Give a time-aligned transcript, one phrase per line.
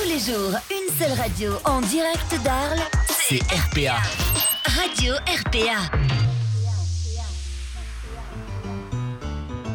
[0.00, 2.78] Tous les jours, une seule radio en direct d'Arles.
[3.08, 3.96] C'est RPA.
[4.64, 5.80] Radio RPA.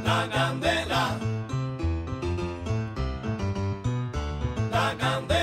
[0.05, 1.17] La candela.
[4.71, 5.42] La candela.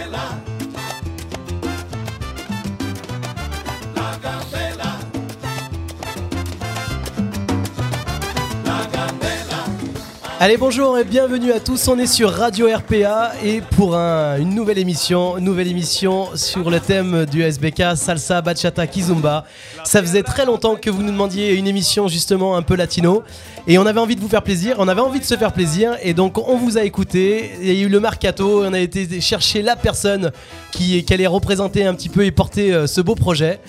[10.42, 14.54] Allez bonjour et bienvenue à tous, on est sur Radio RPA et pour un- une
[14.54, 19.44] nouvelle émission, nouvelle émission sur le thème du SBK Salsa, Bachata, Kizumba.
[19.84, 23.22] Ça faisait très longtemps que vous nous demandiez une émission justement un peu latino
[23.66, 25.98] et on avait envie de vous faire plaisir, on avait envie de se faire plaisir
[26.02, 29.20] et donc on vous a écouté, il y a eu le mercato, on a été
[29.20, 30.32] chercher la personne
[30.72, 33.60] qui, allait représenter un petit peu et porter euh, ce beau projet.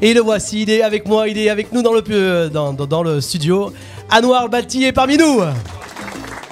[0.00, 3.72] Et le voici, il est avec moi, il est avec nous dans le, euh, studio.
[4.10, 5.40] Anouar Balti est parmi nous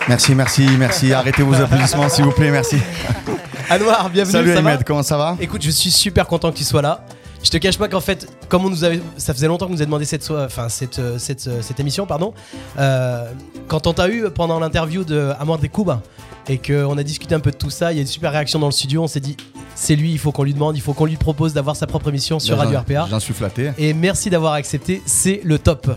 [0.09, 1.12] Merci, merci, merci.
[1.12, 2.77] Arrêtez vos applaudissements, s'il vous plaît, merci.
[3.71, 4.33] Anouar, bienvenue.
[4.33, 5.37] Salut ça va Ahmed, comment ça va?
[5.39, 7.05] Écoute, je suis super content que tu sois là.
[7.42, 9.83] Je te cache pas qu'en fait, comme on nous avait, ça faisait longtemps qu'on nous
[9.83, 12.33] a demandé cette, enfin cette, euh, cette, euh, cette émission, pardon.
[12.79, 13.31] euh,
[13.69, 16.03] quand on t'a eu pendant l'interview de Amor des Cuba
[16.48, 18.59] et qu'on a discuté un peu de tout ça, il y a une super réaction
[18.59, 19.03] dans le studio.
[19.03, 19.36] On s'est dit,
[19.75, 22.09] c'est lui, il faut qu'on lui demande, il faut qu'on lui propose d'avoir sa propre
[22.09, 23.06] émission sur Radio RPA.
[23.11, 23.70] J'en suis flatté.
[23.77, 25.91] Et merci d'avoir accepté, c'est le top.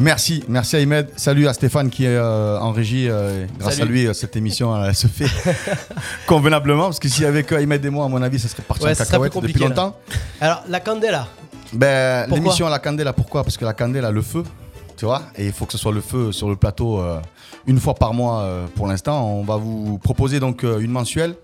[0.00, 1.08] Merci, merci Ahmed.
[1.16, 3.08] Salut à Stéphane qui est euh, en régie.
[3.08, 3.88] euh, grâce Salut.
[3.88, 5.26] à lui, euh, cette émission elle, se fait
[6.26, 6.84] convenablement.
[6.84, 8.92] Parce que si avec euh, Ahmed et moi, à mon avis, ça serait parti Ouais,
[8.92, 9.68] en cacahuète depuis là.
[9.68, 9.96] longtemps.
[10.40, 11.26] Alors la Candela,
[11.72, 13.42] Ben, L'émission La Candela, pourquoi?
[13.42, 14.44] Parce que la Candela, le feu,
[14.96, 17.02] tu vois, et il faut que ce soit le feu sur le plateau
[17.66, 19.26] une fois par mois pour l'instant.
[19.26, 21.34] On va vous proposer donc une mensuelle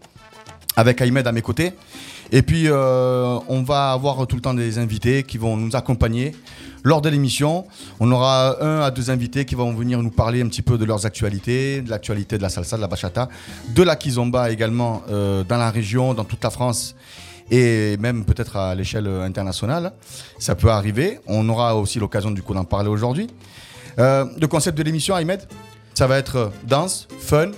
[0.76, 1.72] avec Ahmed à mes côtés.
[2.36, 6.34] Et puis, euh, on va avoir tout le temps des invités qui vont nous accompagner
[6.82, 7.64] lors de l'émission.
[8.00, 10.84] On aura un à deux invités qui vont venir nous parler un petit peu de
[10.84, 13.28] leurs actualités, de l'actualité de la salsa, de la bachata,
[13.72, 16.96] de la kizomba également euh, dans la région, dans toute la France
[17.52, 19.92] et même peut-être à l'échelle internationale.
[20.40, 21.20] Ça peut arriver.
[21.28, 23.28] On aura aussi l'occasion du coup d'en parler aujourd'hui.
[24.00, 25.46] Euh, le concept de l'émission, Ahmed,
[25.94, 27.52] ça va être danse, fun,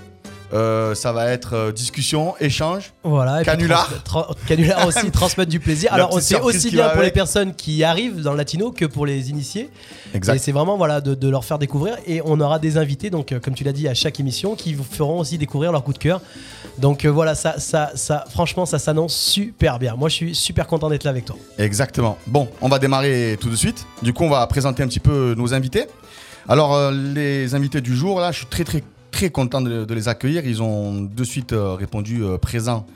[0.57, 2.93] euh, ça va être euh, discussion, échange.
[3.05, 3.89] Voilà, et Canular.
[4.05, 5.91] trans- canular aussi, transmettre du plaisir.
[5.91, 9.07] La Alors c'est aussi bien pour les personnes qui arrivent dans le latino que pour
[9.07, 9.71] les initiés.
[10.13, 10.39] Et Exact.
[10.39, 11.97] c'est vraiment voilà de, de leur faire découvrir.
[12.07, 14.75] Et on aura des invités, donc euh, comme tu l'as dit à chaque émission, qui
[14.75, 16.21] vous feront aussi découvrir leur coup de cœur.
[16.79, 19.95] Donc voilà, ça, ça, ça, franchement, ça s'annonce super bien.
[19.97, 21.37] Moi, je suis super content d'être là avec toi.
[21.59, 22.19] Exactement.
[22.27, 23.87] Bon, on va démarrer tout de suite.
[24.03, 25.87] Du coup, on va présenter un petit peu nos invités.
[26.49, 28.83] Alors, les invités du jour, là, je suis très, très,
[29.17, 30.47] très content de, de les accueillir.
[30.47, 32.87] Ils ont de suite euh, répondu euh, présent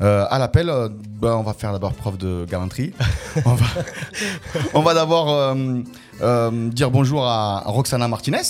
[0.00, 0.68] euh, à l'appel.
[0.68, 0.88] Euh,
[1.22, 2.92] ben, on va faire d'abord preuve de galanterie.
[3.44, 3.66] on va,
[4.74, 5.54] on va d'abord euh,
[6.22, 8.42] euh, dire bonjour à Roxana Martinez.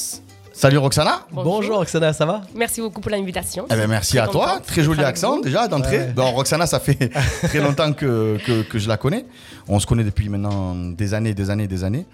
[0.54, 1.26] Salut Roxana.
[1.32, 2.42] Bonjour, Oksana, ça va?
[2.54, 3.66] Merci beaucoup pour l'invitation.
[3.70, 4.60] Eh ben, merci Très à toi.
[4.66, 5.42] Très joli accent vous.
[5.42, 5.98] déjà d'entrée.
[5.98, 6.12] Ouais.
[6.14, 7.10] Bon, Roxana, ça fait
[7.42, 9.26] très longtemps que, que, que je la connais.
[9.68, 12.06] On se connaît depuis maintenant des années, des années, des années.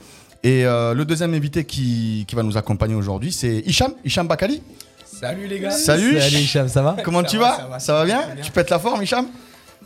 [0.44, 4.62] Et euh, le deuxième invité qui, qui va nous accompagner aujourd'hui, c'est Hicham, Hicham Bakali.
[5.20, 5.70] Salut les gars.
[5.70, 6.20] Salut.
[6.20, 8.26] Salut Hicham, ça va Comment Ça tu va, vas ça va, Ça va bien ça
[8.28, 8.42] va bien.
[8.44, 9.26] Tu pètes la forme, Hicham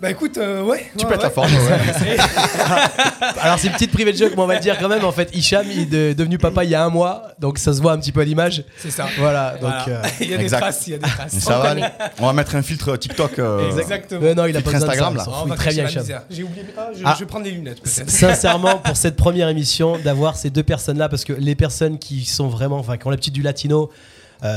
[0.00, 0.90] Bah écoute, euh, ouais.
[0.96, 1.24] Tu ouais, pètes ouais.
[1.24, 2.16] la forme, ouais.
[3.40, 5.04] Alors c'est une petite private joke, mais on va le dire quand même.
[5.04, 7.72] En fait, Hicham il est de- devenu papa il y a un mois, donc ça
[7.72, 8.64] se voit un petit peu à l'image.
[8.78, 9.06] C'est ça.
[9.18, 9.70] Voilà, donc.
[9.84, 9.84] Voilà.
[9.88, 10.60] euh, il y a des exact.
[10.60, 11.38] traces, il y a des traces.
[11.38, 11.84] Ça va aller.
[12.18, 13.38] On va mettre un filtre TikTok.
[13.38, 14.20] euh, Exactement.
[14.24, 15.24] euh, non, il a pas besoin de Instagram, là.
[15.28, 16.04] Oh, très bien, Hicham.
[16.30, 16.64] J'ai oublié.
[16.76, 17.14] Ah, je, Ah.
[17.14, 18.10] je vais prendre des lunettes peut-être.
[18.10, 22.48] Sincèrement, pour cette première émission, d'avoir ces deux personnes-là, parce que les personnes qui sont
[22.48, 23.90] vraiment, enfin, qui ont l'habitude du latino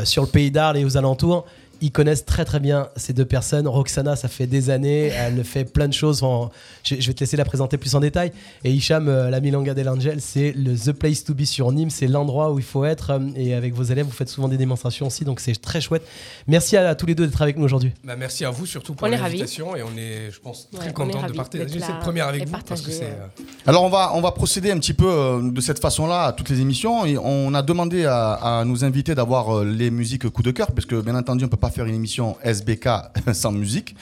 [0.04, 1.46] sur le pays d'Arles et aux alentours,
[1.82, 3.68] ils connaissent très très bien ces deux personnes.
[3.68, 6.24] Roxana, ça fait des années, elle fait plein de choses.
[6.24, 6.52] Enfin,
[6.84, 8.32] je, je vais te laisser la présenter plus en détail.
[8.64, 11.90] Et Hicham, euh, la Milanga del Angel, c'est le The Place to Be sur Nîmes,
[11.90, 13.12] c'est l'endroit où il faut être.
[13.12, 16.04] euh, Et avec vos élèves, vous faites souvent des démonstrations aussi, donc c'est très chouette.
[16.48, 17.92] Merci à, à tous les deux d'être avec nous aujourd'hui.
[18.04, 21.26] Bah, merci à vous surtout pour l'invitation et on est, je pense, très Ouais, content
[21.28, 23.26] de partager cette première avec vous parce que euh,
[23.66, 26.50] Alors on va, on va procéder un petit peu euh, de cette façon-là à toutes
[26.50, 30.44] les émissions et on a demandé à, à nos invités d'avoir euh, les musiques coup
[30.44, 32.90] de cœur parce que bien entendu on peut pas faire une émission SBK
[33.32, 33.96] sans musique.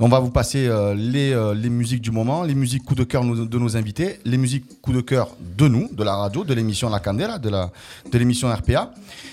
[0.00, 3.04] On va vous passer euh, les, euh, les musiques du moment, les musiques coup de
[3.04, 6.52] cœur de nos invités, les musiques coup de cœur de nous, de la radio, de
[6.54, 7.70] l'émission La Candela, de la
[8.10, 8.92] de l'émission RPA.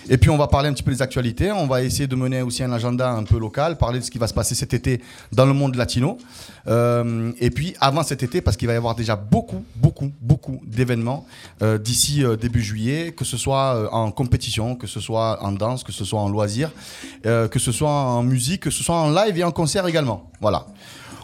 [0.10, 2.44] Et puis on va parler un petit peu des actualités, on va essayer de mener
[2.44, 5.02] aussi un agenda un peu local, parler de ce qui va se passer cet été
[5.32, 6.20] dans le monde latino.
[6.68, 10.62] Euh, et puis avant cet été, parce qu'il va y avoir déjà beaucoup, beaucoup, beaucoup
[10.68, 11.26] d'événements
[11.80, 16.06] d'ici début juillet, que ce soit en compétition, que ce soit en danse, que ce
[16.06, 16.72] soit en loisir,
[17.26, 20.32] euh, que ce soit en musique, que ce soit en live et en concert également.
[20.40, 20.66] Voilà.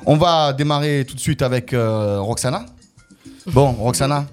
[0.05, 2.65] On va démarrer tout de suite avec euh, Roxana.
[3.47, 4.25] Bon, Roxana,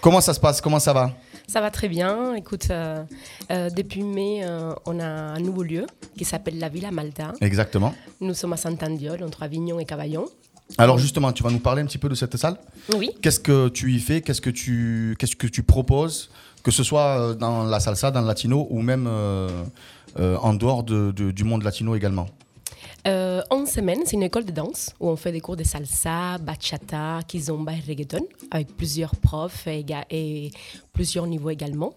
[0.00, 0.60] comment ça se passe?
[0.60, 1.12] Comment ça va?
[1.46, 2.34] Ça va très bien.
[2.34, 3.02] Écoute, euh,
[3.50, 7.32] euh, depuis mai, euh, on a un nouveau lieu qui s'appelle la Villa Malta.
[7.40, 7.94] Exactement.
[8.20, 10.26] Nous sommes à Saint-Andiol, entre Avignon et Cavaillon.
[10.78, 12.56] Alors justement, tu vas nous parler un petit peu de cette salle?
[12.96, 13.10] Oui.
[13.20, 14.22] Qu'est-ce que tu y fais?
[14.22, 16.30] Qu'est-ce que tu, qu'est-ce que tu proposes?
[16.62, 19.06] Que ce soit dans la salsa, dans le latino ou même
[20.18, 22.26] en dehors de- de- du monde latino également.
[23.06, 26.38] Euh, en semaine, c'est une école de danse où on fait des cours de salsa,
[26.38, 30.50] bachata, kizomba et reggaeton avec plusieurs profs et,
[30.92, 31.92] plusieurs niveaux également.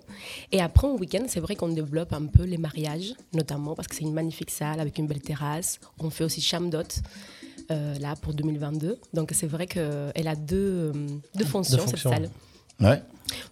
[0.52, 3.96] Et après, en week-end, c'est vrai qu'on développe un peu les mariages, notamment parce que
[3.96, 5.80] c'est une magnifique salle avec une belle terrasse.
[6.00, 6.81] On fait aussi Chamdot.
[7.72, 8.98] euh, là pour 2022.
[9.14, 10.94] Donc c'est vrai qu'elle a deux, euh,
[11.36, 12.12] deux fonctions, cette fonctions.
[12.12, 12.30] salle.
[12.79, 13.01] Ouais.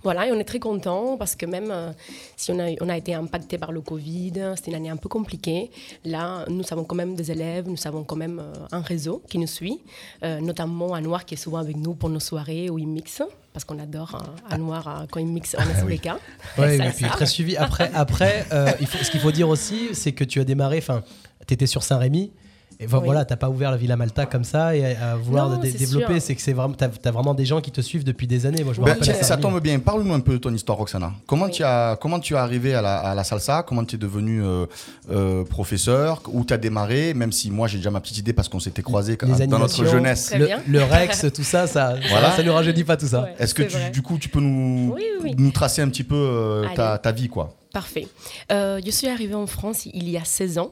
[0.04, 1.92] Voilà, et on est très content parce que même euh,
[2.38, 5.10] si on a, on a été impacté par le Covid, c'était une année un peu
[5.10, 5.72] compliquée,
[6.04, 9.38] là, nous avons quand même des élèves, nous avons quand même euh, un réseau qui
[9.38, 9.80] nous suit,
[10.24, 13.22] euh, notamment à Noir qui est souvent avec nous pour nos soirées où il mixe,
[13.54, 16.10] parce qu'on adore à Noir euh, quand il mixe en SBK.
[16.58, 17.58] Ouais, Ça, et puis très suivi.
[17.58, 18.46] Après, après
[18.80, 21.04] il faut, ce qu'il faut dire aussi, c'est que tu as démarré, enfin,
[21.48, 22.32] tu étais sur Saint-Rémy.
[22.80, 23.00] Et Oui.
[23.06, 25.78] voilà, t'as pas ouvert la Villa Malta comme ça et à, vouloir Non, dé- c'est
[25.78, 28.46] développer, c'est que c'est vraiment, t'as as vraiment des gens qui te suivent depuis des
[28.46, 28.64] années.
[28.66, 29.80] Moi, je Ben, tiens, ça tombe bien.
[29.80, 31.14] Parle-nous un peu de ton histoire, Roxana.
[31.26, 31.52] Comment Oui.
[31.52, 33.64] tu as, comment tu es arrivé à la, à la salsa?
[33.64, 34.66] Comment tu es devenu euh,
[35.10, 36.22] euh, professeur?
[36.34, 37.14] Où tu as démarré?
[37.14, 39.86] Même si moi j'ai déjà ma petite idée parce qu'on s'était croisés quand- dans notre
[39.86, 40.34] jeunesse.
[40.68, 42.32] Le, Rex, tout ça, ça, Voilà.
[42.32, 43.22] ça, ça nous rajeunit pas tout ça.
[43.24, 45.36] Ouais, Est-ce que tu, du coup tu peux nous, Oui, oui, oui.
[45.38, 47.54] nous tracer un petit peu euh, ta, vie quoi?
[47.72, 48.08] Parfait.
[48.52, 50.72] Euh, je suis arrivée en France il y a 16 ans.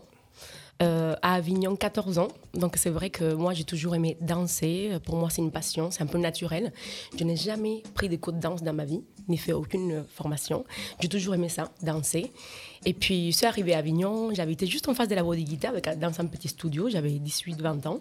[0.83, 2.27] Euh, à Avignon, 14 ans.
[2.53, 4.91] Donc c'est vrai que moi j'ai toujours aimé danser.
[5.05, 6.73] Pour moi c'est une passion, c'est un peu naturel.
[7.17, 10.65] Je n'ai jamais pris des cours de danse dans ma vie, ni fait aucune formation.
[10.99, 12.31] J'ai toujours aimé ça, danser.
[12.85, 16.19] Et puis je suis arrivée à Avignon, j'habitais juste en face de la Bodeguita dans
[16.19, 17.99] un petit studio, j'avais 18-20 ans.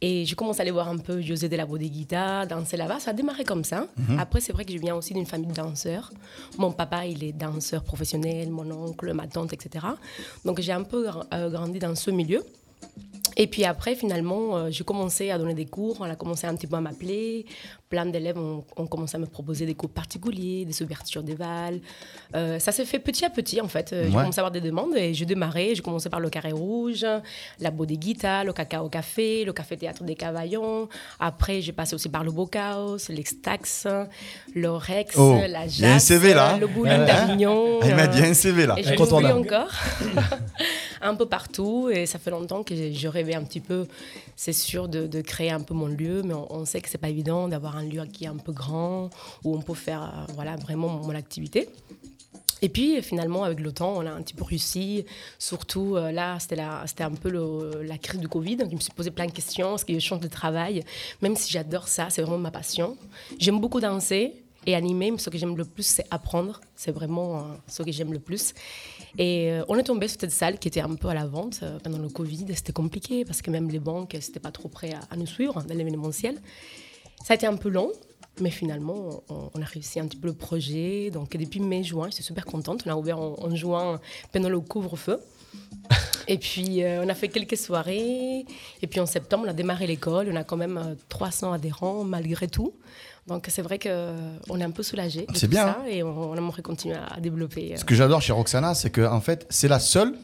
[0.00, 3.00] Et j'ai commencé à aller voir un peu José de la Bodeguita, danser là-bas.
[3.00, 3.86] Ça a démarré comme ça.
[4.18, 6.12] Après, c'est vrai que je viens aussi d'une famille de danseurs.
[6.56, 9.86] Mon papa, il est danseur professionnel, mon oncle, ma tante, etc.
[10.44, 12.44] Donc, j'ai un peu euh, grandi dans ce milieu.
[13.40, 15.96] Et puis après, finalement, euh, j'ai commencé à donner des cours.
[16.00, 17.46] On a commencé un petit peu à m'appeler.
[17.88, 21.78] Plein d'élèves ont, ont commencé à me proposer des cours particuliers, des ouvertures des valves.
[22.34, 23.92] Euh, ça s'est fait petit à petit, en fait.
[23.92, 24.14] Euh, J'ai Ouais.
[24.22, 25.72] commencé à avoir des demandes et j'ai démarré.
[25.74, 27.06] J'ai commencé par le Carré Rouge,
[27.60, 30.88] la Bodeguita, le Cacao Café, le Café Théâtre des Cavaillons.
[31.20, 33.86] Après, j'ai passé aussi par le Bocaos, l'Extax,
[34.54, 37.78] le Rex, Oh, la il y a un Jas, CV, là, le Bowling Ouais, d'Avignon.
[37.82, 38.74] Elle m'a euh, dit un CV là.
[38.78, 39.70] et je encore.
[41.00, 41.88] un peu partout.
[41.92, 43.86] Et ça fait longtemps que je- je un petit peu,
[44.36, 46.22] c'est sûr, de, créer un peu mon lieu.
[46.22, 49.10] Mais on, sait que c'est pas évident d'avoir un lieu qui est un peu grand,
[49.44, 51.68] où on peut faire euh, voilà, vraiment mon, activité.
[52.60, 55.04] Et puis finalement, avec le temps, on a un petit peu réussi.
[55.38, 57.30] Surtout euh, là, c'était un peu
[57.82, 58.58] la crise du Covid.
[58.68, 59.76] Je me suis posé plein de questions.
[59.76, 60.84] Que je change de travail
[61.22, 62.96] Même si j'adore ça, c'est vraiment ma passion.
[63.38, 66.60] J'aime beaucoup danser et animer, mais ce que j'aime le plus, c'est apprendre.
[66.76, 68.52] C'est vraiment euh, ce que j'aime le plus.
[69.16, 71.60] Et euh, on est tombé sur cette salle qui était un peu à la vente
[71.62, 72.44] euh, pendant le Covid.
[72.54, 75.74] C'était compliqué parce que même les banques, n'étaient pas trop prêts à, nous suivre dans
[75.74, 76.38] l'événementiel.
[77.24, 77.90] Ça a été un peu long,
[78.42, 81.10] mais finalement, on, a réussi un petit peu le projet.
[81.10, 82.82] Donc, depuis mai-juin, je suis super contente.
[82.84, 83.98] On a ouvert en, en juin
[84.32, 85.18] pendant le couvre-feu.
[86.28, 88.44] Et puis, euh, on a fait quelques soirées.
[88.82, 90.28] Et puis, en septembre, on a démarré l'école.
[90.30, 92.74] On a quand même euh, 300 adhérents malgré tout.
[93.28, 95.26] Donc, c'est vrai qu'on est un peu soulagé.
[95.26, 97.74] de C'est bien, Ça, et on, on aimerait continuer à développer.
[97.74, 100.14] euh, Ce que j'adore chez Roxana, c'est que en fait, c'est la seule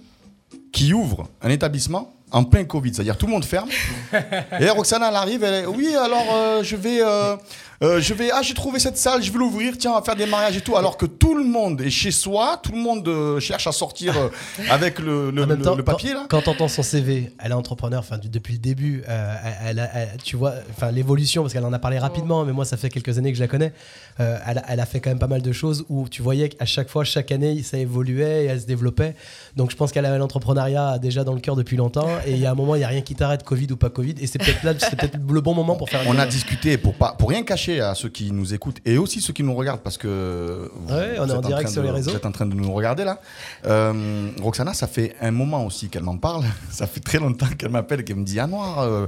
[0.72, 2.92] qui ouvre un établissement en plein Covid.
[2.94, 3.68] C'est-à-dire tout le monde ferme.
[4.60, 7.36] et Roxana, elle arrive, elle est, oui, alors euh, je vais, euh,
[7.82, 10.16] euh, je vais, ah, j'ai trouvé cette salle, je vais l'ouvrir, tiens, on va faire
[10.16, 10.76] des mariages et tout.
[10.76, 14.16] Alors que tout le monde est chez soi, tout le monde euh, cherche à sortir
[14.18, 14.28] euh,
[14.70, 16.26] avec le, le- En même le- temps, le papier là.
[16.28, 19.34] Quand, quand t'entends son CV, elle est entrepreneur, enfin depuis le début, euh,
[19.66, 22.64] elle, a- elle- tu vois, enfin l'évolution parce qu'elle en a parlé rapidement, mais moi
[22.64, 23.72] ça fait quelques années que je la connais.
[24.20, 26.48] euh, elle, a- elle a fait quand même pas mal de choses où tu voyais
[26.48, 29.14] qu'à chaque fois, chaque année, ça évoluait et elle se développait.
[29.56, 32.08] Donc je pense qu'elle avait l'entrepreneuriat déjà dans le cœur depuis longtemps.
[32.26, 33.90] Et il y a un moment, il y a rien qui t'arrête, Covid ou pas
[33.90, 34.14] Covid.
[34.20, 36.00] Et c'est peut-être là, c'est peut-être le bon moment pour faire.
[36.06, 38.98] On une- a discuté pour pas, pour rien cacher à ceux qui nous écoutent et
[38.98, 41.86] aussi ceux qui nous regardent parce que vous- Ouais, on est en direct sur de-
[41.86, 42.10] les réseaux.
[42.12, 43.20] Vous êtes en train de nous regarder là.
[43.66, 46.44] Euh, Roxana, ça fait un moment aussi qu'elle m'en parle.
[46.70, 49.06] Ça fait très longtemps qu'elle m'appelle et qu'elle me dit Ah Noir, euh,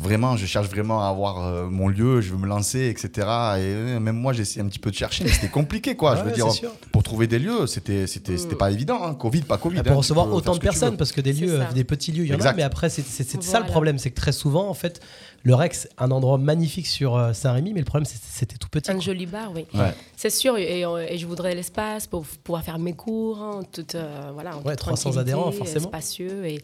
[0.00, 3.08] vraiment, je cherche vraiment à avoir euh, mon lieu, je veux me lancer, etc.
[3.16, 6.16] Et euh, même moi, j'ai essayé un petit peu de chercher, mais c'était compliqué quoi.
[6.16, 6.70] je veux dire, sûr.
[6.92, 8.98] pour trouver des lieux, c'était c'était c'était pas évident.
[9.04, 9.14] hein.
[9.14, 9.76] Covid, pas Covid.
[9.78, 12.12] Ah, hein, pour tu recevoir autant de personnes, parce que des lieux, euh, des petits
[12.12, 12.56] lieux, il y en a, Exact.
[12.56, 15.00] mais après, c'est c'est- c'est ça le problème, c'est que très souvent, en fait,
[15.42, 18.90] le Rex, un endroit magnifique sur euh, Saint-Rémy, mais le problème, c'était tout petit.
[18.90, 19.02] Un quoi.
[19.02, 19.64] joli bar, oui.
[19.74, 19.94] Ouais.
[20.16, 20.82] C'est sûr, et,
[21.16, 24.78] je voudrais l'espace pour pouvoir faire mes cours, hein, tout, euh, voilà, en Ouais, toute
[24.80, 25.88] 300 tranquillité, adhérents, forcément.
[25.88, 26.46] spacieux.
[26.46, 26.60] Et,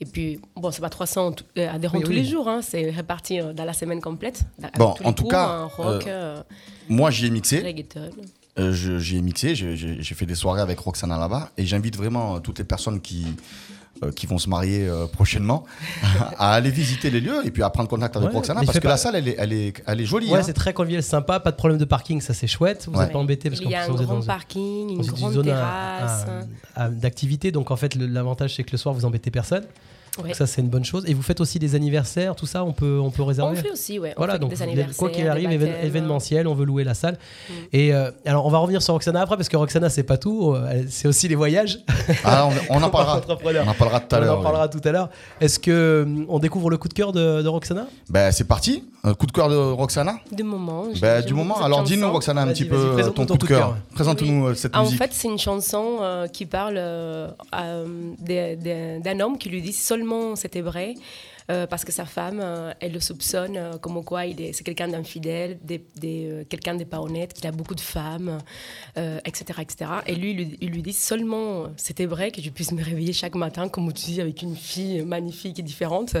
[0.00, 2.16] et puis, bon, c'est pas 300 t- euh, adhérents Oui, tous oui.
[2.16, 4.42] les jours, hein, c'est réparti euh, dans la semaine complète.
[4.78, 6.42] Bon, en tout cours, cas, un rock, euh,
[6.88, 7.62] Moi, j'y ai mixé.
[8.58, 11.50] Euh, J'y ai mixé, j'ai- fait des soirées avec Roxana là-bas.
[11.56, 13.26] Et j'invite vraiment toutes les personnes qui,
[14.16, 15.64] qui vont se marier euh, prochainement
[16.38, 18.78] à aller visiter les lieux et puis à prendre contact avec Ouais, Roxana il parce
[18.78, 20.30] que pas- la salle, elle est, elle est, elle est jolie.
[20.30, 20.42] Ouais, hein.
[20.42, 22.86] c'est très convivial, sympa, pas de problème de parking, ça c'est chouette.
[22.90, 23.04] Vous Ouais.
[23.04, 24.88] n'êtes pas embêté parce Il qu'en y a plus un vous êtes grand dans parking,
[24.90, 26.26] une une grande terrasse.
[26.92, 29.64] d'activité, donc en fait l'avantage c'est que le soir vous embêtez personne.
[30.18, 30.24] Ouais.
[30.24, 31.04] Donc ça c'est une bonne chose.
[31.06, 33.56] Et vous faites aussi des anniversaires, tout ça, on peut, on peut On réserver.
[33.56, 34.12] fait aussi, ouais.
[34.16, 34.96] on Voilà, fait donc des vous- anniversaires.
[34.96, 35.74] quoi qu'il arrive, baptêmes.
[35.84, 37.14] événementiel, on veut louer la salle.
[37.48, 37.52] Mm.
[37.72, 40.52] Et euh, alors, on va revenir sur Roxana après, parce que Roxana, c'est pas tout,
[40.52, 41.78] euh, elle- c'est aussi les voyages.
[42.24, 43.20] Ah, on, on en parlera.
[43.28, 44.38] On en parlera tout à on l'heure.
[44.38, 45.10] en parlera tout à l'heure.
[45.40, 47.86] Est-ce que hum, on découvre le coup de cœur de, de Roxana?
[48.08, 48.84] Ben, c'est parti.
[49.02, 50.16] Un coup de cœur de Roxana?
[50.30, 50.84] Du moment.
[51.00, 51.62] Ben, du moment.
[51.62, 52.10] Alors, dis-nous.
[52.10, 53.58] Roxana, un petit peu euh, présente-nous ton ton coup de cœur.
[53.68, 53.76] cœur.
[53.94, 54.98] Présente-nous euh, cette Ah, en musique.
[54.98, 60.34] fait, c'est une chanson euh, qui parle euh, euh, d'un homme qui lui dit seulement
[60.36, 60.94] c'était vrai.
[61.50, 64.64] Euh, parce que sa femme, euh, elle le soupçonne euh, comme quoi il est, c'est
[64.64, 68.38] quelqu'un d'infidèle, des, des, euh, quelqu'un de pas honnête, qu'il a beaucoup de femmes,
[68.96, 69.90] euh, etc., etc.
[70.06, 73.12] Et lui, il lui, il lui dit seulement c'était vrai que je puisse me réveiller
[73.12, 76.16] chaque matin, comme tu dis, avec une fille magnifique et différente.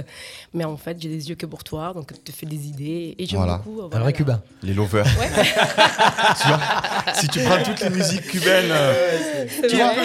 [0.52, 3.14] Mais en fait, j'ai des yeux que pour toi, donc tu te fais des idées.
[3.18, 3.58] Et j'aime Voilà.
[3.58, 3.80] beaucoup.
[3.80, 4.42] euh, Un voilà, vrai cubain.
[4.62, 5.06] Les lovers.
[6.42, 6.60] tu vois,
[7.14, 10.00] si tu prends toutes les musiques cubaines, euh, Il y, a un peu,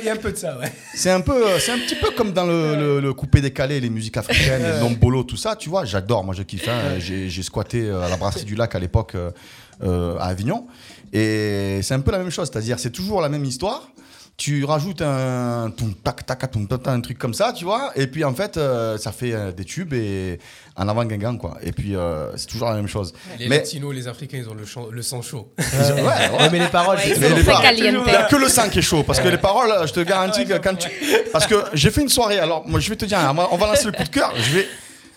[0.00, 0.72] il y a un peu de ça, ouais.
[0.94, 3.90] c'est un peu, c'est un petit peu comme dans le, le- le coupé décalé, les
[3.90, 5.56] musiques africaines, les lombolo, tout ça.
[5.56, 6.24] Tu vois, j'adore.
[6.24, 6.68] Moi, je kiffe.
[6.68, 6.98] hein.
[6.98, 9.30] J'ai j'ai squatté euh, à la brasserie du lac à l'époque euh,
[9.82, 10.66] euh, à Avignon,
[11.12, 12.48] et c'est un peu la même chose.
[12.50, 13.88] C'est-à-dire, c'est toujours la même histoire.
[14.38, 15.70] Tu rajoutes un
[16.02, 16.42] tac tac
[16.86, 19.64] un truc comme ça, tu vois, et puis en fait, euh, ça fait euh, des
[19.64, 20.38] tubes et
[20.76, 21.58] en avant guingamp quoi.
[21.62, 23.12] Et puis euh, c'est toujours la même chose.
[23.38, 25.52] Les Mais- latinos, les africains, ils ont le, champ- le sang chaud.
[25.58, 26.02] Ouais, ouais.
[26.40, 28.78] Ouais, mais les paroles, Ouais, Mais les paroles, il n'y a que le sang qui
[28.78, 29.02] est chaud.
[29.02, 30.88] Parce que les paroles, je te garantis que quand tu.
[31.32, 32.38] Parce que j'ai fait une soirée.
[32.38, 34.32] Alors, moi, je vais te dire, on va- on va lancer le coup de cœur.
[34.36, 34.68] Je, vais,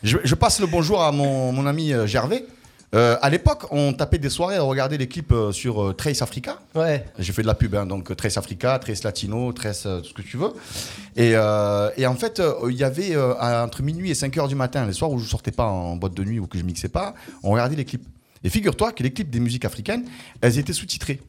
[0.03, 2.45] je, je passe le bonjour à mon, mon ami euh, Gervais.
[2.95, 6.21] Euh, à l'époque, on tapait des soirées à regarder les clips euh, sur euh, Trace
[6.21, 6.59] Africa.
[6.73, 7.03] Ouais.
[7.19, 10.13] J'ai fait de la pub, hein, donc Trace Africa, Trace Latino, Trace euh, tout ce
[10.13, 10.53] que tu veux.
[11.17, 13.33] Et, euh, et en fait, euh, il y avait euh,
[13.63, 16.13] entre minuit et 5 heures du matin, les soirs où je sortais pas en boîte
[16.13, 18.07] de nuit ou que je mixais pas, on regardait les clips.
[18.45, 20.05] Et figure-toi que les clips des musiques africaines,
[20.39, 21.19] elles étaient sous-titrées.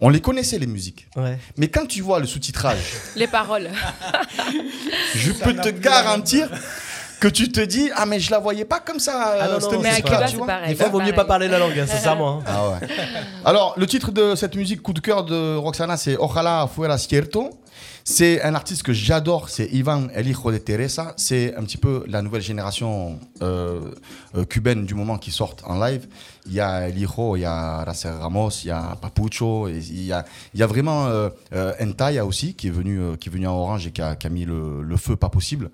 [0.00, 1.08] On les connaissait, les musiques.
[1.16, 1.38] Ouais.
[1.56, 2.78] Mais quand tu vois le sous-titrage,
[3.14, 3.70] Les paroles.
[5.14, 6.50] je peux te garantir
[7.20, 9.36] que tu te dis Ah, mais je la voyais pas comme ça.
[9.40, 10.46] Ah non, euh, non, mais tu vois.
[10.46, 10.68] pareil.
[10.70, 12.40] Des fois, il vaut mieux pas parler la langue, hein, sincèrement.
[12.40, 12.44] hein.
[12.46, 12.88] Ah ouais.
[13.44, 17.50] Alors, le titre de cette musique coup de cœur de Roxana, c'est Ojalá fuera cierto.
[18.08, 21.12] C'est un artiste que j'adore, c'est Ivan El Hijo de Teresa.
[21.16, 23.80] C'est un petit peu la nouvelle génération euh,
[24.36, 26.06] euh, cubaine du moment qui sortent en live.
[26.46, 29.78] Il y a El Hijo, il y a Racer Ramos, il y a Papucho, et
[29.78, 33.16] il y a, il y a vraiment euh, euh, Entaya aussi qui est venu, euh,
[33.16, 35.28] qui est venu en orange et qui a, qui a mis le, le feu pas
[35.28, 35.70] possible.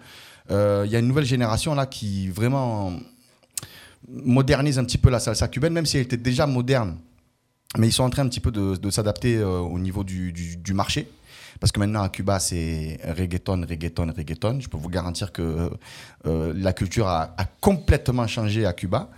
[0.53, 2.93] Euh, Il y a une nouvelle génération là qui vraiment
[4.09, 6.97] modernise un petit peu la salsa cubaine, même si elle était déjà moderne.
[7.79, 11.09] Mais ils sont en train un petit peu de, s'adapter euh, au niveau du, marché.
[11.59, 14.61] Parce que maintenant à Cuba, c'est reggaeton, reggaeton, reggaeton.
[14.61, 15.71] Je peux vous garantir que
[16.27, 19.09] euh, la culture a complètement changé à Cuba.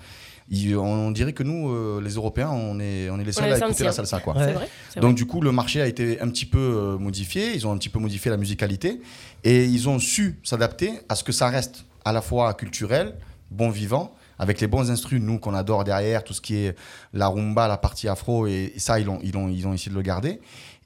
[0.50, 3.56] Il- on dirait que nous, euh, les Européens, on est, on est les seuls à
[3.68, 4.20] écouter la salsa.
[4.20, 4.36] Quoi.
[4.36, 4.52] Ouais.
[4.52, 4.68] Vrai.
[4.96, 5.14] Donc vrai.
[5.14, 7.54] du coup, le marché a été un petit peu euh, modifié.
[7.54, 9.00] Ils ont un petit peu modifié la musicalité
[9.42, 13.14] et ils ont su s'adapter à ce que ça reste à la fois culturel,
[13.50, 16.76] bon vivant, avec les bons instruments, nous qu'on adore derrière, tout ce qui est
[17.14, 19.90] la rumba, la partie afro et, et ça, ils ont, ils ont, ils ont essayé
[19.90, 20.40] de le garder.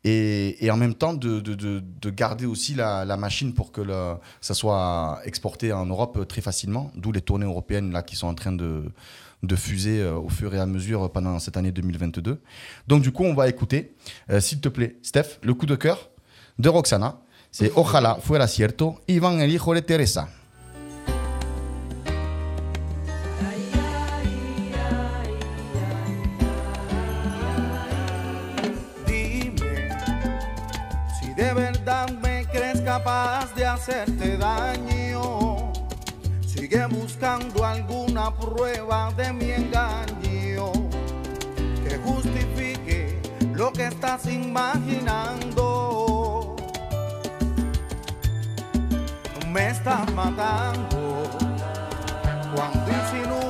[0.05, 3.73] Et, et en même temps de, de- de- de garder aussi la, la machine pour
[3.73, 8.15] que le- ça soit exporté en Europe très facilement, d'où les tournées européennes là qui
[8.15, 8.85] sont en train de,
[9.42, 12.40] de fuser euh, au fur et à mesure pendant cette année 2022.
[12.87, 13.95] Donc du coup, on va écouter,
[14.30, 16.11] euh, s'il te plaît, Steph, le coup de cœur
[16.59, 17.21] de Roxana.
[17.50, 20.28] C'est Ojalá fuera cierto, Ivan el hijo de Teresa.
[31.37, 32.83] De verdad me crees
[33.54, 35.48] de hacerte daño.
[36.70, 40.70] Sigue buscando alguna prueba de mi engaño
[41.82, 43.18] que justifique
[43.54, 45.64] lo que estás imaginando.
[49.50, 51.30] Me estás matando
[52.54, 53.48] cuando insinúas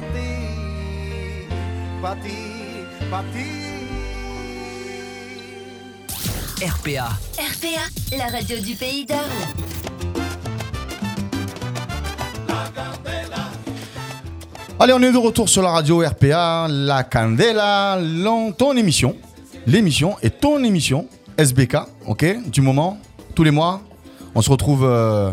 [0.00, 0.10] ojos
[2.00, 2.36] para ti, para ti,
[3.10, 3.46] para ti.
[6.62, 7.18] RPA.
[7.38, 9.24] RPA, la radio du pays d'Arles.
[14.78, 17.98] Allez, on est de retour sur la radio RPA, la Candela,
[18.56, 19.14] ton émission,
[19.66, 22.98] l'émission et ton émission, SBK, ok, du moment,
[23.34, 23.82] tous les mois,
[24.34, 25.32] on se retrouve, euh,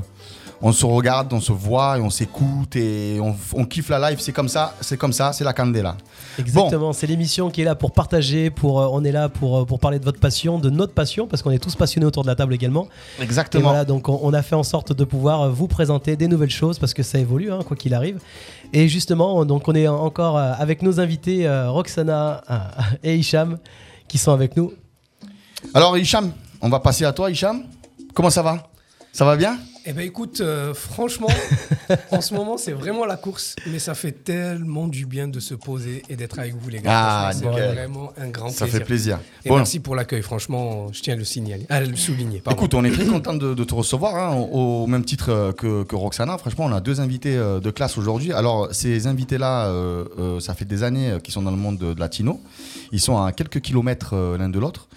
[0.61, 4.19] on se regarde, on se voit et on s'écoute et on, on kiffe la live,
[4.19, 5.95] c'est comme ça, c'est comme ça, c'est la Candela.
[6.39, 9.65] Exactement, c'est l'émission qui est là pour partager, pour, euh, on est là pour, euh,
[9.65, 12.27] pour parler de votre passion, de notre passion, parce qu'on est tous passionnés autour de
[12.27, 12.87] la table également.
[13.19, 13.69] Et Exactement.
[13.69, 16.49] voilà, donc on, on a fait en sorte de pouvoir euh, vous présenter des nouvelles
[16.49, 18.19] choses, parce que ça évolue, hein, quoi qu'il arrive.
[18.73, 22.43] Et justement, donc on est encore avec nos invités euh, Roxana
[23.03, 23.57] et Hicham,
[24.07, 24.73] qui sont avec nous.
[25.73, 27.63] Alors Hicham, on va passer à toi Hicham.
[28.13, 28.67] Comment ça va?
[29.13, 29.57] Ça va bien?
[29.89, 31.29] Eh ben écoute, euh, franchement,
[32.11, 35.53] en ce moment, c'est vraiment la course, mais ça fait tellement du bien de se
[35.53, 36.91] poser et d'être avec vous, les gars.
[37.27, 38.79] Ah, c'est vraiment un grand Ça plaisir.
[38.79, 39.19] fait plaisir.
[39.45, 39.55] Et Bon.
[39.55, 42.39] merci pour l'accueil, franchement, je tiens à le signaler, à le souligner.
[42.41, 42.59] pardon.
[42.59, 45.53] Écoute, on est très content de, de te recevoir, hein, au, au même titre euh,
[45.53, 46.37] que, que Roxana.
[46.37, 48.33] Franchement, on a deux invités euh, de classe aujourd'hui.
[48.33, 51.93] Alors, ces invités-là, euh, euh, ça fait des années qu'ils sont dans le monde de,
[51.93, 52.41] de latino.
[52.91, 54.89] Ils sont à quelques kilomètres l'un de l'autre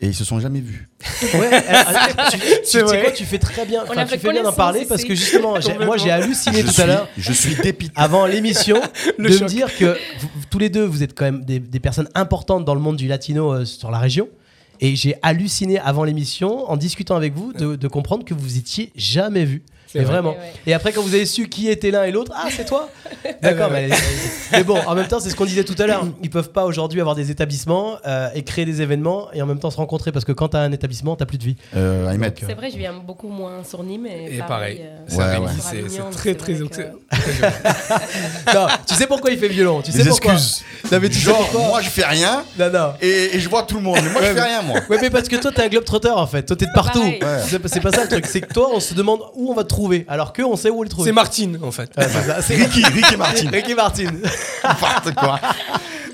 [0.00, 0.88] et ils se sont jamais vus.
[1.34, 1.82] Ouais, euh,
[2.30, 3.02] tu, tu- tu vrai.
[3.02, 5.04] quoi, tu fais très bien, On enfin, a tu fait fais bien d'en parler parce
[5.04, 7.92] que justement, moi j'ai halluciné Je tout suis, à l'heure je suis dépité.
[7.96, 8.76] avant l'émission
[9.18, 9.40] de choc.
[9.42, 12.64] me dire que vous- tous les deux vous êtes quand même des, des personnes importantes
[12.64, 14.28] dans le monde du latino euh, sur la région.
[14.80, 18.92] Et j'ai halluciné avant l'émission en discutant avec vous de, de comprendre que vous étiez
[18.94, 19.64] jamais vus.
[19.94, 20.12] Mais vrai.
[20.12, 20.30] vraiment.
[20.32, 20.52] Ouais, ouais.
[20.66, 22.88] Et après, quand vous avez su qui était l'un et l'autre, ah, c'est toi
[23.42, 23.88] D'accord, mais,
[24.52, 26.06] mais bon, en même temps, c'est ce qu'on disait tout à l'heure.
[26.22, 29.58] Ils peuvent pas aujourd'hui avoir des établissements euh, et créer des événements et en même
[29.58, 31.56] temps se rencontrer parce que quand tu as un établissement, tu plus de vie.
[31.76, 32.34] Euh, Ahmed.
[32.38, 34.06] C'est vrai, je viens beaucoup moins sur Nîmes.
[34.06, 36.52] Et, Et pareil, euh, Ouais, c'est très très
[38.54, 40.64] non, tu sais pourquoi il fait violon Tu sais Des pourquoi excuses.
[40.90, 42.92] Non, mais tu sais Genre, pourquoi moi je fais rien Non, non.
[43.00, 43.98] et, et je vois tout le monde.
[44.02, 44.80] Mais moi je fais rien, moi.
[44.88, 46.42] Ouais, mais parce que toi, t'es un globe-trotter en fait.
[46.44, 47.04] Toi, t'es de partout.
[47.66, 48.26] C'est pas ça le truc.
[48.26, 50.04] C'est que toi, on se demande où on va te trouver.
[50.08, 51.08] Alors que on sait où le trouver.
[51.08, 51.90] C'est Martine, en fait.
[51.96, 52.06] Ouais,
[52.42, 53.48] c'est Ricky, Ricky Martin.
[53.50, 54.10] Ricky Martin.
[54.64, 55.40] N'importe quoi.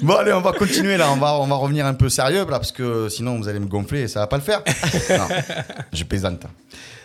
[0.03, 1.11] Bon, allez, on va continuer là.
[1.12, 3.66] On va, on va revenir un peu sérieux là, parce que sinon vous allez me
[3.66, 4.62] gonfler et ça va pas le faire.
[5.11, 5.29] Non,
[5.92, 6.42] je plaisante.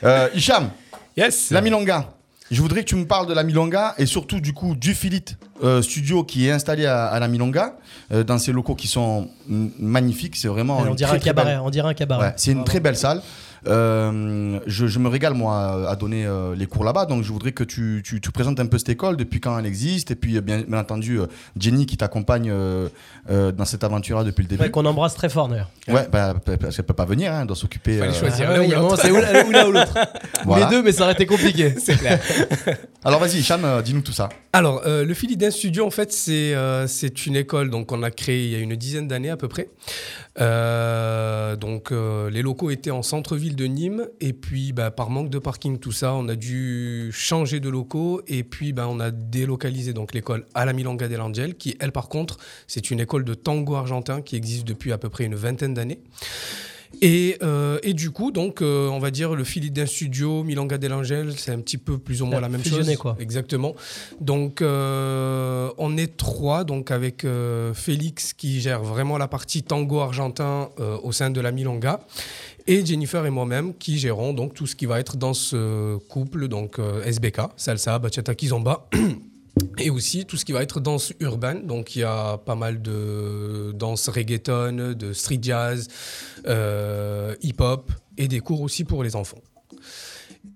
[0.03, 0.69] Euh, Hicham,
[1.15, 1.51] Yes.
[1.51, 2.05] la Milonga.
[2.51, 5.23] Je voudrais que tu me parles de la Milonga et surtout du coup du Philit
[5.63, 7.75] euh, Studio qui est installé à, à la Milonga
[8.11, 10.35] euh, dans ces locaux qui sont magnifiques.
[10.35, 11.51] C'est vraiment on dirait un cabaret.
[11.53, 12.27] belle- On dirait un cabaret.
[12.27, 13.21] Ouais, c'est une très belle salle.
[13.67, 17.51] Euh, je, je me régale moi à donner euh, les cours là-bas, donc je voudrais
[17.51, 20.37] que tu, tu, tu présentes un peu cette école, depuis quand elle existe, et puis
[20.37, 21.19] euh, bien, bien entendu
[21.57, 22.89] Jenny qui t'accompagne euh,
[23.29, 24.63] euh, dans cette aventure-là depuis le début.
[24.63, 25.69] Ouais, qu'on embrasse très fort d'ailleurs.
[25.87, 27.97] Ouais, bah, parce qu'elle peut pas venir, hein, elle doit s'occuper.
[27.97, 28.47] Fallait euh, choisir.
[28.49, 29.03] Ah l'un ouais, ou il y a un moment, l'autre.
[29.03, 29.93] c'est ou l'un ou ou l'autre.
[30.45, 30.65] Voilà.
[30.65, 31.75] Les deux, mais ça aurait été compliqué.
[31.77, 32.19] C'est clair.
[33.03, 34.29] Alors vas-y, euh, dis-nous tout ça.
[34.51, 38.11] Alors, euh, le Philidin Studio, en fait, c'est euh, c'est une école donc qu'on a
[38.11, 39.69] créée il y a une dizaine d'années à peu près.
[40.41, 44.07] Euh, donc, euh, les locaux étaient en centre-ville de Nîmes.
[44.19, 48.21] Et puis, bah, par manque de parking, tout ça, on a dû changer de locaux.
[48.27, 51.91] Et puis, bah, on a délocalisé donc l'école à la Milonga del Angel, qui, elle,
[51.91, 55.35] par contre, c'est une école de tango argentin qui existe depuis à peu près une
[55.35, 55.99] vingtaine d'années.
[57.01, 60.93] Et, euh, et du coup, donc, euh, on va dire le Philidin Studio, Milonga del
[60.93, 62.93] Angel, c'est un petit peu plus ou moins la même chose.
[62.97, 63.15] quoi.
[63.19, 63.75] Exactement.
[64.19, 67.25] Donc, euh, on est trois, donc avec
[67.73, 70.69] Félix qui gère vraiment la partie tango argentin
[71.03, 72.01] au sein de la Milonga,
[72.71, 76.47] et Jennifer et moi-même qui gérons donc tout ce qui va être dans ce couple,
[76.47, 78.87] donc euh, SBK, salsa, bachata, kizomba.
[79.77, 81.65] Et aussi tout ce qui va être danse urbaine.
[81.67, 85.87] Donc il y a pas mal de danse reggaeton, de street jazz,
[86.47, 89.41] euh, hip-hop et des cours aussi pour les enfants.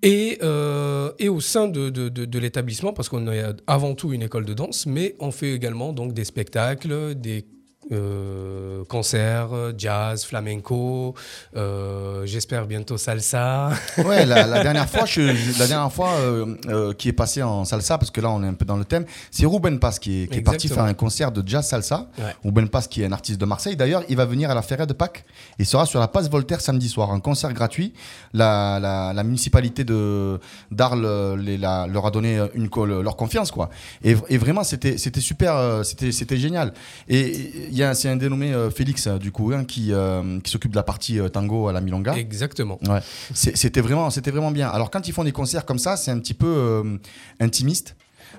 [0.02, 4.12] Et, euh, et au sein de, de- de- de l'établissement, parce qu'on est avant tout
[4.14, 7.44] une école de danse, mais on fait également donc des spectacles, des
[7.92, 11.14] euh, concerts, jazz, flamenco,
[11.56, 13.70] euh, j'espère bientôt salsa.
[13.98, 17.42] Ouais, la, la dernière fois, je, je- la dernière fois euh, euh, qui est passé
[17.42, 19.98] en salsa, parce que là on est un peu dans le thème, c'est Ruben Paz
[19.98, 22.08] qui est, qui est parti faire un concert de jazz salsa.
[22.18, 22.34] Ouais.
[22.44, 23.76] Ruben Paz qui est un artiste de Marseille.
[23.76, 25.24] D'ailleurs, il va venir à la Ferret de Pâques
[25.58, 27.92] et sera sur la place Voltaire samedi soir, un concert gratuit.
[28.32, 32.68] La, la, la municipalité de d'Arles les- la- leur a donné une,
[33.02, 33.70] leur confiance quoi.
[34.02, 36.72] Et, et vraiment c'était super, c'était génial.
[37.08, 40.50] Et y a c'est un dénommé euh, Félix euh, du coup hein, qui euh, qui
[40.50, 42.14] s'occupe de la partie tango à la Milonga.
[42.16, 42.78] Exactement.
[42.88, 43.00] Ouais,
[43.32, 44.68] c'était vraiment, c'était vraiment bien.
[44.68, 46.98] Alors quand ils font des concerts comme ça, c'est un petit peu
[47.40, 47.96] intimiste.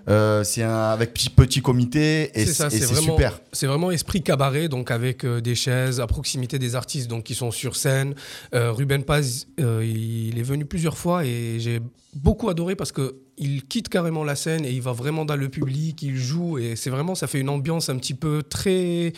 [0.08, 3.40] Euh, c'est avec petit petit comité et C'est super.
[3.52, 7.36] c'est vraiment esprit cabaret, donc avec euh, des chaises à proximité des artistes donc, qui
[7.36, 8.14] sont sur scène.
[8.54, 11.82] Euh, Ruben Paz, il est venu plusieurs fois et j'ai
[12.14, 15.50] beaucoup adoré parce que il quitte carrément la scène et il va vraiment dans le
[15.50, 19.12] public, il joue et c'est vraiment, ça fait une ambiance un petit peu très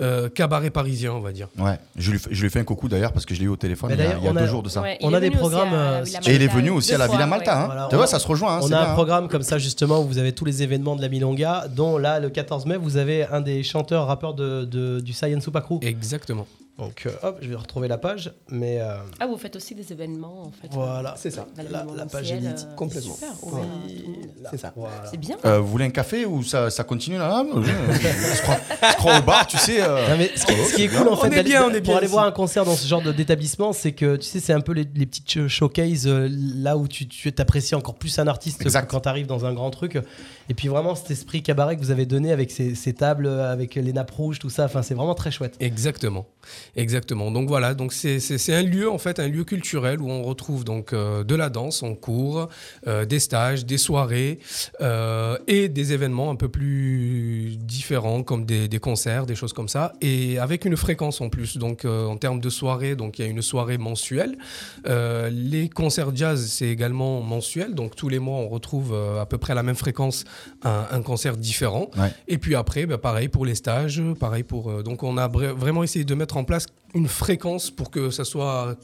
[0.00, 1.48] euh, cabaret parisien, on va dire.
[1.58, 3.46] Ouais, je lui, fais- je lui ai fait un coucou d'ailleurs parce que je l'ai
[3.46, 4.68] eu au téléphone il y a, d'ailleurs, il y a on deux a- jours de
[4.68, 4.82] ça.
[4.82, 7.26] Ouais, On a des programmes, euh, Et il est venu aussi à la Villa.
[7.26, 7.62] Malta.
[7.62, 7.66] Hein.
[7.66, 8.56] Voilà, tu vois, ça se rejoint.
[8.56, 8.94] hein, On a bien, un hein.
[8.94, 12.20] programme comme ça justement où vous avez tous les événements de la Milonga, dont là
[12.20, 15.78] le 14 mai vous avez un des chanteurs rappeurs de, de- du Science Super Crew.
[15.82, 16.46] Exactement.
[16.78, 19.92] Donc euh, hop, je vais retrouver la page, mais euh, Ah, vous faites aussi des
[19.92, 20.68] événements en fait.
[20.72, 21.46] voilà, C'est ça.
[21.70, 22.66] La, la page élite.
[22.70, 23.14] euh, Complètement.
[23.14, 23.64] Super, ouvert
[24.50, 24.72] C'est ça.
[24.74, 25.04] voilà.
[25.10, 25.36] C'est bien.
[25.44, 29.58] Euh, vous voulez un café ou ça, ça continue là Je crois, au bar, tu
[29.58, 29.82] sais.
[29.82, 31.70] euh, Non, mais ce, qui, ce qui est cool en On fait d'aller- bien, on
[31.70, 34.40] est pour bien aller voir un concert dans ce genre d'établissement, c'est que tu sais
[34.40, 37.94] c'est un peu les, les petites sh- showcases euh, là où tu tu apprécies encore
[37.96, 38.90] plus un artiste Exact.
[38.90, 39.98] quand tu arrives dans un grand truc.
[40.48, 43.74] Et puis vraiment cet esprit cabaret que vous avez donné avec ces, ces tables, avec
[43.74, 45.56] les nappes rouges, tout ça, enfin c'est vraiment très chouette.
[45.60, 46.26] Exactement,
[46.76, 47.30] exactement.
[47.30, 50.92] Donc voilà, donc c'est un lieu en fait, un lieu culturel où on retrouve donc
[50.92, 52.48] euh, de la danse en cours,
[52.86, 54.38] euh, des stages, des soirées
[54.80, 59.68] euh, et des événements un peu plus différents comme des, des concerts, des choses comme
[59.68, 61.56] ça, et avec une fréquence en plus.
[61.56, 64.36] Donc en termes de soirée, donc il y a une soirée mensuelle.
[64.84, 69.52] Les concerts jazz c'est également mensuel, donc tous les mois on retrouve à peu près
[69.52, 70.24] à la même fréquence
[70.62, 71.90] un, un concert différent.
[71.96, 72.12] Ouais.
[72.28, 74.82] Et puis après, bah, pareil pour les stages, pareil pour.
[74.82, 76.51] donc on a vra- vraiment essayé de mettre en place
[76.94, 78.76] une fréquence pour que ça soit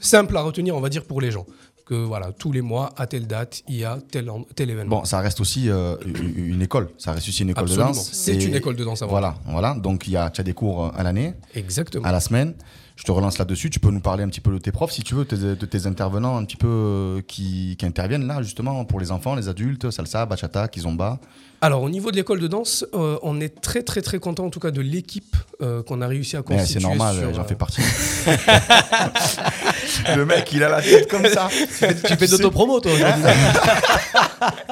[0.00, 1.46] simple à retenir, on va dire, pour les gens.
[1.90, 4.98] Que voilà, tous les mois, à telle date, il y a tel, tel événement.
[5.00, 5.96] Bon, ça reste aussi euh,
[6.36, 6.88] une école.
[6.98, 7.90] Ça reste aussi une école Absolument.
[7.90, 8.10] de danse.
[8.12, 9.10] C'est une école de danse avant.
[9.10, 9.74] Voilà, voilà.
[9.74, 12.04] Donc il y a, tu as des cours euh, à l'année, Exactement.
[12.04, 12.54] à la semaine.
[13.00, 13.70] Je te relance là-dessus.
[13.70, 15.86] Tu peux nous parler un petit peu de tes profs, si tu veux, de tes
[15.86, 19.90] intervenants un petit peu euh, qui, qui interviennent là, justement, pour les enfants, les adultes,
[19.90, 21.18] salsa, bachata, kizomba.
[21.62, 24.50] Alors, au niveau de l'école de danse, euh, on est très, très, très content, en
[24.50, 26.78] tout cas, de l'équipe euh, qu'on a réussi à constituer.
[26.78, 27.80] c'est normal, j'en fais partie.
[30.16, 31.48] Le mec, il a la tête comme ça.
[31.50, 33.22] Tu fais de l'autopromo toi aujourd'hui.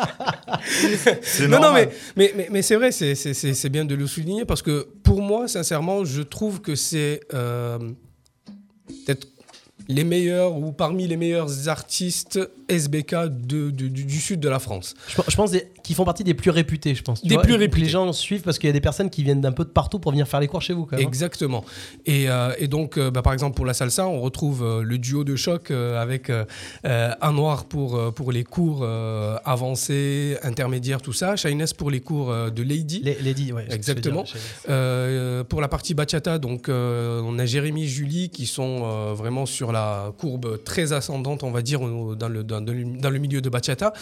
[1.22, 3.94] C'est Non, non, mais, mais, mais, mais c'est vrai, c'est- c'est c'est- c'est bien de
[3.94, 7.78] le souligner parce que pour moi, sincèrement, je trouve que c'est euh,
[9.06, 9.28] peut-être
[9.88, 14.58] les meilleurs ou parmi les meilleurs artistes SBK de, de- du, du sud de la
[14.58, 14.94] France.
[15.08, 17.22] Je, pense- je pense des- qu'ils font partie des plus réputés, je pense.
[17.22, 17.84] tu Des vois, plus et réputés.
[17.84, 19.98] Les gens suivent parce qu'il y a des personnes qui viennent d'un peu de partout
[19.98, 20.84] pour venir faire les cours chez vous.
[20.86, 21.04] Quand même.
[21.04, 21.08] hein.
[21.08, 21.64] Exactement.
[22.06, 24.98] Et, euh, et donc, euh, bah, par exemple, pour la salsa, on retrouve euh, le
[24.98, 26.30] duo de choc avec
[26.84, 28.84] un noir pour, pour les cours
[29.44, 31.36] avancés, intermédiaires, tout ça.
[31.36, 33.00] Shyness pour les cours de Lady.
[33.04, 34.24] Les, Lady, veux Exactement.
[34.24, 40.12] dire, pour la partie bachata, donc on a Jérémy, Julie qui sont vraiment sur la
[40.18, 43.92] courbe très ascendante, on va dire, dans le, dans, dans le milieu de bachata.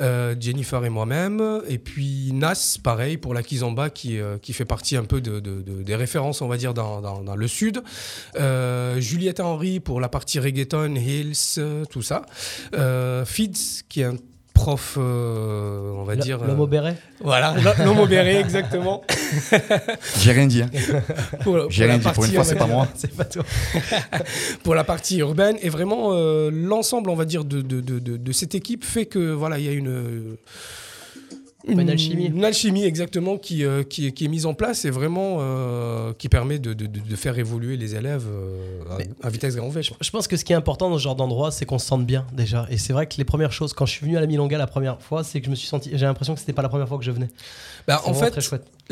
[0.00, 1.60] Euh, Jennifer et moi-même.
[1.68, 5.40] Et puis Nas, pareil, pour la kizomba, qui, euh, qui fait partie un peu de,
[5.40, 7.82] de- de- des références, on va dire, dans, dans- le sud.
[8.36, 12.22] Euh, Juliette Henry pour la partie reggaeton, hills, euh, tout ça.
[13.24, 14.16] Fids, qui est un
[14.54, 16.38] prof, euh, on va Le- dire...
[16.38, 19.02] L'homme euh, au béret voilà, l'homme au béret, exactement.
[20.20, 20.62] J'ai rien dit.
[20.62, 20.70] hein.
[21.42, 22.02] Pour, J'ai pour la rien dit.
[22.04, 22.88] Pour partie, une fois, c'est pas moi.
[22.94, 23.42] C'est pas toi.
[24.62, 28.16] Pour la partie urbaine et vraiment euh, l'ensemble, on va dire, de, de, de, de-
[28.16, 30.36] de cette équipe fait que voilà, il y a une
[31.68, 32.26] Une alchimie.
[32.26, 36.12] une alchimie exactement qui, euh, qui, est- qui est mise en place et vraiment euh,
[36.16, 38.82] qui permet de, de, de- faire évoluer les élèves euh,
[39.22, 39.82] à- vitesse grand V.
[40.00, 42.06] Je pense que ce qui est important dans ce genre d'endroit, c'est qu'on se sente
[42.06, 42.66] bien déjà.
[42.70, 44.66] Et c'est vrai que les premières choses, quand je suis venu à la Milonga la
[44.66, 45.90] première fois, c'est que je me suis senti.
[45.92, 47.28] J'ai l'impression que c'était pas la première fois que je venais.
[47.96, 48.30] Bah, en fait.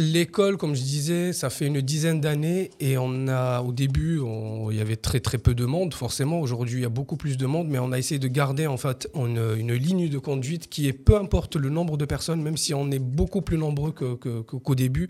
[0.00, 4.20] L'école, comme je disais, ça fait une dizaine d'années et on a, au début,
[4.70, 6.40] il y avait très très peu de monde, forcément.
[6.40, 8.76] Aujourd'hui, il y a beaucoup plus de monde, mais on a essayé de garder en
[8.76, 12.56] fait une, une ligne de conduite qui est peu importe le nombre de personnes, même
[12.56, 15.08] si on est beaucoup plus nombreux que- que- que- qu'au début,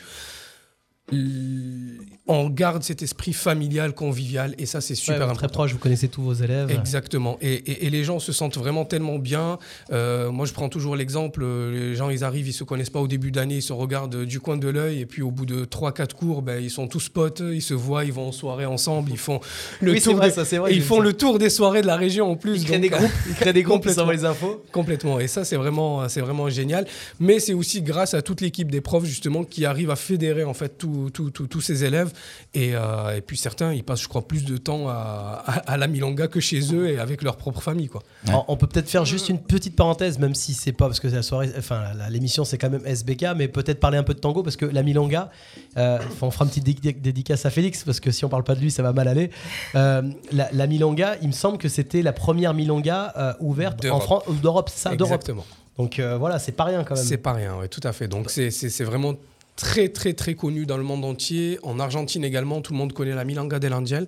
[2.30, 5.38] on garde cet esprit familial, convivial, et ça, c'est super Ouais, important.
[5.38, 6.70] Très proche, vous connaissez tous vos élèves.
[6.70, 7.38] Exactement.
[7.40, 9.58] Et, et- et les gens se sentent vraiment tellement bien.
[9.92, 11.40] Euh, moi, je prends toujours l'exemple.
[11.42, 14.14] euh, Les gens, ils arrivent, ils se connaissent pas au début d'année, ils se regardent
[14.16, 16.86] euh, du coin de l'œil, et puis au bout de 3-4 cours, ben, ils sont
[16.86, 19.40] tous potes, ils se voient, ils vont en soirée ensemble, ils font
[19.80, 21.06] le Oui, tour vrai, des- ça, c'est vrai, et ils j'ai font vu ça.
[21.06, 22.56] le tour des soirées de la région en plus.
[22.60, 24.62] Ils créent donc, des groupes, ils créent des groupes, ils les infos.
[24.72, 25.18] Complètement.
[25.18, 26.86] Et ça, c'est vraiment, vraiment génial.
[27.20, 30.52] Mais c'est aussi grâce à toute l'équipe des profs, justement, qui arrive à fédérer, en
[30.54, 32.12] fait, tous tous- ces élèves.
[32.54, 35.76] Et, euh, et puis certains, ils passent, je crois, plus de temps à, à, à
[35.76, 38.02] la Milonga que chez eux et avec leur propre famille, quoi.
[38.28, 41.08] On- On peut peut-être faire juste une petite parenthèse, même si c'est pas parce que
[41.08, 44.42] la soirée, enfin l'émission c'est quand même SBK, mais peut-être parler un peu de tango
[44.42, 45.30] parce que la Milonga,
[45.76, 48.54] euh, on fera une petite dé- dédicace à Félix parce que si on parle pas
[48.54, 49.30] de lui, ça va mal aller.
[49.74, 53.82] Euh, la, la Milonga, il me semble que c'était la première Milonga euh, ouverte en
[53.82, 54.02] D'Europe.
[54.02, 55.20] France, d'Europe, c'est ça, d'Europe.
[55.20, 55.44] Exactement.
[55.76, 57.04] Donc euh, voilà, c'est pas rien quand même.
[57.04, 58.08] C'est pas rien, oui, tout à fait.
[58.08, 59.14] Donc c'est- c'est c'est vraiment
[59.58, 61.58] très très très connu dans le monde entier.
[61.64, 64.06] En Argentine également, tout le monde connaît la Milanga del Angel.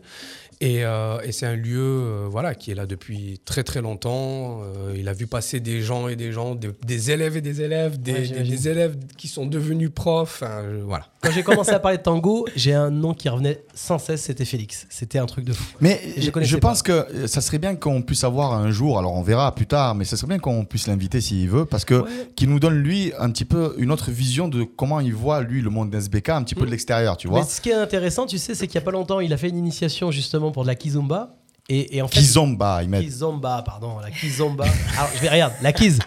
[0.62, 4.60] Et, euh, et c'est un lieu euh, voilà, qui est là depuis très très longtemps.
[4.62, 7.62] Euh, il a vu passer des gens et des gens, des, des élèves et des
[7.62, 8.54] élèves, des, Ouais, des- j'imagine.
[8.56, 10.42] des élèves qui sont devenus profs.
[10.44, 11.06] Euh, voilà.
[11.22, 14.44] Quand j'ai commencé à parler de tango, j'ai un nom qui revenait sans cesse, c'était
[14.44, 14.86] Félix.
[14.90, 15.64] C'était un truc de fou.
[15.80, 19.54] Mais Je pense que ça serait bien qu'on puisse avoir un jour, alors on verra
[19.54, 22.04] plus tard, mais ça serait bien qu'on puisse l'inviter s'il veut, parce que
[22.36, 25.60] qu'il nous donne lui un petit peu une autre vision de comment il voit lui
[25.62, 27.40] le monde d'SBK, un petit peu de l'extérieur, tu vois.
[27.40, 29.36] Mais ce qui est intéressant, tu sais, c'est qu'il y a pas longtemps, il a
[29.38, 31.36] fait une initiation justement pour de la kizomba.
[31.68, 33.00] Et, et en fait, Kizomba, il met.
[33.00, 34.64] Kizomba, pardon, la Kizomba.
[34.96, 36.00] Alors, je vais, regarde, la Kiz.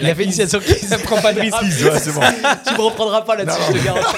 [0.00, 0.88] Il a fait une initiation Kiz.
[0.88, 1.56] Ça prend pas de risque.
[1.60, 2.20] Kiz, ouais, c'est bon.
[2.66, 4.16] tu me reprendras pas là-dessus, je te garantis.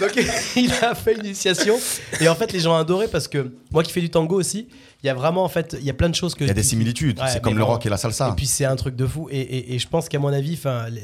[0.00, 0.12] Donc,
[0.56, 1.78] il a fait une initiation.
[2.20, 4.66] Et en fait, les gens ont adoré parce que moi qui fais du tango aussi,
[5.02, 6.44] il y a vraiment, en fait, il y a plein de choses que.
[6.44, 8.28] Il y a des similitudes, Ouais, c'est comme le rock et la salsa.
[8.28, 9.28] Et puis c'est un truc de fou.
[9.30, 11.00] Et, et- et je pense qu'à mon avis, enfin, les,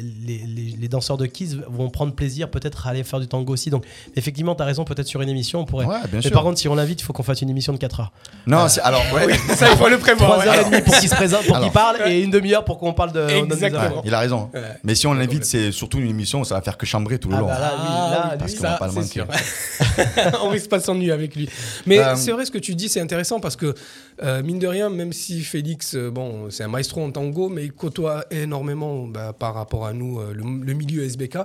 [0.46, 3.70] les- les danseurs de Kiss vont prendre plaisir peut-être à aller faire du tango aussi.
[3.70, 3.84] Donc
[4.16, 5.86] effectivement, tu as raison, peut-être sur une émission, on pourrait.
[5.86, 6.32] Ouais, bien Mais sûr.
[6.32, 8.12] par contre, si on l'invite, il faut qu'on fasse une émission de 4 heures.
[8.46, 10.40] Non, alors, ouais, Ça, il faut le prévoir.
[10.40, 12.78] 3 heures et demie pour qu'il se présente, pour qu'il parle, et une demi-heure pour
[12.78, 13.26] qu'on parle de.
[13.28, 14.02] Exactement.
[14.04, 14.50] il a raison.
[14.54, 14.60] Ouais.
[14.84, 17.36] Mais si on l'invite, c'est surtout une émission, ça va faire que chambrer tout le
[17.36, 17.46] Ah long.
[17.46, 18.92] bah là, lui, là, lui, parce qu'on va pas le
[20.42, 21.48] on risque pas de s'ennuyer avec lui.
[21.86, 23.74] Mais Euh, c'est vrai ce que tu dis, c'est intéressant parce que
[24.22, 27.64] euh, mine de rien, même si Félix, euh, bon, c'est un maestro en tango, mais
[27.64, 31.38] il côtoie énormément bah, par rapport à nous euh, le, le milieu SBK.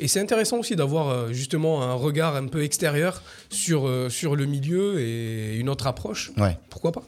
[0.00, 5.00] Et c'est intéressant aussi d'avoir justement un regard un peu extérieur sur sur le milieu
[5.00, 6.32] et une autre approche.
[6.36, 6.58] Ouais.
[6.68, 7.02] Pourquoi pas?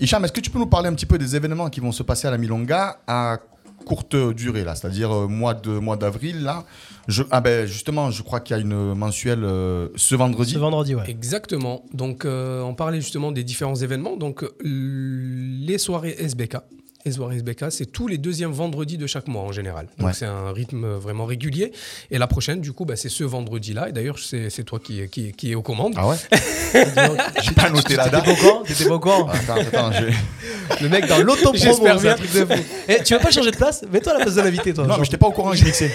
[0.00, 2.02] Hicham, est-ce que tu peux nous parler un petit peu des événements qui vont se
[2.02, 3.38] passer à la Milonga à
[3.86, 6.64] courte durée, là, c'est-à-dire euh, mois de mois d'avril, là
[7.08, 10.54] je, Ah ben justement, je crois qu'il y a une mensuelle euh, ce vendredi.
[10.54, 11.04] Ce vendredi, ouais.
[11.08, 11.84] Exactement.
[11.94, 14.16] Donc, euh, on parlait justement des différents événements.
[14.16, 16.56] Donc, euh, les soirées SBK.
[17.06, 19.86] Les soirées SBK, c'est tous les deuxièmes vendredis de chaque mois en général.
[19.96, 20.12] Donc, Ouais.
[20.12, 21.70] c'est un rythme vraiment régulier.
[22.10, 23.88] Et la prochaine, du coup, bah, c'est ce vendredi-là.
[23.88, 25.94] Et d'ailleurs, c'est c'est toi qui, qui, qui est aux commandes.
[25.96, 26.16] Ah ouais
[27.44, 28.24] J'ai pas noté la date.
[28.66, 32.26] T'étais pas au courant Attends, attends, je- Le mec dans l'autopromo, J'espère c'est un bien.
[32.26, 32.62] truc de fou.
[32.88, 34.82] Eh, tu veux pas changer de place Mets-toi à la place de l'invité, toi.
[34.84, 34.98] Non, Genre.
[34.98, 35.90] mais j'étais pas au courant que je mixais.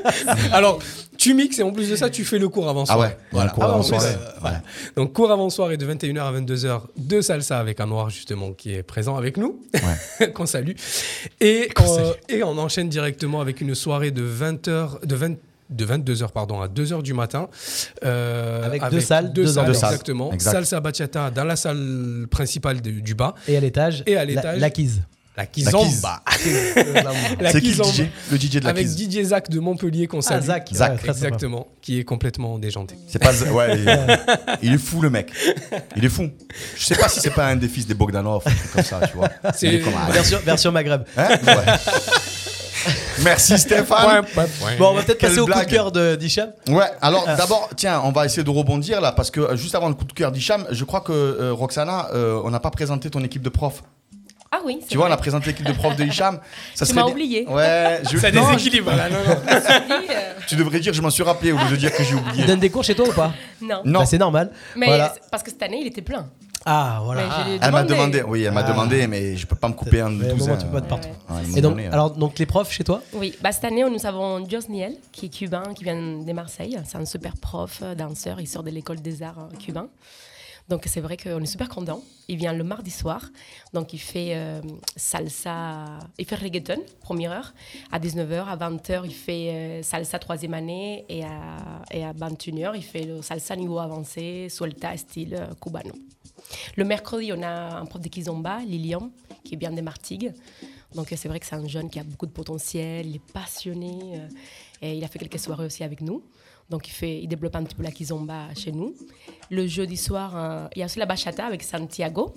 [0.52, 0.78] Alors,
[1.18, 2.98] tu mixes et en plus de ça, tu fais le cours avant Ah soir.
[3.00, 4.06] ouais, cours Ah ouais, avant en plus, soirée.
[4.14, 4.62] euh, Voilà.
[4.96, 8.74] Donc, cours avant soirée de 21h à 22h de salsa avec un noir, justement, qui
[8.74, 9.60] est présent avec nous,
[10.46, 10.72] qu'on salue.
[11.40, 15.36] Et, euh, et on enchaîne directement avec une soirée de 20h, de 20
[15.68, 17.48] de 22h pardon, à 2h du matin.
[18.04, 20.32] euh, Avec deux salles, deux deux salles, exactement.
[20.32, 20.52] Exact.
[20.52, 23.34] Salsa bachata dans la salle principale de- du bas.
[23.48, 24.04] Et à l'étage.
[24.06, 24.60] Et à l'étage.
[24.60, 24.70] La
[25.36, 26.22] La kizomba.
[27.40, 27.84] La C'est qui le.
[27.84, 28.96] DJ Le DJ de la Avec Kiz.
[29.10, 30.44] DJ Zach de Montpellier qu'on Ah, salue.
[30.44, 30.68] Zach.
[30.72, 31.26] Zach, ouais, très sympa.
[31.26, 31.66] Exactement.
[31.82, 32.94] Qui est complètement déjanté.
[33.08, 33.32] C'est pas.
[33.52, 34.06] Ouais, il est,
[34.62, 35.30] il est fou le mec.
[35.96, 36.30] Il est fou.
[36.76, 39.00] Je sais pas si c'est pas un des fils des Bogdanov, un truc comme ça,
[39.10, 39.28] tu vois.
[39.54, 41.02] C'est- comme un- Version, version Maghreb.
[41.16, 41.28] Hein?
[41.46, 41.64] Ouais.
[43.24, 44.24] Merci Stéphane.
[44.78, 46.50] Bon, on va peut-être passer au coup de cœur de d'Hicham.
[46.68, 49.88] Ouais, alors d'abord, tiens, on va essayer de rebondir là, parce que euh, juste avant
[49.88, 53.10] le coup de cœur d'Hicham, je crois que euh, Roxana, euh, on n'a pas présenté
[53.10, 53.82] ton équipe de profs.
[54.58, 56.38] Ah oui, Tu vois, on a présenté l'équipe de profs de Hicham.
[56.74, 57.46] Ça Tu serait m'as bien- oublié.
[57.48, 58.16] Ouais, je...
[58.16, 59.08] Ça non, déséquilibre là.
[59.10, 59.36] Non, non.
[59.46, 62.10] Oui, euh, tu devrais dire je m'en suis rappelé au lieu de dire que j'ai
[62.14, 62.46] Il oublié.
[62.46, 63.82] donne des cours chez toi ou pas non.
[63.84, 64.50] Non, Bah, C'est normal.
[64.76, 65.14] Mais Voilà.
[65.30, 66.26] parce que cette année, il était plein.
[66.68, 67.22] Ah, voilà.
[67.62, 68.22] Elle m'a demandé.
[68.26, 68.70] oui, elle m'a Ah.
[68.72, 70.36] demandé, mais je peux pas me couper un douzaine.
[70.36, 71.08] moment, tu peux pas de partout.
[71.30, 71.92] Ouais, Et donc, donné, euh.
[71.92, 75.26] alors, donc les profs chez toi Oui, bah, cette année, nous avons Jos Niel, qui
[75.26, 76.76] est cubain, qui vient de Marseille.
[76.84, 78.40] C'est un super prof, euh, danseur.
[78.40, 79.86] Il sort de l'école des arts euh, cubain.
[80.68, 82.02] Donc, c'est vrai qu'on est super content.
[82.28, 83.30] Il vient le mardi soir.
[83.72, 84.60] Donc, il fait euh,
[84.96, 85.84] salsa,
[86.18, 87.54] il fait reggaeton, première heure.
[87.92, 91.04] À 19h, à 20h, il fait euh, salsa troisième année.
[91.08, 95.92] Et à, et à 21h, il fait le salsa niveau avancé, suelta, style euh, cubano.
[96.76, 99.10] Le mercredi, on a un prof de kizomba, Lilian,
[99.44, 100.32] qui vient de Martigues.
[100.94, 104.22] Donc c'est vrai que c'est un jeune qui a beaucoup de potentiel, il est passionné
[104.80, 106.22] et il a fait quelques soirées aussi avec nous.
[106.70, 108.94] Donc il, fait, il développe un petit peu la kizomba chez nous.
[109.50, 112.34] Le jeudi soir, euh, il y a aussi la bachata avec Santiago.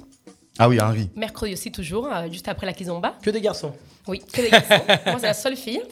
[0.59, 1.09] Ah oui, Henri.
[1.15, 3.15] Mercredi aussi toujours, euh, juste après la kizomba.
[3.21, 3.73] Que des garçons.
[4.07, 4.83] Oui, que des garçons.
[5.05, 5.81] Moi c'est la seule fille.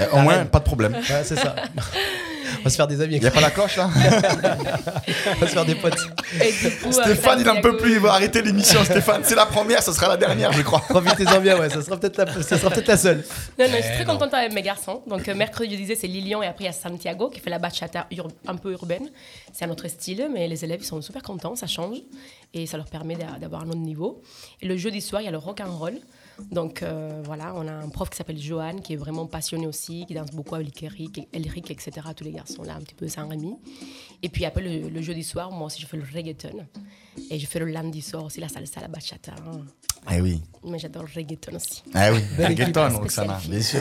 [0.00, 0.92] Euh, au moins, pas de problème.
[0.94, 1.54] Ouais, c'est ça.
[2.60, 3.16] On va se faire des amis.
[3.16, 3.88] Il n'y a pas la cloche là
[5.36, 5.98] On va se faire des potes.
[6.40, 8.84] Et du coup, Stéphane, il n'en peut plus, il va arrêter l'émission.
[8.84, 10.80] Stéphane, c'est la première, ça sera la dernière, je crois.
[10.80, 11.68] Profitez-en bien, ouais.
[11.70, 13.24] Ça sera peut-être la, ça sera peut-être la seule.
[13.58, 15.02] Non, non, je suis très contente avec mes garçons.
[15.06, 17.50] Donc, euh, mercredi, je disais, c'est Lilian et après, il y a Santiago qui fait
[17.50, 19.10] la bachata ur- un peu urbaine.
[19.52, 21.98] C'est un autre style, mais les élèves ils sont super contents, ça change
[22.54, 24.22] et ça leur permet d'a- d'avoir un autre niveau.
[24.60, 25.94] Et le jeudi soir, il y a le rock and roll.
[26.50, 30.06] Donc euh, voilà, on a un prof qui s'appelle Johan, qui est vraiment passionné aussi,
[30.06, 31.92] qui danse beaucoup avec Eric, Elric, etc.
[32.16, 33.56] Tous les garçons là, un petit peu Saint-Rémy.
[34.22, 36.66] Et puis après, le, le jeudi soir, moi aussi, je fais le reggaeton.
[37.30, 39.32] Et je fais le lundi soir aussi la salsa, la bachata.
[39.46, 39.60] hein.
[40.10, 40.42] Eh oui.
[40.64, 41.82] Mais j'adore le reggaeton aussi.
[41.94, 43.80] Ah oui, reggaeton, Roxana, bien sûr.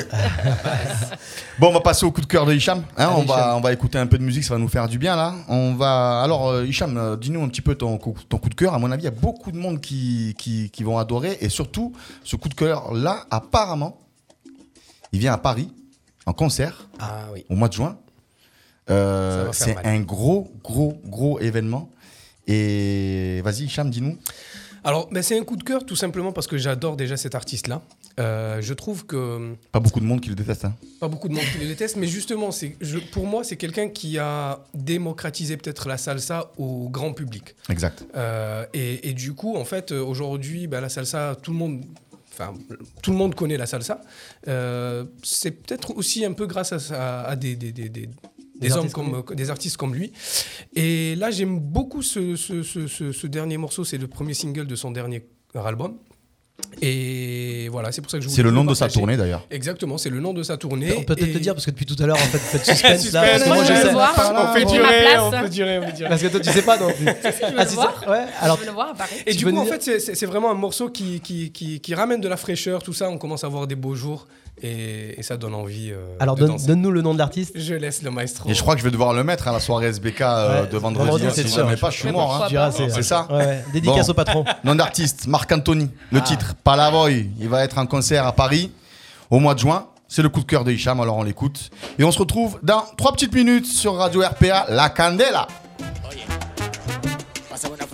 [1.60, 2.80] bon, on va passer au coup de cœur de Hicham.
[2.98, 4.88] hein, Allez, on, va, on va écouter un peu de musique, ça va nous faire
[4.88, 5.34] du bien là.
[5.48, 6.22] On va.
[6.22, 8.74] Alors, euh, Hicham, euh, dis-nous un petit peu ton, coup- ton coup de cœur.
[8.74, 11.38] À mon avis, il y a beaucoup de monde qui, qui, qui vont adorer.
[11.42, 13.98] Et surtout, ce coup de cœur là, apparemment,
[15.12, 15.72] il vient à Paris
[16.28, 17.46] en concert Ah oui.
[17.50, 17.98] au mois de juin.
[18.90, 21.90] Euh, c'est un gros, gros, gros événement.
[22.52, 24.18] Et vas-y, Hicham, dis-nous.
[24.84, 27.84] Alors, ben, c'est un coup de cœur tout simplement parce que j'adore déjà cet artiste-là.
[28.20, 30.66] Euh, je trouve que Pas beaucoup de monde qui le déteste.
[30.66, 30.76] hein.
[31.00, 32.50] pas beaucoup de monde qui le déteste, mais justement,
[32.82, 37.56] je- pour moi, c'est quelqu'un qui a démocratisé peut-être la salsa au grand public.
[37.70, 38.06] Exact.
[38.16, 41.86] Euh, et, et du coup, en fait, aujourd'hui, ben, la salsa, tout le monde.
[42.34, 42.54] Enfin,
[43.04, 44.02] tout le monde connaît la salsa.
[44.48, 46.78] Euh, c'est peut-être aussi un peu grâce à,
[47.22, 48.10] à- à des, des, des-
[48.62, 50.14] des- Des des hommes artistes comme, des artistes comme lui.
[50.76, 53.84] Et là, j'aime beaucoup ce, ce- ce- ce- ce dernier morceau.
[53.84, 55.98] C'est le premier single de son dernier album.
[56.82, 59.18] Et voilà, c'est pour ça que je C'est voulais le nom le de sa tournée
[59.18, 59.46] d'ailleurs.
[59.50, 60.94] Exactement, c'est le nom de sa tournée.
[60.96, 62.44] On peut peut-être Et- te dire, parce que depuis tout à l'heure, en fait, vous
[62.46, 63.22] faites suspense là.
[63.22, 63.92] Parce que Suspense, moi, je sais.
[63.92, 63.98] le.
[63.98, 65.44] On fait durer, Ma on place.
[65.44, 66.10] peut durer, on peut durer.
[66.10, 67.06] Parce que toi, tu sais pas non plus.
[67.54, 68.02] Ah, le c'est voir.
[68.04, 68.26] ça Ouais.
[68.40, 69.16] Alors, Je veux le voir à Paris.
[69.26, 71.52] Et Tu du coup, en dire- fait, c'est- c'est c'est vraiment un morceau qui, qui,
[71.52, 73.10] qui, qui ramène de la fraîcheur, tout ça.
[73.10, 74.28] On commence à avoir des beaux jours
[74.62, 75.92] et, et ça donne envie.
[75.92, 76.68] euh, alors de donne- danser.
[76.68, 77.52] donne-nous le nom de l'artiste.
[77.56, 78.50] Je laisse le maestro.
[78.50, 80.68] Et je crois que je vais devoir le mettre à la soirée SBK euh, Ouais,
[80.68, 81.10] de vendredi.
[81.10, 82.44] vendredi, hein, si je ne pas, je suis mort.
[82.52, 82.72] hein.
[82.72, 83.66] C'est ça Ouais, ouais.
[83.74, 84.12] Dédicace Bon.
[84.12, 84.46] au patron.
[84.64, 85.90] Nom d'artiste, Marc Anthony.
[86.12, 86.22] Le Ah.
[86.22, 87.30] titre, Palavoy.
[87.40, 88.72] Il va être en concert à Paris
[89.30, 89.88] au mois de juin.
[90.08, 91.70] C'est le coup de cœur de Hicham, alors on l'écoute.
[91.98, 95.48] Et on se retrouve dans trois petites minutes sur Radio RPA, La Candela.
[97.50, 97.86] Pásame una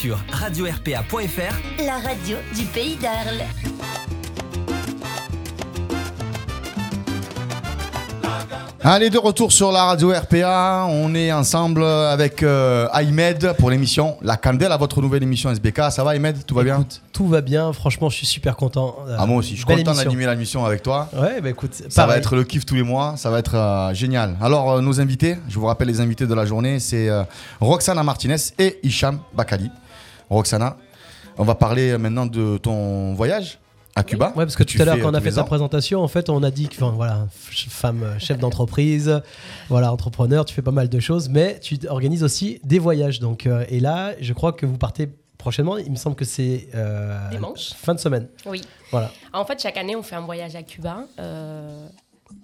[0.00, 1.84] sur radio-rpa.fr.
[1.84, 3.44] La radio du pays d'Arles.
[8.82, 10.86] Allez, de retour sur la radio RPA.
[10.88, 15.90] On est ensemble avec euh, Ahmed pour l'émission La Candelle, à votre nouvelle émission SBK.
[15.90, 16.46] Ça va, Ahmed?
[16.46, 16.86] Tout va bien?
[17.12, 18.96] Tout va bien, franchement, je suis super content.
[19.06, 21.10] Euh, Ah, moi aussi, je suis content d'animer la mission avec toi.
[21.12, 23.92] Ouais, bah écoute, Ça va être le kiff tous les mois, ça va être euh,
[23.92, 24.36] génial.
[24.40, 27.22] Alors, euh, nos invités, je vous rappelle les invités de la journée, c'est euh,
[27.60, 29.70] Roxana Martinez et Hicham Bakali.
[30.30, 30.76] Roxana,
[31.38, 33.58] on va parler maintenant de ton voyage
[33.96, 34.28] à Cuba.
[34.36, 35.44] Ouais, parce que tu tout à l'heure, quand on a fait ta ans.
[35.44, 39.20] présentation, en fait, on a dit que, enfin, voilà, femme, euh, chef d'entreprise,
[39.68, 43.18] voilà, entrepreneur, tu fais pas mal de choses, mais tu organises aussi des voyages.
[43.20, 45.08] Donc, euh, et là, je crois que vous partez
[45.38, 45.76] prochainement.
[45.78, 47.72] Il me semble que c'est euh, Dimanche.
[47.74, 48.28] fin de semaine.
[48.46, 48.60] Oui.
[48.92, 49.10] Voilà.
[49.32, 51.06] En fait, chaque année, on fait un voyage à Cuba.
[51.18, 51.86] euh,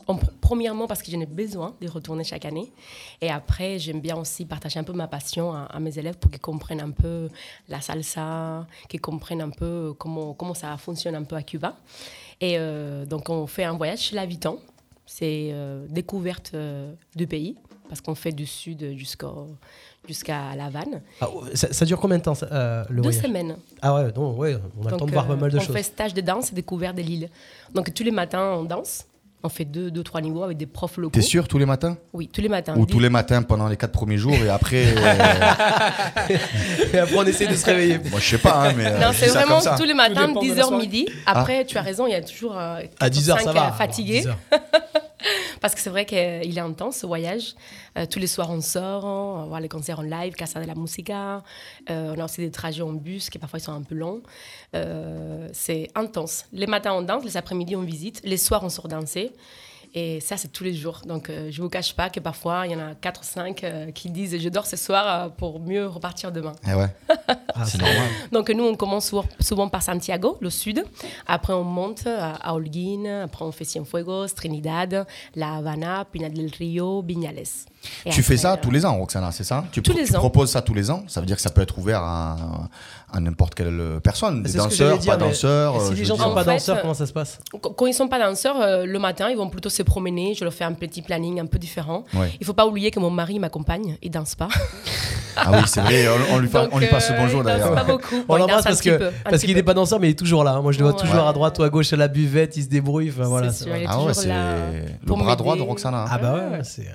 [0.07, 2.72] en pr- premièrement, parce que j'en ai besoin de retourner chaque année.
[3.20, 6.30] Et après, j'aime bien aussi partager un peu ma passion à, à mes élèves pour
[6.30, 7.28] qu'ils comprennent un peu
[7.68, 11.76] la salsa, qu'ils comprennent un peu comment, comment ça fonctionne un peu à Cuba.
[12.41, 14.59] Et euh, donc, on fait un voyage chez l'habitant.
[15.07, 17.57] C'est euh, découverte euh, du pays,
[17.89, 19.49] parce qu'on fait du sud jusqu'au-
[20.07, 21.01] jusqu'à La Havane.
[21.20, 23.22] Ah, ça, ça dure combien de temps ça, euh, le Deux voyage?
[23.24, 23.57] semaines.
[23.82, 25.59] Ah ouais, donc, ouais, on a le Donc, temps de voir pas euh, mal de
[25.59, 25.74] on choses.
[25.76, 27.28] fait stage de danse et découverte de l'île.
[27.74, 29.05] Donc tous les matins, on danse.
[29.43, 31.12] On fait deux, deux, trois niveaux avec des profs locaux.
[31.12, 31.97] T'es sûr tous les matins?
[32.12, 32.74] Oui, tous les matins.
[32.76, 34.87] Ou tous les matins pendant les quatre premiers jours et après.
[34.87, 36.34] euh,
[36.93, 37.99] et après, on essaie de se réveiller.
[38.11, 38.87] moi, je sais pas, hein, mais.
[38.87, 40.76] euh, Non, c'est vraiment tous les matins, dépend de la 10h soirée.
[40.82, 41.07] midi.
[41.26, 43.55] Après, tu as raison, il y a toujours euh, À 10h, ça 4 ou 5,
[43.55, 43.72] va.
[43.72, 44.20] fatigués.
[44.22, 44.39] 10 heures.
[45.61, 47.55] Parce que c'est vrai qu'il est intense ce voyage.
[47.97, 50.66] Euh, tous les soirs, on sort, on va voir les concerts en live, Casa de
[50.66, 51.43] la Musica.
[51.91, 54.22] Euh, on a aussi des trajets en bus qui parfois sont un peu longs.
[54.74, 56.47] Euh, c'est intense.
[56.53, 58.20] Les matins, on danse, les après-midi, on visite.
[58.24, 59.33] Les soirs, on sort danser.
[59.99, 61.01] Et ça, c'est tous les jours.
[61.07, 63.24] Donc, euh, je ne vous cache pas que parfois, il y en a 4 ou
[63.24, 66.53] 5 euh, qui disent Je dors ce soir euh, pour mieux repartir demain.
[66.68, 66.88] Eh ouais,
[67.55, 68.07] Ah, c'est normal.
[68.30, 70.84] Donc nous, on commence souvent- souvent par Santiago, le sud.
[71.26, 73.07] Après, on monte à, à Holguín.
[73.07, 77.64] Après, on fait Cienfuegos, Trinidad, La Habana, Pinar del Rio, Viñales.
[78.05, 79.64] Et tu fais ça euh, tous les ans, Roxana, c'est ça?
[79.72, 80.18] Tu, Tous tu les ans.
[80.18, 81.05] proposes ça tous les ans?
[81.09, 82.37] Ça veut dire que ça peut être ouvert à,
[83.12, 86.24] à n'importe quelle personne Des danseurs, dire, pas danseurs euh, si je les gens dire.
[86.24, 87.39] sont pas danseurs, euh, comment ça se passe?
[87.61, 90.34] Quand ils sont pas danseurs, euh, le matin, ils vont plutôt se promener.
[90.34, 92.05] Je leur fais un petit planning un peu différent.
[92.14, 92.32] Ouais.
[92.41, 93.97] Il faut pas oublier que mon mari m'accompagne.
[94.03, 94.49] Il danse pas.
[95.39, 97.43] Ah oui, c'est vrai, on, on lui, fa- Donc, on lui passe le euh, bonjour
[97.45, 97.74] d'ailleurs.
[97.74, 98.24] pas beaucoup.
[98.26, 100.62] On l'embrasse parce un parce qu'il n'est pas danseur, mais il est toujours là.
[100.62, 100.99] Moi, je le vois Ouais.
[101.07, 103.11] toujours à droite ou à gauche à la buvette, il se débrouille.
[103.14, 103.51] Enfin, voilà.
[103.53, 103.80] C'est c'est sûr, vrai.
[103.82, 105.61] il est Ah ouais, c'est le bras droit de.
[105.61, 106.07] Roxana.
[106.11, 106.87] Ah bah ouais, c'est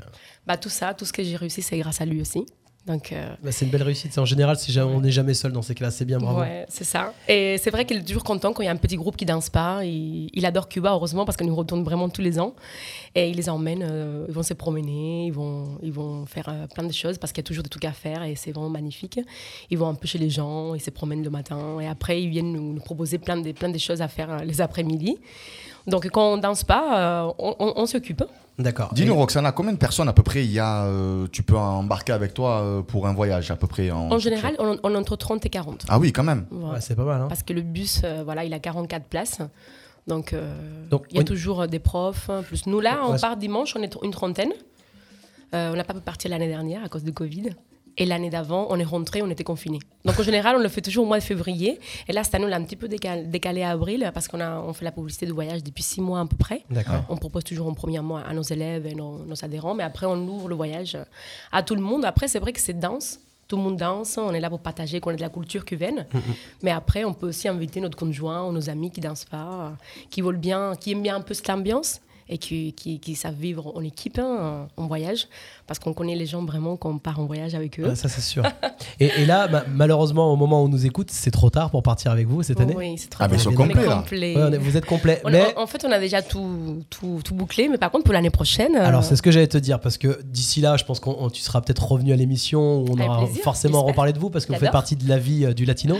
[0.48, 2.46] Bah, tout ça, tout ce que j'ai réussi, c'est grâce à lui aussi.
[2.88, 4.18] Donc, euh, bah, c'est une belle réussite.
[4.18, 6.40] En général, si jamais- on n'est jamais seul dans ces cas-là, c'est bien, bravo.
[6.40, 7.14] Ouais, c'est ça.
[7.28, 9.24] Et c'est vrai qu'il est toujours content quand il y a un petit groupe qui
[9.26, 9.86] danse pas.
[9.86, 12.56] Il, il adore Cuba, heureusement, parce qu'on y retourne vraiment tous les ans.
[13.14, 16.66] Et il les emmène, euh, ils vont se promener, ils vont, ils vont faire euh,
[16.74, 18.70] plein de choses parce qu'il y a toujours des trucs à faire et c'est vraiment
[18.70, 19.20] magnifique.
[19.70, 22.30] Ils vont un peu chez les gens, ils se promènent le matin et après ils
[22.30, 25.20] viennent nous, nous proposer plein de, plein de choses à faire les après-midi.
[25.88, 28.24] Donc quand on danse pas, euh, on, on- on s'occupe.
[28.60, 28.94] D'accord.
[28.94, 32.14] Dis-nous, Roxana, combien de personnes à peu près il y a, euh, tu peux embarquer
[32.14, 35.16] avec toi euh, pour un voyage à peu près En général, on, on est entre
[35.16, 35.86] 30 et 40.
[35.90, 36.46] Ah oui, quand même.
[36.52, 36.76] Voilà.
[36.76, 37.22] Ouais, c'est pas mal.
[37.22, 37.28] Hein.
[37.30, 39.40] Parce que le bus, euh, voilà, il a 44 places.
[40.08, 40.54] Donc, euh,
[40.90, 42.30] Donc, il y a toujours des profs.
[42.30, 43.20] hein, Plus nous, là, on Ouais.
[43.20, 44.52] part dimanche, on est une trentaine.
[45.54, 47.50] Euh, on n'a pas pu partir l'année dernière à cause du Covid.
[47.98, 49.80] Et l'année d'avant, on est rentré, on était confinés.
[50.06, 51.80] Donc, en général, on le fait toujours au mois de février.
[52.08, 54.40] Et là, cette année, on l'a un petit peu décalé, décalé à avril parce qu'on
[54.40, 56.64] a, on fait la publicité de voyage depuis six mois à peu près.
[57.10, 60.06] On propose toujours en premier mois à nos élèves et nos, nos adhérents, mais après,
[60.06, 60.98] on ouvre le voyage
[61.52, 62.06] à tout le monde.
[62.06, 63.20] Après, c'est vrai que c'est danse.
[63.48, 66.08] Tout le monde danse, on est là pour partager qu'on est de la culture cubaine.
[66.64, 69.74] Mais après, on peut aussi inviter notre conjoint ou nos amis qui dansent pas,
[70.10, 73.36] qui veulent bien, qui aiment bien un peu cette ambiance et qui, qui, qui savent
[73.36, 75.28] vivre en équipe, hein, en voyage,
[75.72, 77.86] parce qu'on connaît les gens vraiment quand on part en voyage avec eux.
[77.88, 78.44] Ouais, ça, c'est sûr.
[79.00, 81.82] et, et là, ma- malheureusement, au moment où on nous écoute, c'est trop tard pour
[81.82, 82.74] partir avec vous cette année.
[82.78, 83.96] Oui, c'est trop Ah, mais On est complets, là.
[83.96, 84.36] complet.
[84.36, 85.22] Ouais, on est- vous êtes complet.
[85.24, 88.04] On- mais en, en fait, on a déjà tout, tout, tout bouclé, mais par contre,
[88.04, 88.76] pour l'année prochaine.
[88.76, 91.16] euh, alors, c'est ce que j'allais te dire parce que d'ici là, je pense qu'on
[91.18, 94.20] on- tu seras peut-être revenu à l'émission où on Avec aura plaisir, forcément reparlé de
[94.20, 95.96] vous parce que vous faites partie de la vie euh, du latino.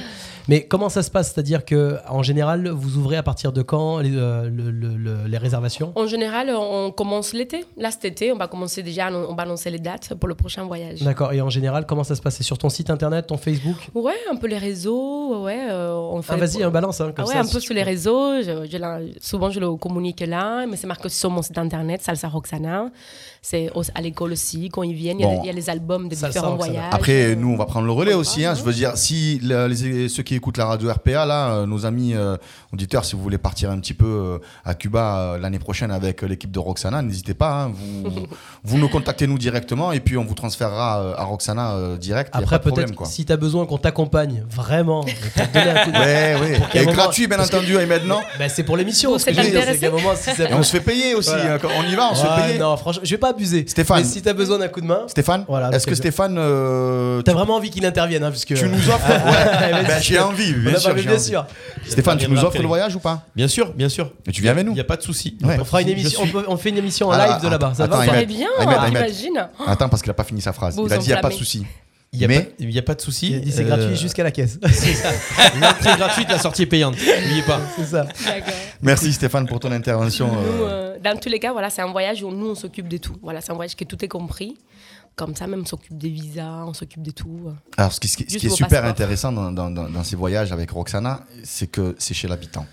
[0.50, 1.32] Mais comment ça se passe?
[1.32, 5.28] C'est-à-dire que en général, vous ouvrez à partir de quand les, euh, le- le- le-
[5.28, 5.94] les réservations?
[5.96, 7.64] En général, on commence l'été.
[7.78, 10.36] Là, cet été, on va commencer déjà, à- on va annoncer les dates pour le
[10.36, 11.02] prochain voyage.
[11.02, 11.34] D'accord.
[11.34, 12.36] Et en général, comment ça se passe?
[12.38, 13.76] C'est sur ton site internet, ton Facebook?
[13.94, 15.68] Ouais, un peu les réseaux, ouais.
[15.70, 17.00] euh, on fait Ah, vas-y, un balance.
[17.02, 18.42] Hein, comme Ah ouais, ça, un si peu sur les réseaux.
[18.42, 22.02] Je, je la- souvent, je le communique là, mais c'est marqué sur mon site internet,
[22.02, 22.90] Salsa Roxana.
[23.44, 25.34] C'est à l'école aussi, quand ils viennent, il y a Bon.
[25.42, 26.84] des- il y, a les albums des Salsa différents voyages.
[26.92, 28.46] Après, nous, on va prendre le relais aussi.
[28.46, 28.54] hein.
[28.54, 31.88] Je veux dire, si le- les- ceux qui écoutent la radio RPA, là, euh, nos
[31.88, 32.38] amis euh,
[32.72, 36.24] auditeurs, si vous voulez partir un petit peu euh, à Cuba euh, l'année prochaine avec
[36.24, 37.64] euh, l'équipe de Roxana, n'hésitez pas.
[37.64, 38.04] hein, vous,
[38.64, 42.30] vous nous contactez nous directement et puis on vous transférera euh, à Roxana euh, direct.
[42.34, 43.08] Après, de peut-être, quoi.
[43.08, 46.04] si tu as besoin qu'on t'accompagne vraiment, de te donner un coup de main.
[46.06, 46.60] Ouais, ouais.
[46.76, 47.74] Et moment- gratuit, bien que- entendu,
[48.06, 49.18] non Bah, c'est pour l'émission.
[49.18, 51.32] Ça Et on se fait payer aussi.
[51.32, 52.60] Hein, on y va, on se fait payer.
[52.60, 53.66] Non, franchement, je vais pas abuser.
[53.68, 54.00] Stéphane.
[54.04, 57.34] Mais si t'as besoin d'un coup de main, Stéphane, Voilà, est-ce que Stéphane, euh, t'as
[57.34, 60.90] vraiment envie qu'il intervienne, hein, puisque tu nous offres Ouais, bah, j'ai envie, bien sûr.
[60.90, 61.24] pas- mais j'ai bien envie.
[61.24, 61.46] sûr.
[61.88, 63.24] Stéphane, tu nous offres très le voyage ou pas?
[63.36, 64.12] Bien sûr, bien sûr.
[64.28, 65.38] Et tu viens avec nous Il n'y a pas de souci.
[65.44, 65.58] Ouais.
[65.60, 66.22] On fera une émission.
[66.24, 67.74] suis- On, peut- on fait une émission en Ah, live ah, de là-bas.
[67.76, 68.86] Ça attends, va Ça bien, Ahmed.
[68.94, 70.76] t'imagines Attends, parce qu'il a pas fini sa phrase.
[70.78, 71.66] Il a dit il n'y a pas de souci.
[72.14, 73.30] Il n'y a, Mais- pas- il y a pas de souci.
[73.30, 74.60] Il a dit c'est Euh, gratuit jusqu'à la caisse.
[74.74, 75.12] C'est ça.
[75.62, 76.96] L'entrée gratuite, la sortie est payante.
[76.98, 77.62] N'oubliez pas.
[77.78, 78.06] c'est ça.
[78.82, 80.28] Merci Stéphane pour ton intervention.
[80.28, 82.90] Nous, euh, euh, dans tous les cas, voilà, c'est un voyage où nous, on s'occupe
[82.90, 83.16] de tout.
[83.22, 84.58] Voilà, c'est un voyage que tout est compris.
[85.16, 87.50] Comme ça, même, on s'occupe des visas, on s'occupe de tout.
[87.78, 90.04] Alors, ce qui, ce qui- ce Juste qui est super intéressant dans, dans- dans- dans
[90.04, 92.66] ces voyages avec Roxana, c'est que c'est chez l'habitant.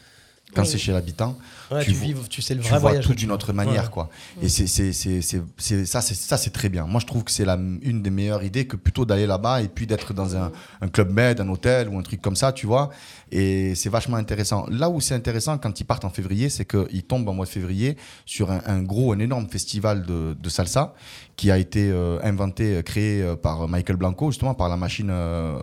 [0.55, 0.69] Quand Oui.
[0.69, 1.37] c'est chez l'habitant,
[1.71, 3.07] Ouais, tu tu, vois- vis, tu sais le tu vrai vois voyage.
[3.07, 3.91] tout d'une autre manière, Ouais.
[3.91, 4.09] quoi.
[4.41, 6.87] Et c'est, c'est, c'est, c'est, c'est- ça, c'est, très bien.
[6.87, 7.47] Moi, je trouve que c'est
[7.83, 11.11] une des meilleures idées que plutôt d'aller là-bas et puis d'être dans un, un club
[11.13, 12.89] med, un hôtel ou un truc comme ça, tu vois.
[13.31, 14.65] Et c'est vachement intéressant.
[14.71, 17.51] Là où c'est intéressant quand ils partent en février, c'est qu'ils tombent en mois de
[17.51, 20.95] février sur un, un gros, un énorme festival de, de salsa
[21.37, 25.09] qui a été euh, inventé, euh, créé euh, par Michael Blanco, justement, par la machine,
[25.11, 25.59] euh,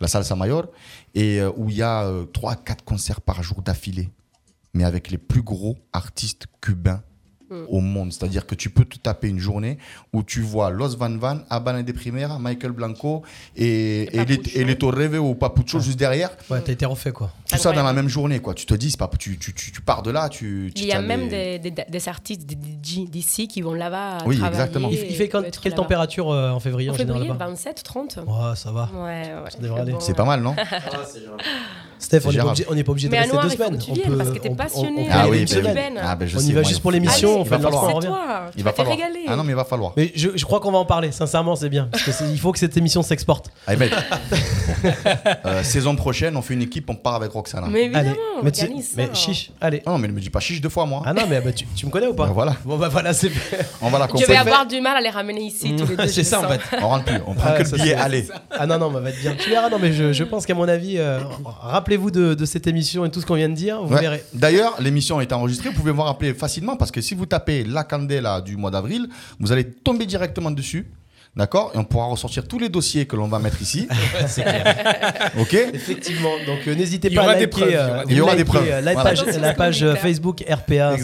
[0.00, 0.68] la salsa mayor,
[1.14, 4.08] et euh, où il y a euh, trois, quatre concerts par jour d'affilée
[4.74, 7.02] mais avec les plus gros artistes cubains
[7.50, 7.64] Mm.
[7.68, 8.12] au monde.
[8.14, 9.76] C'est-à-dire que tu peux te taper une journée
[10.14, 13.24] où tu vois Los Van Van, Habana de Primera, Michael Blanco
[13.56, 14.20] et, Et
[14.54, 16.30] et, les Torreve ou Papucho juste derrière.
[16.48, 17.30] Ouais, t'as été refait quoi.
[17.50, 18.38] Tout ça dans la même journée.
[18.38, 18.54] Quoi.
[18.54, 20.72] Tu te dis, c'est pas, tu, tu, tu, tu pars de là, tu...
[20.76, 24.22] Il y a même les- des, des- des artistes, d'ici qui vont là-bas.
[24.24, 24.88] Oui, travailler exactement.
[24.90, 27.48] Il, il fait quand- quelle température euh, en février en, En février, là-bas?
[27.48, 28.18] 27, 30.
[28.26, 28.88] Ouais, ça va.
[28.94, 29.90] Ouais, ouais.
[29.92, 30.00] bon.
[30.00, 30.56] C'est pas mal, non?
[32.02, 33.78] Steph, on n'est pas obligé, on n'est pas obligé de Mais rester deux semaines.
[33.78, 35.06] tu On viennes peut- parce que t'es on- on- passionné.
[35.08, 35.98] on Ah oui, ben.
[36.02, 37.82] Ah, ben je On y sais, va moi, juste pour l'émission, on fait le lancement,
[37.84, 38.06] on c'est revient.
[38.08, 38.40] toi.
[38.52, 38.96] Tu Il va falloir.
[38.96, 39.20] régaler.
[39.28, 39.92] Ah non, mais il va falloir.
[39.96, 41.88] Mais je, je crois qu'on va en parler, sincèrement, c'est bien.
[41.92, 43.50] Parce que il faut que cette émission s'exporte.
[43.66, 43.92] Allez, mec.
[45.46, 47.66] Euh, saison prochaine, on fait une équipe, on part avec Roxana.
[47.70, 49.82] Mais évidemment, Allez, mais, tu- mais chiche, allez.
[49.86, 51.02] Non, mais ne me dis pas chiche deux fois, moi.
[51.06, 52.56] Ah non, mais bah, tu, tu me connais ou pas Ben voilà.
[52.64, 53.30] Bon bah voilà, c'est.
[53.80, 56.06] On va la Je vais avoir du mal à les ramener ici tous les deux.
[56.12, 56.60] C'est ça en fait.
[56.80, 58.26] On rentre plus, on prend Ah, que le billet, allez.
[58.50, 59.34] Ah non, non, bah, va être bien.
[59.38, 61.20] Tu verras, non, mais je, je pense qu'à mon avis, euh,
[61.92, 64.00] rappelez-vous de, de cette émission et tout ce qu'on vient de dire, vous Ouais.
[64.00, 64.24] verrez.
[64.32, 65.68] D'ailleurs, l'émission est enregistrée.
[65.70, 69.08] Vous pouvez vous rappeler facilement parce que si vous tapez La Candela du mois d'avril,
[69.38, 70.86] vous allez tomber directement dessus.
[71.34, 73.88] D'accord Et on pourra ressortir tous les dossiers que l'on va mettre ici.
[74.26, 75.30] C'est clair.
[75.40, 78.16] ok Effectivement, donc euh, n'hésitez pas à liker, preuves, il y euh, aura des- Il
[78.18, 78.68] y aura des preuves.
[78.70, 79.10] euh, La Voilà.
[79.10, 79.86] page, la page.
[80.02, 80.94] Facebook RPA Instagram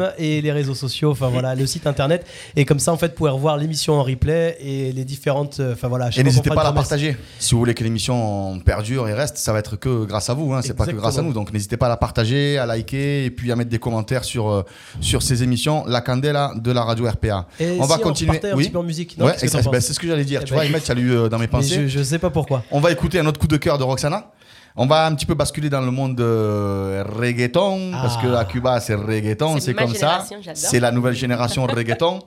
[0.00, 0.08] Exactement.
[0.16, 2.26] et les réseaux sociaux, enfin voilà, le site internet.
[2.56, 5.60] Et comme ça, en fait, vous pouvez revoir l'émission en replay et les différentes.
[5.60, 7.16] Enfin voilà, Et n'hésitez pas à la partager.
[7.38, 10.54] Si vous voulez que l'émission perdure et reste, ça va être que grâce à vous.
[10.54, 10.60] Hein.
[10.62, 11.34] C'est pas que grâce à nous.
[11.34, 14.64] Donc n'hésitez pas à la partager, à liker et puis à mettre des commentaires sur,
[15.02, 15.84] sur ces émissions.
[15.86, 17.46] La Candela de la radio RPA.
[17.60, 18.30] Et on va si continuer.
[18.30, 18.64] repartait un oui.
[18.64, 19.18] petit peu en musique.
[19.18, 19.34] Non, Ouais,
[19.74, 20.40] Ben, c'est ce que j'allais dire.
[20.42, 21.88] Eh tu ben, vois, Ahmed, ça a eu euh, dans mes pensées.
[21.88, 22.62] je, je sais pas pourquoi.
[22.70, 24.30] On va écouter un autre coup de cœur de Roxana.
[24.76, 28.22] On va un petit peu basculer dans le monde de reggaeton, parce Ah.
[28.22, 30.26] que à Cuba, c'est reggaeton, C'est comme ça.
[30.54, 32.18] C'est la nouvelle génération reggaeton.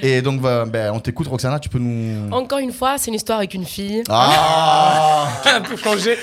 [0.00, 2.32] Et donc, bah, ben, on t'écoute, Roxana, tu peux nous.
[2.32, 4.02] Encore une fois, c'est une histoire avec une fille.
[4.08, 6.16] Ah un peu changé.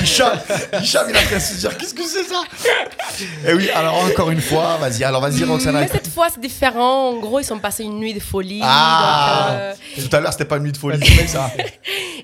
[0.00, 0.38] Hicham,
[0.80, 2.42] Hicham, il a de se dire qu'est-ce que c'est ça?
[3.48, 5.80] Et oui, alors encore une fois, vas-y, alors vas-y, Roxana.
[5.80, 7.08] Mais cette fois, c'est différent.
[7.10, 8.60] En gros, ils sont passés une nuit de folie.
[8.62, 9.58] Ah donc,
[9.98, 11.50] euh, Tout à l'heure, c'était pas une nuit de folie, c'est ça.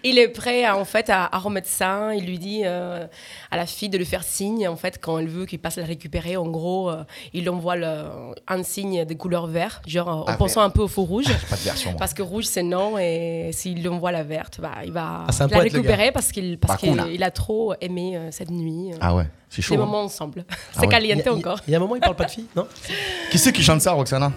[0.05, 2.15] il est prêt, à, en fait, à, à remettre ça.
[2.15, 3.07] Il lui dit euh,
[3.51, 5.85] à la fille de lui faire signe, en fait, quand elle veut qu'il passe la
[5.85, 6.37] récupérer.
[6.37, 7.03] En gros, euh,
[7.33, 10.89] il envoie le- un signe de couleur vert, genre en Ah, pensant un peu au
[10.89, 11.25] feu rouge.
[11.51, 11.91] Pas de version.
[11.93, 11.99] moi.
[11.99, 15.47] Parce que rouge c'est non et s'il lui envoie la verte, bah, il va Ah,
[15.51, 17.05] la récupérer parce qu'il parce Bakuna.
[17.05, 19.75] qu'il a trop aimé euh, cette nuit, euh, Ah ouais, c'est chaud.
[19.75, 19.85] les hein.
[19.87, 20.45] moments ensemble.
[20.51, 20.87] Ah c'est ouais.
[20.87, 21.59] Y, caliente a- encore.
[21.67, 22.67] il y a un moment, il parle pas de fille, non?
[23.31, 24.33] Qui c'est qui chante ça, Roxana?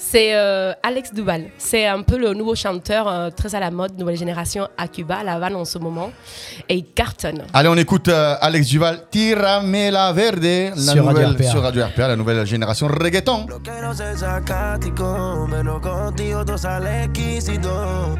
[0.00, 1.50] C'est euh, Alex Duval.
[1.58, 5.16] C'est un peu le nouveau chanteur euh, très à la mode, nouvelle génération à Cuba,
[5.16, 6.10] à La Havane en ce moment.
[6.70, 7.42] Et il cartonne.
[7.52, 11.84] Allez, on écoute euh, Alex Duval, Tirame la Verde, la Sur Radio nouvelle, sur Radio
[11.84, 13.46] RPA, la nouvelle génération reggaeton.
[13.46, 18.16] Lo quiero ser sarcástico, pero contigo todo sale exquisito.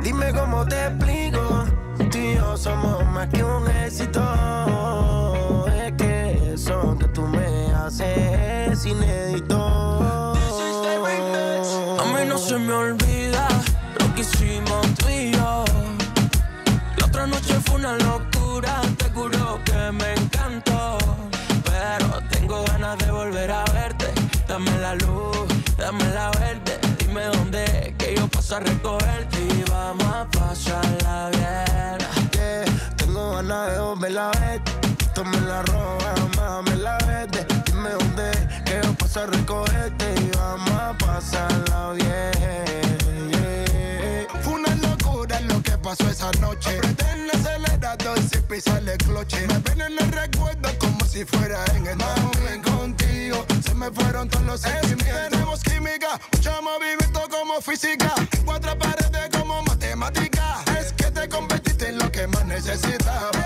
[0.00, 1.64] Dime cómo te explico,
[2.12, 4.22] tú y yo somos más que un éxito.
[5.84, 9.87] Es que eso que tú me haces es inédito.
[12.48, 13.46] Se me olvida
[14.00, 15.66] lo que hicimos tú y yo.
[16.96, 20.96] La otra noche fue una locura, te juro que me encantó.
[21.62, 24.06] Pero tengo ganas de volver a verte.
[24.46, 25.46] Dame la luz,
[25.76, 26.78] dame la verde.
[26.98, 29.38] Dime dónde, que yo paso a recogerte.
[29.42, 31.98] Y vamos a pasarla bien.
[32.32, 32.64] Yeah,
[32.96, 34.72] Tengo ganas de volver a verte.
[35.00, 37.46] Esto me la roba, mami, la verde.
[37.66, 38.30] Dime dónde,
[39.08, 43.30] yo paso a recogerte y vamos a pasarla bien.
[43.30, 44.42] yeah.
[44.42, 46.76] Fue una locura lo que pasó esa noche.
[46.78, 49.46] Apreté el acelerador sin pisarle el cloche.
[49.46, 54.28] Me ven en el recuerdo como si fuera en el Mami, contigo se me fueron
[54.28, 55.30] todos los sentimientos.
[55.30, 58.14] Tenemos química, mucho movimiento como física.
[58.44, 60.62] Cuatro paredes como matemática.
[60.78, 63.37] Es que te convertiste en lo que más necesitaba.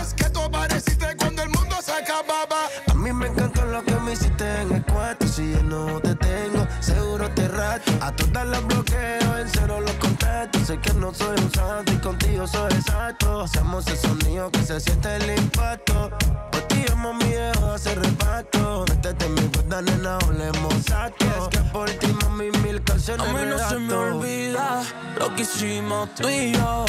[5.42, 7.90] Si yo no te tengo, seguro te rato.
[8.00, 10.68] A todas las bloqueo, en cero los contactos.
[10.68, 13.40] Sé que no soy un santo y contigo soy exacto.
[13.40, 16.10] Hacemos el sonido que se siente el impacto.
[16.52, 18.84] Por ti amo mi viejo hace reparto.
[18.88, 21.26] Métete en mi cuerda, nena, hablemos exacto.
[21.26, 24.82] Es que por ti, mami, mil canciones A mí no se me olvida
[25.18, 26.84] lo que hicimos tú y yo.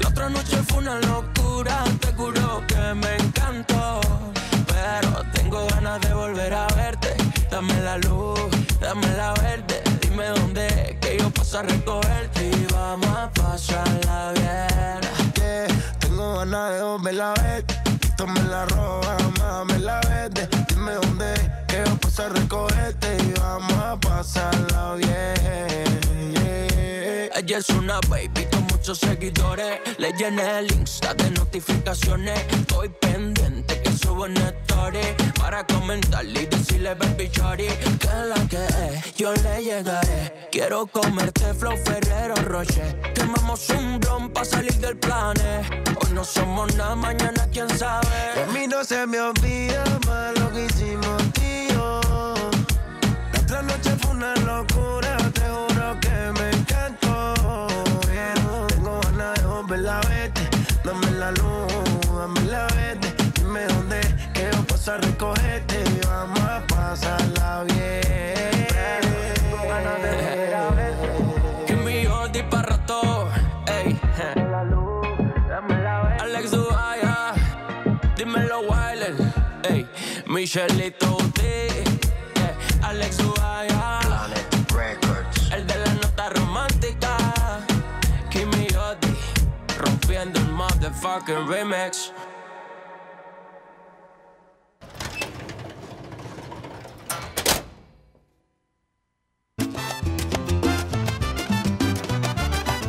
[0.00, 4.00] La otra noche fue una locura, te juro que me encantó.
[5.32, 7.14] Tengo ganas de volver a verte.
[7.50, 8.38] Dame la luz,
[8.80, 9.82] dame la verde.
[10.00, 15.00] Dime dónde, que yo paso a recogerte y vamos a pasarla bien.
[15.34, 15.66] Yeah,
[15.98, 17.64] tengo ganas de volverla a ver.
[18.02, 20.48] Esto me la roba, mami, la verde.
[20.68, 21.34] Dime dónde,
[21.66, 26.32] que yo paso a recogerte y vamos a pasarla bien.
[26.34, 27.30] yeah.
[27.36, 28.46] Ella es una baby
[28.84, 29.80] muchos seguidores.
[29.96, 32.38] Le llené el Insta de notificaciones.
[32.52, 34.98] Estoy pendiente que subo en story
[35.38, 37.66] para comentarle y decirle baby shorty
[37.98, 39.14] que la que es.
[39.14, 40.48] Yo le llegaré.
[40.52, 43.00] Quiero comerte flow Ferrero Rocher.
[43.14, 45.66] Quemamos un blon para salir del planes.
[46.02, 48.06] Hoy no somos nada, mañana quién sabe.
[48.46, 52.00] A mí no se me olvida más lo que hicimos, tío.
[53.32, 57.73] La otra noche fue una locura, te juro que me encantó.
[59.76, 60.40] Yeah, Tengo ganas de volverla a verte.
[60.84, 63.14] Dame la luz, dame la verde.
[63.34, 64.00] Dime dónde,
[64.32, 68.66] que yo paso a recogerte y vamos a pasarla bien.
[69.34, 71.64] Tengo ganas de volver a verte.
[71.66, 73.28] Que mi Jordi pa' rato.
[73.66, 73.98] Ey,
[76.20, 77.34] Alex Dubaya,
[78.16, 79.14] dímelo Wilder.
[79.68, 79.88] Ey,
[80.26, 81.16] Michelito
[91.04, 92.12] motherfucking remix.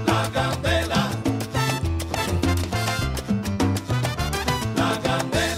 [0.07, 1.09] La candela.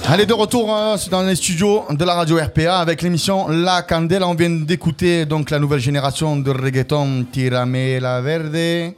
[0.10, 4.28] Allez, de retour hein, dans les studios de la radio RPA avec l'émission La Candela.
[4.28, 8.96] On vient d'écouter donc la nouvelle génération de reggaeton Tirame la Verde.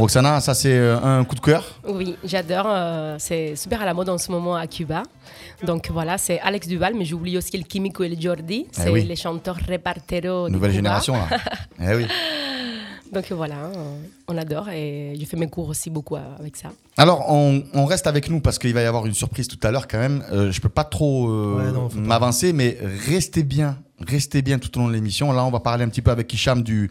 [0.00, 1.64] Roxana, ça c'est euh, un coup de cœur?
[1.86, 2.66] Oui, j'adore.
[2.68, 5.02] euh, c'est super à la mode en ce moment à Cuba.
[5.64, 8.66] Donc voilà, c'est Alex Duval, mais j'oublie aussi le Kimiko et le Jordi.
[8.72, 9.04] C'est oui.
[9.04, 10.82] les chanteurs reparteros de Nouvelle Cuba.
[10.82, 11.28] génération là.
[11.92, 12.06] eh oui.
[13.12, 13.56] Donc voilà,
[14.28, 16.68] on adore et je fais mes cours aussi beaucoup avec ça.
[16.96, 19.72] Alors, on, on reste avec nous parce qu'il va y avoir une surprise tout à
[19.72, 20.22] l'heure quand même.
[20.32, 22.78] Euh, je peux pas trop euh, Ouais, m'avancer, mais
[23.08, 25.32] restez bien, restez bien tout au long de l'émission.
[25.32, 26.88] Là, on va parler un petit peu avec Hicham du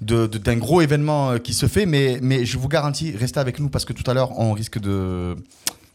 [0.00, 3.40] de- de- d'un gros événement euh, qui se fait, mais, mais je vous garantis, restez
[3.40, 5.34] avec nous parce que tout à l'heure, on risque de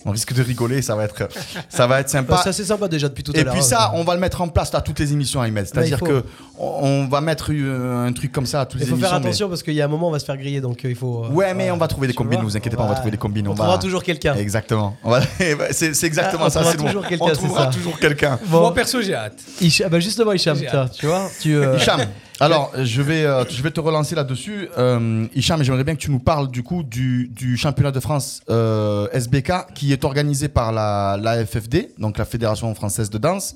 [0.05, 1.29] on risque de rigoler, ça va être
[1.69, 2.33] ça va être sympa.
[2.33, 3.53] Bah, c'est assez sympa déjà depuis tout à Et l'heure.
[3.53, 3.65] puis hein.
[3.65, 5.65] ça, on va le mettre en place à toutes les émissions, Ahmed.
[5.65, 6.05] C'est-à-dire il faut.
[6.05, 6.25] que
[6.59, 9.09] on on va mettre euh, un truc comme ça à toutes Il les faut émissions.
[9.11, 10.83] faire mais- attention parce qu'il y a un moment on va se faire griller donc
[10.83, 11.25] euh, il faut.
[11.27, 13.17] Ouais, mais on va trouver des combines, ne vous inquiétez pas, on va trouver des
[13.17, 13.47] combines.
[13.47, 14.35] On va- trouvera toujours quelqu'un.
[14.35, 14.97] Exactement.
[15.05, 15.21] On va-
[15.71, 16.63] C'est c'est exactement Ah, on ça.
[16.65, 16.87] c'est bon.
[16.87, 17.71] toujours quelqu'un, On c'est trouvera ça.
[17.71, 18.37] toujours quelqu'un.
[18.47, 18.59] Bon.
[18.59, 19.39] Moi, perso, j'ai hâte.
[19.61, 20.57] Hicham- bah justement Hicham,
[20.99, 21.55] tu vois, tu.
[21.55, 22.01] euh, Hicham,
[22.39, 24.67] alors je vais, euh, je vais te relancer là-dessus.
[24.77, 29.73] Euh, j'aimerais bien que tu nous parles du coup du, championnat de France euh, SBK
[29.75, 33.55] qui est organisé par la, FFD, donc la Fédération française de danse,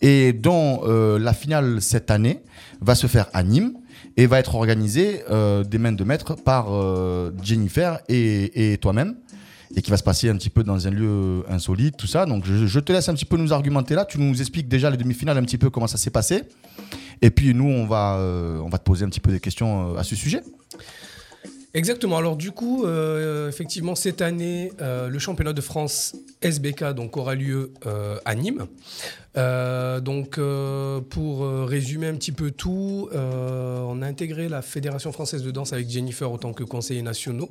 [0.00, 2.42] et dont euh, la finale cette année
[2.80, 3.74] va se faire à Nîmes
[4.16, 5.22] et va être organisée
[5.68, 6.68] des mains de maître par
[7.42, 9.16] Jennifer et, et toi-même.
[9.76, 12.26] Et qui va se passer un petit peu dans un lieu insolite, tout ça.
[12.26, 14.04] Donc je, je te laisse un petit peu nous argumenter là.
[14.04, 16.44] Tu nous expliques déjà les demi-finales, un petit peu comment ça s'est passé.
[17.22, 19.94] Et puis nous, on va, euh, on va te poser un petit peu des questions
[19.94, 20.42] euh, à ce sujet.
[21.74, 22.16] Exactement.
[22.16, 27.72] Alors du coup, euh, effectivement, cette année, le championnat de France SBK donc, aura lieu
[28.24, 28.66] à Nîmes.
[29.38, 35.12] Euh, donc euh, pour euh, résumer un petit peu tout, on a intégré la Fédération
[35.12, 37.50] française de danse avec Jennifer en tant que conseiller nationaux.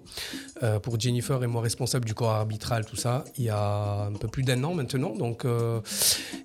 [0.83, 4.27] Pour Jennifer et moi responsable du corps arbitral, tout ça, il y a un peu
[4.27, 5.15] plus d'un an maintenant.
[5.15, 5.45] Donc,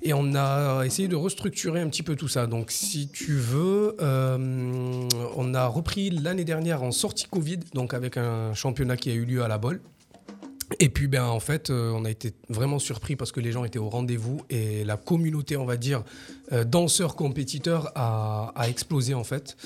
[0.02, 2.46] et on a essayé de restructurer un petit peu tout ça.
[2.46, 8.54] Donc si tu veux, on a repris l'année dernière en sortie Covid, donc avec un
[8.54, 9.80] championnat qui a eu lieu à la Bolle.
[10.78, 13.64] Et puis, ben, en fait, euh, on a été vraiment surpris parce que les gens
[13.64, 16.04] étaient au rendez-vous et la communauté, on va dire,
[16.52, 19.56] euh, danseurs-compétiteurs a, a explosé, en fait.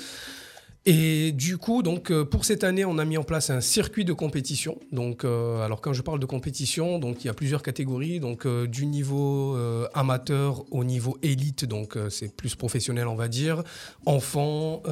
[0.89, 4.05] Et du coup, donc, euh, pour cette année, on a mis en place un circuit
[4.05, 4.79] de compétition.
[4.93, 8.21] Donc, euh, alors quand je parle de compétition, donc il y a plusieurs catégories.
[8.21, 13.27] Donc, euh, du niveau euh, amateur au niveau élite, donc c'est plus professionnel, on va
[13.27, 13.65] dire,
[14.05, 14.83] enfants,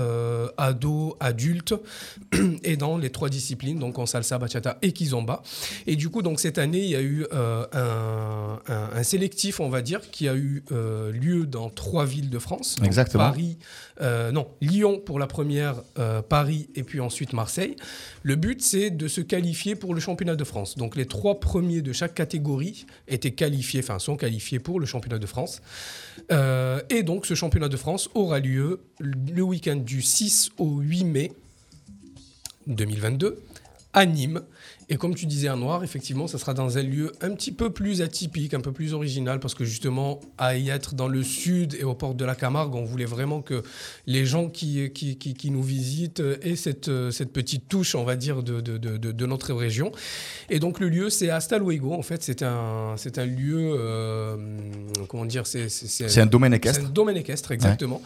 [0.58, 1.74] ados, adultes,
[2.64, 5.42] et dans les trois disciplines, donc en salsa, bachata et kizomba.
[5.86, 8.58] Et du coup, donc cette année, il y a eu un, un-
[8.96, 10.64] un sélectif, on va dire, qui a eu
[11.12, 12.76] lieu dans trois villes de France.
[12.82, 13.24] Exactement.
[13.24, 13.58] Paris,
[14.00, 17.76] euh, non, Lyon pour la première, euh, Paris et puis ensuite Marseille.
[18.22, 20.76] Le but, c'est de se qualifier pour le championnat de France.
[20.76, 25.18] Donc les trois premiers de chaque catégorie étaient qualifiés, enfin sont qualifiés pour le championnat
[25.18, 25.62] de France.
[26.32, 31.04] Euh, et donc ce championnat de France aura lieu le week-end du 6 au 8
[31.04, 31.32] mai
[32.66, 33.42] 2022
[33.92, 34.42] à Nîmes.
[34.90, 37.70] Et comme tu disais à Noir, effectivement, ça sera dans un lieu un petit peu
[37.70, 41.74] plus atypique, un peu plus original, parce que justement, à y être dans le sud
[41.80, 43.62] et aux portes de la Camargue, on voulait vraiment que
[44.06, 48.16] les gens qui, qui, qui- qui nous visitent aient cette, cette petite touche, on va
[48.16, 49.90] dire, de, de, de- de- de notre région.
[50.50, 51.94] Et donc le lieu, c'est Hasta Luego.
[51.94, 54.36] En fait, c'est un, c'est un lieu, euh,
[55.08, 56.80] comment dire, c'est C'est un domaine équestre.
[56.82, 58.02] C'est un domaine équestre, exactement.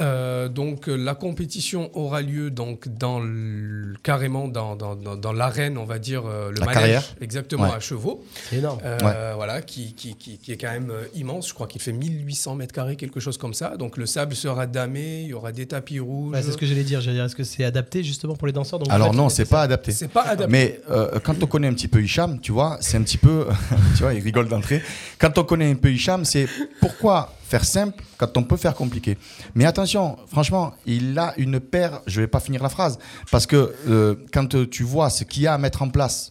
[0.00, 5.32] Euh, donc euh, la compétition aura lieu donc dans le- carrément dans, dans, dans, dans
[5.32, 7.04] l'arène, on va dire euh, le La manège, carrière.
[7.20, 7.74] exactement Ouais.
[7.74, 8.24] à chevaux.
[8.48, 8.78] C'est énorme.
[8.84, 9.34] Euh, Ouais.
[9.36, 11.48] Voilà, qui, qui, qui, qui est quand même immense.
[11.48, 13.76] Je crois qu'il fait 1800 mètres carrés, quelque chose comme ça.
[13.76, 16.32] Donc le sable sera damé, il y aura des tapis rouges.
[16.34, 17.00] Ouais, c'est ce que j'allais dire.
[17.00, 18.78] J'allais dire, est-ce que c'est adapté justement pour les danseurs?
[18.78, 19.92] Donc, Alors non, c'est pas adapté.
[19.92, 20.50] C'est pas adapté.
[20.50, 23.46] Mais euh, quand on connaît un petit peu Hicham, tu vois, c'est un petit peu,
[23.96, 24.82] tu vois, il rigole d'entrée.
[25.18, 26.46] Quand on connaît un peu Hicham, c'est
[26.80, 29.18] pourquoi faire simple quand on peut faire compliqué.
[29.54, 32.00] Mais attention, franchement, il a une paire.
[32.06, 32.98] Je vais pas finir la phrase
[33.30, 36.30] parce que euh, quand tu vois ce qu'il y a à mettre en place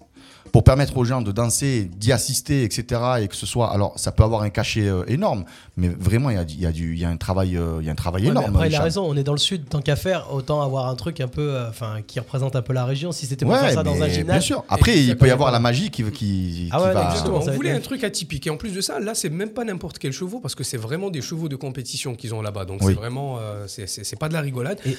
[0.51, 3.01] pour permettre aux gens de danser, d'y assister, etc.
[3.21, 5.45] Et que ce soit, alors ça peut avoir un cachet euh, énorme,
[5.77, 7.85] mais vraiment il y a, y a du, il y a un travail, euh, il
[7.85, 8.55] y a un travail Ouais, énorme.
[8.55, 9.03] après, il a raison.
[9.07, 11.69] On est dans le sud, tant qu'à faire, autant avoir un truc un peu, euh,
[11.69, 13.11] enfin, qui représente un peu la région.
[13.11, 14.35] Si c'était pour Ouais, faire ça dans un gymnase.
[14.37, 14.63] bien sûr.
[14.69, 17.09] Après, il peut y avoir la magie qui, qui, Ah qui ouais, va.
[17.09, 17.39] Exactement.
[17.45, 18.47] On voulait un truc atypique.
[18.47, 20.77] Et en plus de ça, là, c'est même pas n'importe quel chevaux parce que c'est
[20.77, 22.65] vraiment des chevaux de compétition qu'ils ont là-bas.
[22.65, 22.93] Donc Oui.
[22.93, 24.79] c'est vraiment, euh, c'est- pas de la rigolade.
[24.85, 24.97] Et,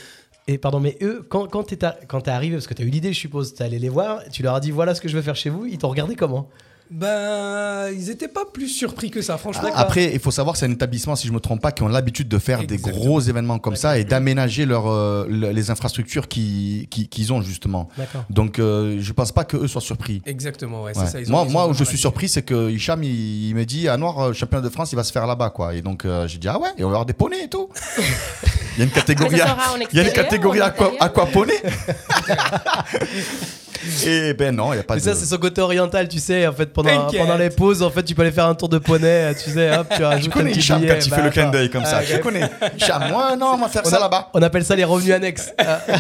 [0.49, 2.89] et pardon, mais eux, quand, quand t'es à- quand t'es arrivé, parce que t'as eu
[2.89, 5.15] l'idée, je suppose, t'es allé les voir, tu leur as dit voilà ce que je
[5.17, 6.49] veux faire chez vous, ils t'ont regardé comment?
[6.93, 9.69] Ben, ils étaient pas plus surpris que ça, franchement.
[9.73, 11.85] Ah, Après, il faut savoir que c'est un établissement, si je me trompe pas, qui
[11.85, 15.71] ont l'habitude de faire des gros événements comme ça et d'aménager leur, euh, le- les
[15.71, 17.89] infrastructures qui- qui- qu'ils ont justement.
[17.97, 18.25] D'accord.
[18.29, 20.21] Donc, euh, je pense pas qu'eux soient surpris.
[20.27, 21.05] Exactement, ouais, Ouais.
[21.07, 21.21] c'est ça.
[21.21, 23.65] ils ont- moi, ils moi où je suis surpris, c'est que Hicham, il, il me
[23.65, 25.77] dit, à Noir, euh, championnat de France, il va se faire là-bas, quoi.
[25.77, 27.69] Et donc, euh, j'ai dit, ah ouais, et on va avoir des poneys et tout.
[28.77, 30.59] il y a une catégorie, Ah, en il y a une catégorie
[34.07, 35.05] et ben non, il n'y a pas Mais de.
[35.05, 36.47] ça, c'est son côté oriental, tu sais.
[36.47, 38.79] En fait, pendant, pendant les pauses, en fait, tu peux aller faire un tour de
[38.79, 41.17] poney, tu sais, hop, tu rajoutes Tu un connais petit Hicham billet, quand il bah,
[41.17, 41.99] fait le clin d'œil comme ça.
[42.01, 42.21] Ah, Tu ok.
[42.23, 42.49] connais.
[42.77, 44.31] Hicham, moi, non, on va faire On ça là-bas.
[44.35, 45.53] On appelle ça les revenus annexes.
[45.59, 45.81] Ah.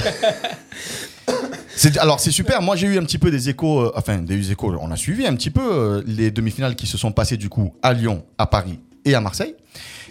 [1.76, 2.60] C'est- alors c'est super.
[2.60, 4.76] Moi j'ai eu un petit peu des échos, euh, enfin des échos.
[4.82, 7.72] On a suivi un petit peu euh, les demi-finales qui se sont passées du coup
[7.82, 9.54] à Lyon, à Paris et à Marseille.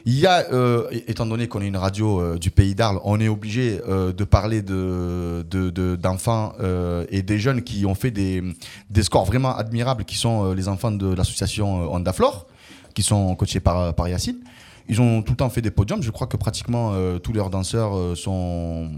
[0.06, 3.20] Il y a, euh, étant donné qu'on est une radio euh, du pays d'Arles, on
[3.20, 6.54] est obligé euh, de parler de, de- de- d'enfants
[7.10, 8.44] et des jeunes qui ont fait des,
[8.90, 12.48] des scores vraiment admirables, qui sont les enfants de l'association Ondaflore,
[12.94, 14.38] qui sont coachés par, par Yacine.
[14.92, 16.02] Ils ont tout le temps fait des podiums.
[16.02, 18.90] Je crois que pratiquement tous leurs danseurs sont,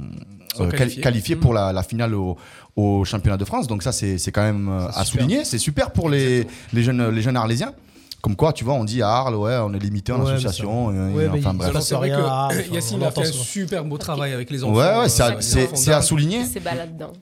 [0.55, 1.01] Sont quali- qualifiés.
[1.01, 1.41] qualifiés Mhm.
[1.41, 2.37] pour la, la finale au,
[2.77, 3.67] au championnat de France.
[3.67, 5.05] Donc ça, c'est quand même à super.
[5.05, 5.43] souligner.
[5.45, 7.73] C'est super pour les, les, jeunes, les jeunes arlésiens.
[8.21, 10.91] Comme quoi, tu vois, on dit à Arles, ouais, on est limité en Ouais, association.
[10.91, 11.75] euh, Ouais, enfin bref.
[11.81, 13.43] C'est vrai que Arles, enfin, Yacine a fait un souvent.
[13.43, 14.73] super beau travail avec les enfants.
[14.75, 16.41] Ouais, ouais, euh, c'est à- souligner.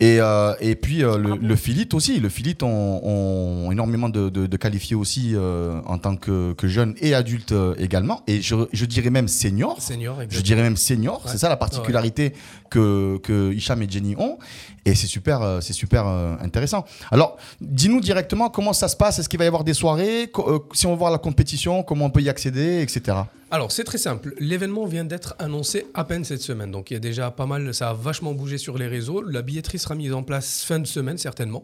[0.01, 2.19] Et, euh, et puis euh, le, le Philip aussi.
[2.19, 6.67] Le Philip ont, ont énormément de, de, de qualifiés aussi euh, en tant que, que
[6.67, 8.21] jeunes et adultes euh, également.
[8.27, 9.81] Et je, je dirais même senior.
[9.81, 11.21] Senior, Je dirais même senior.
[11.25, 11.31] Ouais.
[11.31, 12.33] C'est ça la particularité
[12.69, 14.37] que, que Hicham et Jenny ont.
[14.85, 16.85] Et c'est super, euh, c'est super euh, intéressant.
[17.11, 19.19] Alors, dis-nous directement comment ça se passe.
[19.19, 20.31] Est-ce qu'il va y avoir des soirées?
[20.37, 23.17] Euh, Si on veut voir la compétition, comment on peut y accéder, etc.
[23.51, 24.33] Alors, c'est très simple.
[24.39, 26.71] L'événement vient d'être annoncé à peine cette semaine.
[26.71, 29.21] Donc, il y a déjà pas mal, ça a vachement bougé sur les réseaux.
[29.21, 31.63] La billetterie sera mise en place fin de semaine, certainement.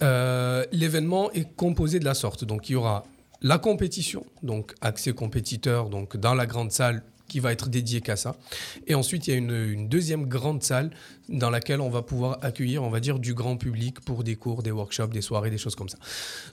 [0.00, 2.44] L'événement est composé de la sorte.
[2.44, 3.04] Donc, il y aura
[3.42, 8.16] la compétition, donc accès compétiteur, donc dans la grande salle qui va être dédiée qu'à
[8.16, 8.36] ça.
[8.86, 10.90] Et ensuite, il y a une, deuxième grande salle
[11.28, 14.62] dans laquelle on va pouvoir accueillir, on va dire, du grand public pour des cours,
[14.62, 15.98] des workshops, des soirées, des choses comme ça.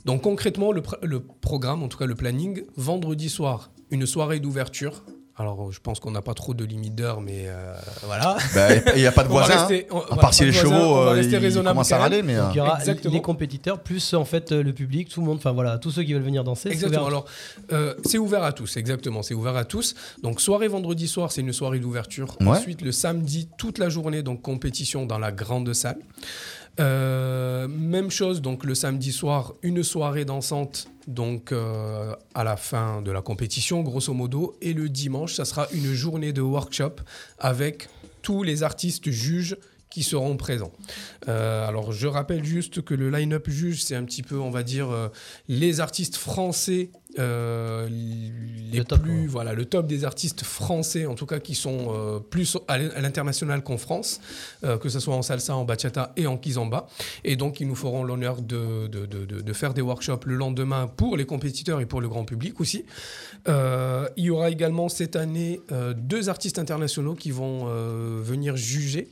[0.06, 5.04] Donc concrètement, le programme, en tout cas le planning, vendredi soir, une soirée d'ouverture
[5.40, 7.72] Alors, je pense qu'on n'a pas trop de limite d'heure, mais euh,
[8.04, 8.38] voilà.
[8.56, 10.96] Bah, il y a pas de voisins, rester- on- À part si les voisins, chevaux,
[10.96, 13.14] on va euh, ils commencent à râler, mais, euh, Donc, il y aura Exactement.
[13.14, 16.14] les compétiteurs plus en fait le public, tout le monde, enfin voilà, tous ceux qui
[16.14, 16.70] veulent venir danser.
[16.70, 17.02] c'est Exactement.
[17.04, 17.08] ouvert.
[17.10, 17.26] Alors,
[17.72, 19.22] euh, c'est ouvert à tous, exactement.
[19.22, 19.94] C'est ouvert à tous.
[20.24, 22.36] Donc, soirée vendredi soir, c'est une soirée d'ouverture.
[22.42, 22.48] Ouais.
[22.48, 25.98] Ensuite, le samedi, toute la journée, donc compétition dans la grande salle.
[26.80, 33.02] Euh, même chose, donc le samedi soir, une soirée dansante, donc euh, à la fin
[33.02, 34.56] de la compétition, grosso modo.
[34.62, 36.98] Et le dimanche, ça sera une journée de workshop
[37.40, 37.90] avec
[38.22, 39.58] tous les artistes juges
[39.90, 40.74] qui seront présents.
[41.28, 44.62] Euh, alors, je rappelle juste que le line-up juge, c'est un petit peu, on va
[44.62, 44.90] dire,
[45.48, 51.40] les artistes français, euh, les plus, voilà, le top des artistes français, en tout cas,
[51.40, 54.20] qui sont euh, plus à l'in- à l'international qu'en France,
[54.64, 56.88] euh, que ce soit en salsa, en bachata et en kizomba.
[57.24, 61.18] Et donc, ils nous feront l'honneur de, de, de- faire des workshops le lendemain pour
[61.18, 62.86] les compétiteurs et pour le grand public aussi.
[63.48, 65.62] Il y aura également cette année
[65.96, 67.66] deux artistes internationaux qui vont
[68.22, 69.08] venir juger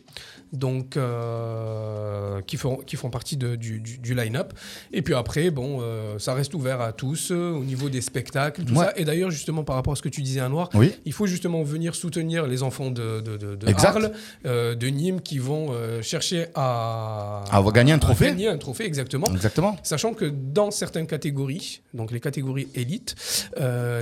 [0.58, 4.53] donc euh, qui, feront, qui font partie de- du, du- du line-up.
[4.91, 8.64] Et puis après, bon, euh, ça reste ouvert à tous euh, au niveau des spectacles,
[8.64, 8.86] tout Ouais.
[8.86, 8.93] ça.
[8.97, 10.93] Et d'ailleurs, justement, par rapport à ce que tu disais à Noir, Oui.
[11.06, 13.86] il faut justement venir soutenir les enfants de, de, de.
[13.86, 14.12] Arles,
[14.43, 18.26] de Nîmes, qui vont chercher à, À gagner un trophée.
[18.28, 19.28] gagner un trophée, exactement.
[19.32, 19.76] Exactement.
[19.84, 23.16] Sachant que dans certaines catégories, donc les catégories élites,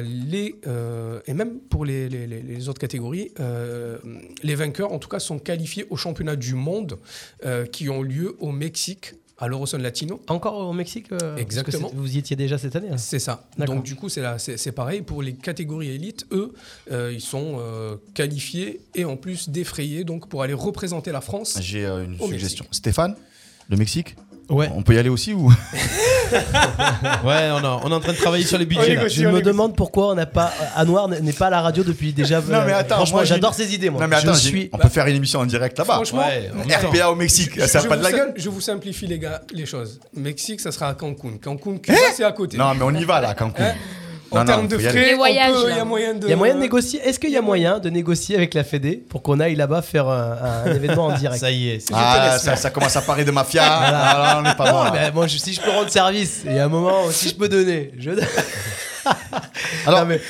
[0.04, 0.56] les,
[1.28, 3.32] et même pour les, les- les- autres catégories,
[4.44, 7.00] les vainqueurs, en tout cas, sont qualifiés aux championnats du monde
[7.46, 10.22] euh, qui ont lieu au Mexique, à l'Eurosun Latino.
[10.28, 11.92] Encore au Mexique euh, parce que Exactement.
[11.96, 13.48] Vous y étiez déjà cette année hein C'est ça.
[13.58, 15.02] Donc du coup, c'est là- c'est c'est pareil.
[15.02, 16.54] Pour les catégories élites, eux,
[16.92, 21.58] euh, ils sont euh, qualifiés et en plus défrayés donc, pour aller représenter la France.
[21.62, 22.66] J'ai euh, une au suggestion.
[22.72, 23.16] Stéphane,
[23.70, 24.16] le Mexique?
[24.50, 24.70] Ouais.
[24.76, 25.52] On peut y aller aussi ou
[27.24, 28.96] Ouais, on, est en train de travailler sur les budgets.
[28.96, 29.08] là.
[29.08, 32.42] Je me demande pourquoi on n'a pas Anouar n'est pas à la radio depuis déjà.
[32.42, 33.90] Non, mais euh, attends, franchement, j'adore ces idées.
[33.90, 34.70] Moi, Non, mais attends, je j'ai- suis.
[34.74, 35.96] on peut faire une émission en direct là-bas.
[35.96, 36.76] Franchement, Ouais.
[36.76, 39.20] RPA au Mexique, ça je a pas de vous la gueule Je vous simplifie les
[39.20, 40.00] gars les choses.
[40.16, 41.38] Mexique, ça sera à Cancun.
[41.42, 42.58] Cancun, Eh c'est à côté.
[42.58, 43.64] Non, mais on y va là, Cancun.
[43.64, 43.74] Hein
[44.34, 46.28] En Non, non, termes de frais, Les on voyages, peut- il y a moyen de.
[46.28, 47.00] Il y a moyen de négocier.
[47.02, 50.08] Est-ce qu'il y a moyen de négocier avec la Fédé pour qu'on aille là-bas faire
[50.08, 51.40] un, un événement en direct?
[51.40, 51.86] Ça y est.
[51.94, 53.64] Ah, ça, ça commence à parler de mafia.
[53.66, 54.84] Ah, là, on n'est pas bon.
[54.86, 57.30] Non, mais moi, je- si je peux rendre service, il y a un moment, si
[57.30, 58.12] je peux donner, je.
[59.86, 60.22] Alors, Non, mais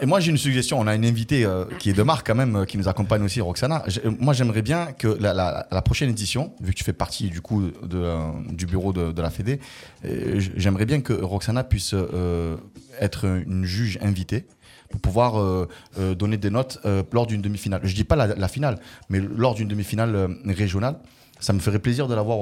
[0.00, 0.80] une- moi j'ai une suggestion.
[0.80, 3.22] On a une invitée euh, qui est de marque quand même, euh, qui nous accompagne
[3.22, 3.84] aussi, Roxana.
[4.04, 7.28] Euh, moi j'aimerais bien que la, la- la prochaine édition, vu que tu fais partie
[7.28, 8.16] du coup de, euh,
[8.50, 9.60] du bureau de, de la Fédé,
[10.06, 12.56] euh, j'aimerais bien que Roxana puisse euh,
[13.00, 14.46] être une juge invitée
[14.90, 15.68] pour pouvoir euh,
[15.98, 17.80] euh, donner des notes euh, lors d'une demi-finale.
[17.84, 18.78] Je dis pas la, la finale,
[19.08, 20.96] mais lors d'une demi-finale euh, régionale.
[21.40, 22.38] Ça me ferait plaisir de l'avoir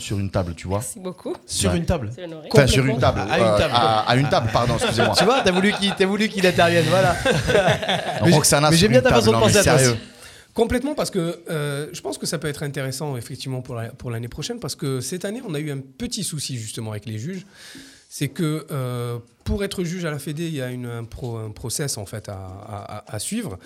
[0.00, 0.78] sur une table, tu vois.
[0.78, 1.34] Merci beaucoup.
[1.46, 1.76] Sur Ouais.
[1.78, 2.10] une table.
[2.50, 3.20] Enfin, sur une table.
[3.28, 3.74] À une euh, table.
[3.74, 5.14] à- à une table, pardon, excusez-moi.
[5.18, 7.16] Tu vois, t'as voulu qu'il qu'il intervienne, voilà.
[8.22, 9.78] Mais j'ai- Roxana, mais j'ai sur bien ta façon de penser à.
[10.54, 14.10] Complètement parce que euh, je pense que ça peut être intéressant effectivement pour la- pour
[14.10, 17.18] l'année prochaine parce que cette année on a eu un petit souci justement avec les
[17.18, 17.44] juges,
[18.08, 21.36] c'est que euh, pour être juge à la Fédé il y a une, un, pro-
[21.36, 23.58] un process en fait à, à- à- à suivre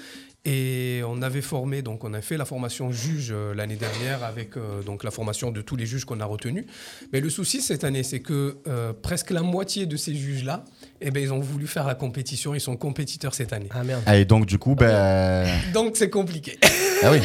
[0.46, 4.56] et on avait formé donc on a fait la formation juge euh, l'année dernière avec
[4.56, 6.64] euh, donc la formation de tous les juges qu'on a retenus,
[7.12, 10.64] mais le souci cette année c'est que euh, presque la moitié de ces juges là
[11.02, 13.68] eh ben, ils ont voulu faire la compétition, ils sont compétiteurs cette année.
[13.70, 14.02] Ah merde.
[14.04, 15.46] Ah, Et donc, du coup, ben.
[15.72, 16.58] Donc c'est compliqué.
[17.02, 17.18] Ah oui.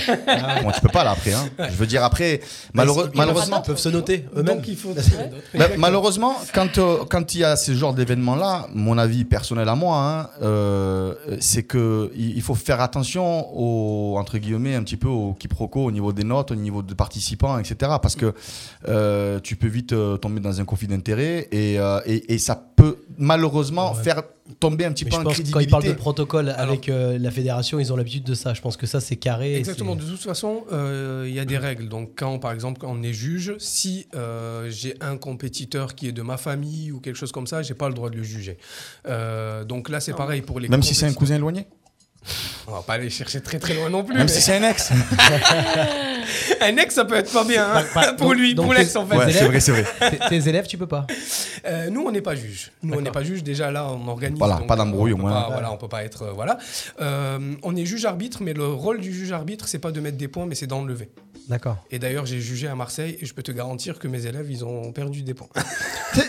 [0.64, 1.34] Bon, tu peux pas là après.
[1.34, 1.48] Hein.
[1.60, 2.42] Je veux dire, après,
[2.74, 3.62] malheureux- malheureusement.
[3.64, 4.58] Ils peuvent se noter eux-mêmes.
[4.58, 4.94] Donc il faut
[5.54, 9.76] Ben, malheureusement, quand euh, quand il y a ce genre d'événements-là, mon avis personnel à
[9.76, 15.08] moi, hein, euh, c'est que il faut faire attention au entre guillemets un petit peu
[15.08, 17.94] au quiproquo au niveau des notes, au niveau des participants, etc.
[18.02, 18.34] Parce que
[18.88, 22.62] euh, tu peux vite euh, tomber dans un conflit d'intérêts et, euh, et, et ça
[22.76, 24.04] peut malheureusement Ouais.
[24.04, 24.22] faire
[24.60, 25.68] tomber un petit Mais peu je en pense quand crédibilité.
[25.68, 28.54] ils parlent de protocole avec euh, la fédération, ils ont l'habitude de ça.
[28.54, 29.64] Je pense que ça, c'est carré.
[29.70, 29.96] Exactement.
[29.96, 31.88] De toute façon, euh, il y a des règles.
[31.88, 36.12] Donc, quand, par exemple, quand on est juge, si euh, j'ai un compétiteur qui est
[36.12, 38.58] de ma famille ou quelque chose comme ça, j'ai pas le droit de le juger.
[39.08, 40.70] Euh, donc là, c'est pareil pour les.
[40.70, 41.68] Même si c'est un cousin éloigné?
[42.68, 44.16] On va pas aller chercher très très loin non plus.
[44.16, 44.92] Même mais- si c'est un ex.
[46.62, 48.96] un ex, ça peut être pas bien hein, bah, pour donc- lui, donc pour l'ex
[48.96, 49.16] en fait.
[49.18, 49.86] Ouais, c'est vrai, c'est vrai.
[50.30, 51.06] Tes- élèves, tu peux pas?
[51.66, 52.72] Euh, nous, on n'est pas juge.
[52.84, 53.44] Nous, on n'est pas juge.
[53.44, 54.38] Déjà là, on organise.
[54.40, 55.42] Voilà, donc, pas d'embrouille, on au peut moins.
[55.44, 56.24] pas- Voilà, on peut pas être.
[56.24, 56.58] euh, voilà.
[57.02, 60.18] Euh, on est juge arbitre, mais le rôle du juge arbitre, c'est pas de mettre
[60.18, 61.10] des points, mais c'est d'enlever.
[61.50, 61.78] D'accord.
[61.92, 64.66] Et d'ailleurs, j'ai jugé à Marseille et je peux te garantir que mes élèves, ils
[64.66, 65.48] ont perdu des points.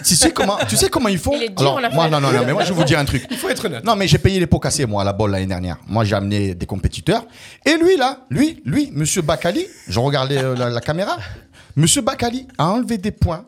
[0.05, 2.33] Tu sais- comment, tu sais comment il faut Il est dur, Alors, moi, non, non,
[2.33, 3.25] non, mais moi, je vais vous dire un truc.
[3.31, 3.85] Il faut être honnête.
[3.85, 5.79] Non, mais j'ai payé les pots cassés, moi, à la bolle l'année dernière.
[5.87, 7.25] Moi, j'ai amené des compétiteurs.
[7.65, 11.17] Et lui, là, lui, lui, monsieur Bakali, je regardais euh, la, la caméra,
[11.77, 13.45] monsieur Bakali a enlevé des points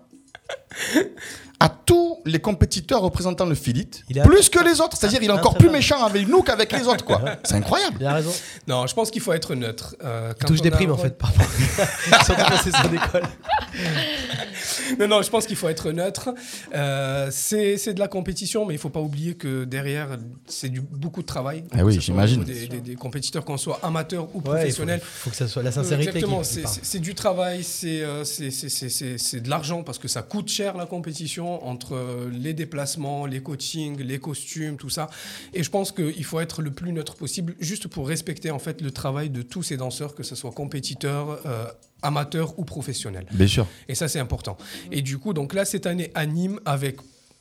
[1.60, 4.96] à tous les compétiteurs représentant le Philite, Il plus que les autres.
[4.96, 7.20] C'est-à-dire, il est encore plus méchant avec nous qu'avec les autres, quoi.
[7.42, 7.96] C'est incroyable.
[8.00, 8.32] Il a raison.
[8.68, 9.96] Non, je pense qu'il faut être neutre.
[10.04, 11.46] Euh, Il quand touche on des primes en fait par rapport.
[12.24, 13.22] Surtout quand c'est son école.
[14.98, 16.30] Non, non, je pense qu'il faut être neutre.
[16.74, 20.80] Euh, c'est c'est de la compétition, mais il faut pas oublier que derrière, c'est du
[20.80, 21.64] beaucoup de travail.
[21.76, 22.44] Eh oui, j'imagine.
[22.44, 25.72] Des, des- des compétiteurs, qu'on soit amateurs ou Ouais, il faut- que ça soit la
[25.72, 29.98] sincérité Exactement, c'est- du travail, c'est euh, c'est- c'est- c'est- c'est- c'est de l'argent parce
[29.98, 34.90] que ça coûte cher la compétition entre euh, les déplacements, les coachings, les costumes, tout
[34.90, 35.08] ça.
[35.54, 38.80] Et je pense qu'il faut être le plus neutre possible, juste pour respecter en fait
[38.80, 41.66] le travail de tous ces danseurs, que ce soit compétiteurs, euh,
[42.02, 43.26] amateurs ou professionnels.
[43.32, 43.66] Bien sûr.
[43.88, 44.56] Et ça, c'est important.
[44.92, 46.96] Et du coup, donc là, cette année, à Nîmes, avec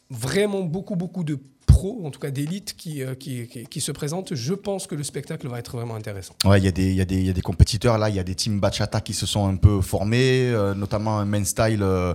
[0.09, 3.91] vraiment beaucoup, beaucoup de pros, en tout cas d'élite, qui, euh, qui, qui, qui se
[3.91, 6.33] présentent, je pense que le spectacle va être vraiment intéressant.
[6.45, 8.23] Ouais, il y, a des- il y, y a des compétiteurs là, il y a
[8.23, 12.13] des teams bachata qui se sont un peu formés, euh, notamment un main style euh,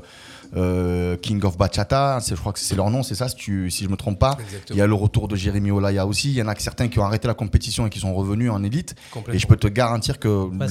[0.57, 3.85] euh, King of Bachata, je crois que c'est leur nom, c'est ça, si, tu, si
[3.85, 4.37] je me trompe pas.
[4.41, 4.77] Exactement.
[4.77, 6.31] Il y a le retour de Jérémy Olaya aussi.
[6.31, 8.51] Il y en a que certains qui ont arrêté la compétition et qui sont revenus
[8.51, 8.95] en élite.
[9.33, 10.67] Et je peux te garantir que Bah,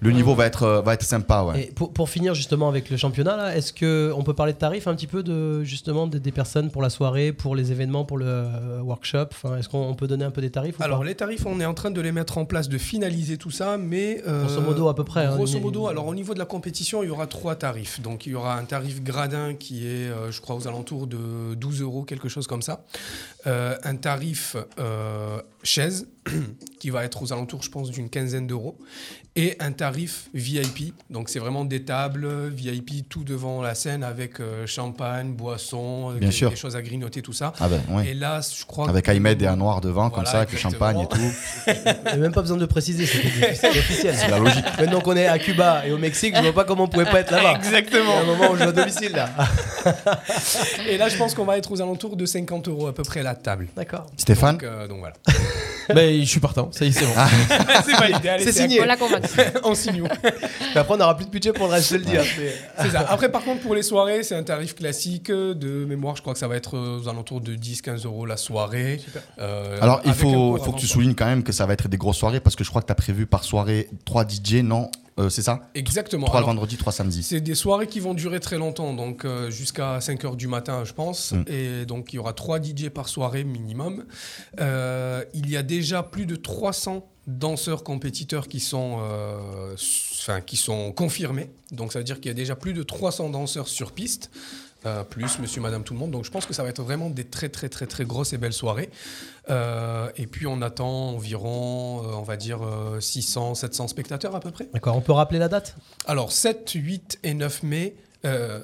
[0.00, 1.42] le, niveau va être, euh, va être sympa.
[1.42, 1.62] Ouais.
[1.62, 4.94] Et pour, pour finir justement avec le championnat, est-ce qu'on peut parler de tarifs un
[4.94, 8.26] petit peu de justement des, des personnes pour la soirée, pour les événements, pour le
[8.28, 9.26] euh, workshop?
[9.32, 11.04] Enfin, Est-ce qu'on on peut donner un peu des tarifs ou Alors pas?
[11.06, 13.76] les tarifs, on est en train de les mettre en place, de finaliser tout ça,
[13.78, 16.44] mais euh, Grosso modo, à peu près, hein, grosso modo, alors au niveau de la
[16.46, 18.00] compétition, il y aura trois tarifs.
[18.00, 21.54] Donc il y aura un tarif gradin qui est, euh, je crois, aux alentours de
[21.54, 22.84] 12 euros, quelque chose comme ça.
[23.46, 26.06] Euh, un tarif euh, chaise
[26.78, 28.78] qui va être aux alentours, je pense, d'une quinzaine d'euros,
[29.36, 30.94] et un tarif VIP.
[31.10, 36.18] Donc c'est vraiment des tables VIP tout devant la scène avec euh, champagne, boisson, euh,
[36.18, 36.50] Bien des, sûr.
[36.50, 37.52] des choses à grignoter, tout ça.
[37.58, 38.10] Ah ben, ouais.
[38.10, 41.00] Et là, je crois Avec Ahmed et un noir devant, comme ça, avec le champagne
[41.00, 41.32] et tout.
[41.66, 41.72] Il
[42.04, 44.14] n'y a même pas besoin de préciser, c'était c'est officiel.
[44.16, 44.64] C'est la logique.
[44.78, 47.20] Maintenant qu'on est à Cuba et au Mexique, je vois pas comment on pouvait pas
[47.20, 47.56] être là-bas.
[47.56, 48.20] Exactement.
[48.22, 49.30] Il y a un moment où je joue à domicile là.
[50.88, 53.22] Et là, je pense qu'on va être aux alentours de 50 euros à peu près
[53.22, 53.68] la table.
[53.76, 54.06] D'accord.
[54.16, 55.14] Stéphane donc, euh, donc voilà.
[55.94, 57.12] Ben, je suis partant, ça y est, c'est bon.
[57.84, 58.80] c'est validé, allez, C'est signé.
[58.80, 59.28] On l'a convaincu.
[59.64, 62.00] On signe où Mais après, on n'aura plus de budget pour le reste, je te
[62.00, 62.16] le dis.
[62.16, 62.52] hein, mais-
[62.84, 63.00] C'est ça.
[63.06, 66.16] Après, par contre, pour les soirées, c'est un tarif classique de mémoire.
[66.16, 68.98] Je crois que ça va être aux alentours de 10-15 euros la soirée.
[69.38, 71.98] Euh, Alors, il faut, faut que tu soulignes quand même que ça va être des
[71.98, 74.90] grosses soirées parce que je crois que tu as prévu par soirée 3 DJ, non?
[75.18, 76.26] Euh, C'est ça Exactement.
[76.26, 77.22] 3 le vendredi, 3 samedi.
[77.22, 80.84] C'est des soirées qui vont durer très longtemps, donc euh, jusqu'à 5 heures du matin,
[80.84, 81.32] je pense.
[81.32, 81.44] Mm.
[81.48, 84.04] Et donc, il y aura 3 DJ par soirée minimum.
[84.60, 88.98] Euh, il y a déjà plus de 300 danseurs compétiteurs qui sont,
[89.72, 91.50] enfin, qui sont confirmés.
[91.70, 94.30] Donc, ça veut dire qu'il y a déjà plus de 300 danseurs sur piste.
[94.86, 96.10] Euh, plus monsieur, madame, tout le monde.
[96.10, 98.38] Donc je pense que ça va être vraiment des très très très très grosses et
[98.38, 98.90] belles soirées.
[99.50, 104.40] Euh, et puis on attend environ, euh, on va dire, euh, 600, 700 spectateurs à
[104.40, 104.68] peu près.
[104.72, 105.76] D'accord, on peut rappeler la date?
[106.06, 107.94] Alors, 7, 8 et 9 mai.
[108.24, 108.60] Euh,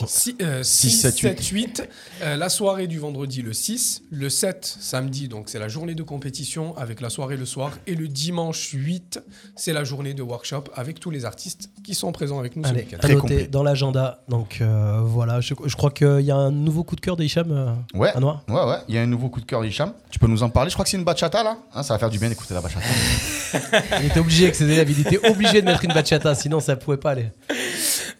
[0.00, 1.88] non, 6, 6, 7, 7, 8.
[2.22, 4.02] euh, la soirée du vendredi, le 6.
[4.10, 7.72] Le 7, samedi, donc c'est la journée de compétition avec la soirée le soir.
[7.86, 9.20] Et le dimanche 8,
[9.56, 12.86] c'est la journée de workshop avec tous les artistes qui sont présents avec nous Allez,
[13.00, 14.22] à noter dans l'agenda.
[14.28, 17.24] Donc euh, voilà, je, je crois qu'il y a un nouveau coup de cœur de
[17.24, 18.42] Hicham euh, Ouais, à Noir.
[18.48, 18.78] ouais, ouais.
[18.88, 19.92] Il y a un nouveau coup de cœur d'Hicham.
[20.10, 20.70] Tu peux nous en parler?
[20.70, 21.56] Je crois que c'est une bachata là.
[21.74, 22.84] Hein, ça va faire du bien d'écouter la bachata.
[24.00, 26.74] Il était obligé avec ses élèves, il était obligé de mettre une bachata, sinon ça
[26.76, 27.26] pouvait pas aller.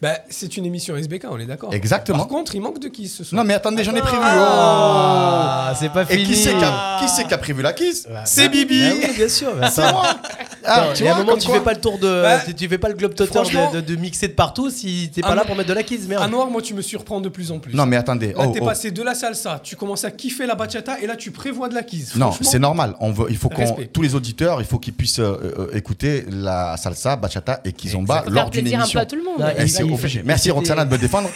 [0.01, 1.73] Bah, c'est une émission SBK, on est d'accord.
[1.73, 2.17] Exactement.
[2.19, 4.17] Par contre, il manque de qui ce soir Non mais attendez, j'en ai prévu.
[4.21, 6.35] Ah, c'est pas Et qui fini.
[6.35, 8.81] c'est qui a, qui c'est qui a prévu la kiss C'est Bibi.
[8.81, 9.55] Bah oui, bien sûr.
[9.55, 10.15] bah C'est moi.
[10.67, 12.21] Ah, tu il y a vois, un moment, tu fais pas le tour de.
[12.21, 15.09] Bah, tu, fais pas le globe totter franchement- de, de- de mixer de partout si
[15.13, 16.23] t'es pas là pour mettre de la kiss, merde.
[16.23, 17.73] À Noir, moi, tu me surprends de plus en plus.
[17.73, 18.27] Non mais attendez.
[18.33, 18.65] Là, oh, t'es oh.
[18.65, 21.75] passé de la salsa, tu commences à kiffer la bachata et là, tu prévois de
[21.75, 22.15] la quise.
[22.15, 22.95] Non, c'est normal.
[22.99, 26.25] On veut, il faut qu'on, tous les auditeurs, il faut qu'ils puissent euh, euh, écouter
[26.29, 28.99] la salsa, bachata et kizomba lors d'une plaisir un peu émission.
[28.99, 29.53] à tout le monde.
[29.57, 30.19] Eh, il- c'est il- obligé.
[30.19, 31.29] il- Merci Roxana de me défendre,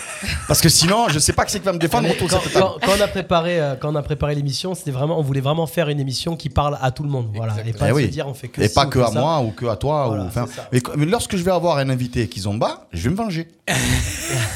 [0.47, 2.33] parce que sinon, je sais pas qui c'est qui va me défendre Mais autour de
[2.33, 2.65] quand, cette table.
[2.81, 5.41] quand- quand on a préparé, euh, quand on a préparé l'émission, c'était vraiment, on voulait
[5.41, 8.07] vraiment faire une émission qui parle à tout le monde, voilà, et pas Eh se
[8.07, 9.09] dire on fait que et pas que que à.
[9.19, 10.07] Moi ou que à toi.
[10.07, 10.27] Voilà, ou,
[10.71, 13.47] mais, lorsque je vais avoir un invité kizomba, je vais me venger.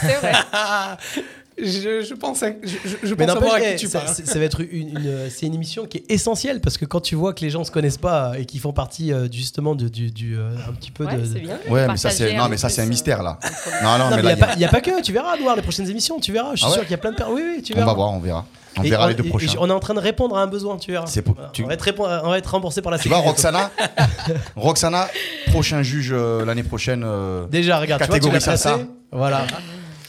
[0.01, 0.33] C'est vrai.
[1.55, 2.67] Je, je pense, à, je,
[3.03, 4.07] je- pense savoir à n'empêche, qui eh, tu parles.
[4.11, 6.99] c'est- ça va être une, une- c'est une émission qui est essentielle parce que quand
[6.99, 9.87] tu vois que les gens se connaissent pas et qui font partie euh, justement de,
[9.87, 11.21] du, du, euh, un petit peu Ouais, de.
[11.39, 11.59] bien.
[11.69, 13.37] Ouais, mais ça c'est, non un mais ça c'est un mystère là.
[13.83, 15.55] Non, non, Non, mais il n'y a, pas- y a pas que, tu verras, Noir,
[15.55, 16.55] les prochaines émissions, tu verras.
[16.55, 17.85] Je suis Ah ouais sûr qu'il y a plein de Oui, oui, tu on verras.
[17.87, 18.45] va voir, on verra.
[18.77, 19.53] On Et verra les deux prochains.
[19.59, 21.05] on est en train de répondre à un besoin, tu verras.
[21.23, 21.93] Pour- tu- On, va être
[22.23, 23.47] on va être remboursé par la Tu vois, sécurité.
[23.47, 23.71] Roxana,
[24.55, 25.07] Roxana,
[25.51, 27.03] prochain juge euh, l'année prochaine.
[27.05, 28.79] euh, Déjà, regarde, tu vois, tu catégorie salsa.
[29.11, 29.45] Voilà.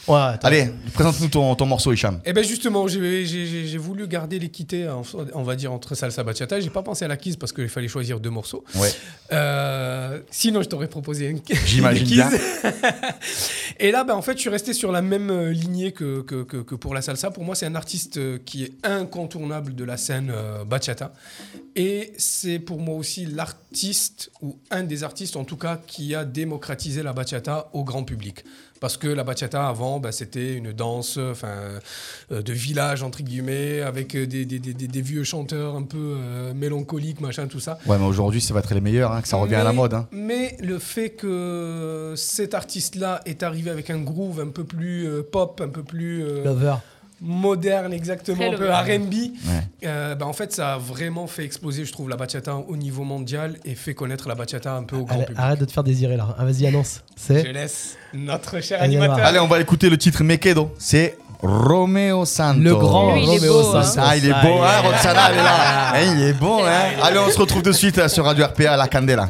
[0.07, 0.47] Ouais, attends.
[0.47, 2.19] Allez, présente-nous ton, ton morceau, Hicham.
[2.25, 4.87] Eh ben justement, j'ai- voulu garder l'équité,
[5.33, 6.59] on va dire, entre salsa et bachata.
[6.59, 8.63] J'ai pas pensé à la kiss parce qu'il fallait choisir deux morceaux.
[8.75, 8.89] Ouais.
[9.31, 12.29] Euh, sinon, je t'aurais proposé une, J'imagine bien.
[13.79, 16.43] et là, ben, en fait, je suis resté sur la même euh, lignée que, que,
[16.43, 17.31] que- que pour la salsa.
[17.31, 21.13] Pour moi, c'est un artiste euh, qui est incontournable de la scène euh, bachata.
[21.75, 26.23] Et c'est pour moi aussi l'artiste, ou un des artistes en tout cas, qui a
[26.25, 28.43] démocratisé la bachata au grand public.
[28.81, 31.79] Parce que la bachata avant, bah, c'était une danse enfin,
[32.31, 35.83] euh, de village, entre guillemets, avec euh, des, des- des- des- des vieux chanteurs un
[35.83, 37.79] peu euh, mélancoliques, machin, tout ça.
[37.87, 39.93] Ouais, mais aujourd'hui, ça va être les meilleurs, hein, que ça revient à la mode.
[39.93, 40.07] hein.
[40.11, 45.21] Mais le fait que cet artiste-là est arrivé avec un groove un peu plus euh,
[45.23, 46.75] pop, un peu plus euh, Lover.
[47.21, 48.69] Moderne, exactement, Très un peu.
[48.97, 49.31] R&B, Ouais.
[49.85, 53.03] euh, bah, en fait, ça a vraiment fait exploser, je trouve, la bachata au niveau
[53.03, 55.39] mondial et fait connaître la bachata un peu au grand Allez, public.
[55.41, 56.35] arrête de te faire désirer là.
[56.37, 57.01] Ah, vas-y, annonce.
[57.29, 59.25] Je laisse notre cher Allez, animateur.
[59.25, 60.73] Allez, on va écouter le titre Mekedo.
[60.77, 62.59] C'est Romeo Santos.
[62.61, 63.83] Le grand Lui, il est Romeo beau, hein.
[63.83, 64.07] Santos.
[64.09, 65.93] Ah, il est Ah, beau, il hein, Roxana, elle est là.
[65.93, 66.71] Hein, il est bon, hein.
[67.03, 69.29] Allez, on se retrouve de suite sur Radio RPA à la Candela.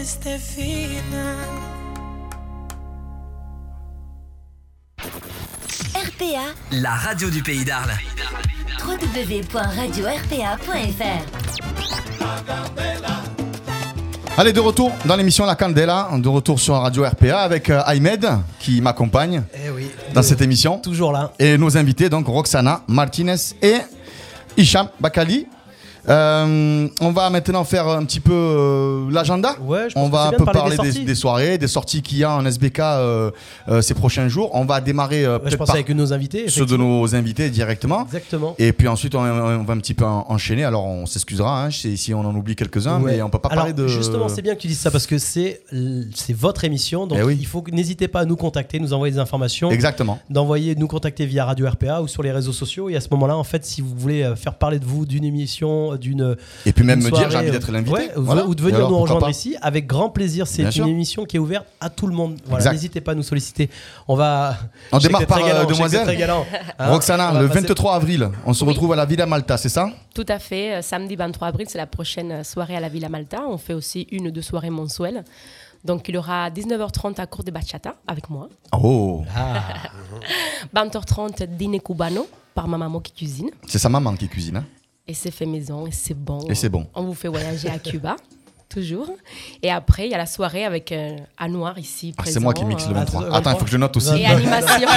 [0.00, 1.36] Este final.
[5.94, 7.96] RPA, La radio du pays d'Arles.
[8.86, 11.22] www.radio-rpa.fr.
[14.36, 17.80] Allez, de retour dans l'émission La Candela, de retour sur la radio RPA avec euh,
[17.84, 18.24] Ahmed
[18.60, 19.90] qui m'accompagne Eh oui.
[20.14, 20.78] dans cette émission.
[20.78, 21.32] Toujours là.
[21.40, 23.78] Et nos invités, donc Roxana Martinez et
[24.56, 25.48] Hicham Bakali.
[26.08, 29.56] Euh, on va maintenant faire un petit peu euh, l'agenda.
[29.60, 31.04] Ouais, on va un peu de parler parler des des, sorties.
[31.04, 33.30] des soirées, des sorties qu'il y a en SBK euh,
[33.82, 34.50] ces prochains jours.
[34.54, 36.48] On va démarrer Ouais, je peut-être pense par avec nos invités.
[36.48, 38.04] ceux de nos invités directement.
[38.04, 38.54] Exactement.
[38.58, 40.64] Et puis ensuite, on, on va un petit peu en- enchaîner.
[40.64, 43.16] Alors, on s'excusera hein, si on en oublie quelques-uns, Ouais.
[43.16, 43.86] mais on peut pas Alors, parler de.
[43.86, 45.60] Justement, c'est bien que tu dises ça parce que c'est
[46.30, 47.36] votre émission, donc Eh oui.
[47.40, 49.70] il faut n'hésitez pas à nous contacter, nous envoyer des informations.
[49.70, 50.18] Exactement.
[50.30, 52.88] D'envoyer, nous contacter via Radio RPA ou sur les réseaux sociaux.
[52.88, 55.97] Et à ce moment-là, en fait, si vous voulez faire parler de vous, d'une émission,
[55.98, 57.92] d'une Et puis même me dire, j'ai envie euh, d'être l'invité.
[57.92, 58.46] ouais, ou- Voilà.
[58.46, 60.46] ou de venir alors, nous rejoindre ici avec grand plaisir.
[60.46, 60.86] C'est une sûr.
[60.86, 62.38] émission qui est ouverte à tout le monde.
[62.46, 63.68] Voilà, n'hésitez pas à nous solliciter.
[64.06, 64.56] On va.
[64.92, 66.04] On démarre par euh, galant, t'es Demoiselle.
[66.04, 66.46] très galant.
[66.78, 69.90] Hein, Roxana, le passer- 23 avril, on se retrouve à la Villa Malta, c'est ça?
[70.14, 70.76] Tout à fait.
[70.76, 73.42] Euh, Samedi 23 avril, c'est la prochaine euh, soirée à la Villa Malta.
[73.48, 75.24] On fait aussi une ou deux soirées mensuelles.
[75.84, 78.48] Donc, il y aura 19h30 à cours de bachata avec moi.
[78.72, 79.22] Oh,
[80.74, 83.50] 20h30 dîner cubano par ma maman qui cuisine.
[83.66, 84.56] c'est sa maman qui cuisine.
[84.58, 84.64] hein.
[85.08, 86.40] Et c'est fait maison et c'est bon.
[86.48, 86.86] Et c'est bon.
[86.94, 88.16] On vous fait voyager à Cuba,
[88.68, 89.08] toujours.
[89.62, 92.64] Et après, il y a la soirée avec euh, Anouar ici Ah, c'est moi qui
[92.66, 93.34] mixe le euh, 23.
[93.34, 94.14] Attends, il faut que je note aussi.
[94.20, 94.88] Et animation.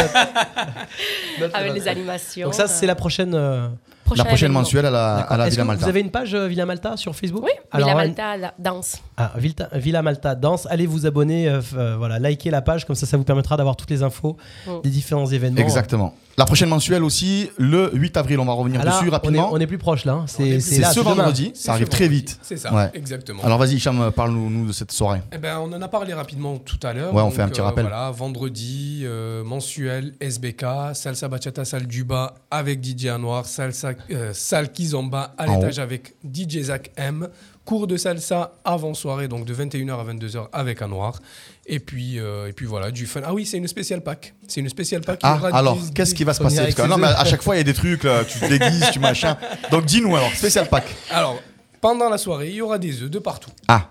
[1.40, 2.46] Note, avec les animations.
[2.48, 3.34] Donc ça, c'est la prochaine.
[3.34, 3.70] euh,
[4.14, 4.60] La prochaine événement.
[4.60, 5.84] mensuelle à la, à la Villa Malta.
[5.86, 8.98] Vous avez une page euh, Villa Malta sur Facebook Oui, Alors, Villa Malta la danse.
[9.16, 10.68] Ah, Vilta- Villa Malta Danse.
[10.70, 13.78] Allez vous abonner, euh, euh, voilà, likez la page, comme ça, ça vous permettra d'avoir
[13.78, 14.36] toutes les infos
[14.68, 14.72] Mm.
[14.84, 15.62] des différents événements.
[15.62, 16.14] Exactement.
[16.42, 19.12] La prochaine mensuelle aussi, le 8 avril, on va revenir Ah là, dessus on est,
[19.12, 19.50] rapidement.
[19.52, 20.14] on est plus proche là.
[20.14, 20.26] hein.
[20.26, 22.40] C'est ce vendredi, ça arrive très vite.
[22.42, 22.90] C'est ça, Ouais.
[22.96, 23.44] exactement.
[23.44, 25.22] Alors vas-y, Hicham, parle-nous nous de cette soirée.
[25.32, 27.14] Eh ben, on en a parlé rapidement tout à l'heure.
[27.14, 27.84] Ouais, on Donc, fait un petit euh, rappel.
[27.84, 30.66] Voilà, vendredi, euh, mensuel, SBK,
[30.96, 36.16] salsa bachata, salle du bas avec DJ Anwar, salsa, euh, salle Kizomba à l'étage avec
[36.24, 37.30] DJ Zach M,
[37.66, 41.20] cours de salsa avant soirée, donc de 21h à 22h avec Anwar.
[41.68, 43.22] Et puis, euh, et puis voilà, du fun.
[43.24, 44.34] Ah oui, c'est une spéciale pack.
[44.48, 45.20] C'est une spéciale pack.
[45.24, 47.56] Ah, alors, qu'est-ce qui va se passer avec Parce que- Non, mais à chaque fois,
[47.56, 49.38] il y a des trucs, là, tu te déguises, tu machin.
[49.70, 50.86] Donc dis-nous alors, spécial pack.
[51.12, 51.40] Alors,
[51.80, 53.52] pendant la soirée, il y aura des œufs de partout.
[53.68, 53.90] Ah,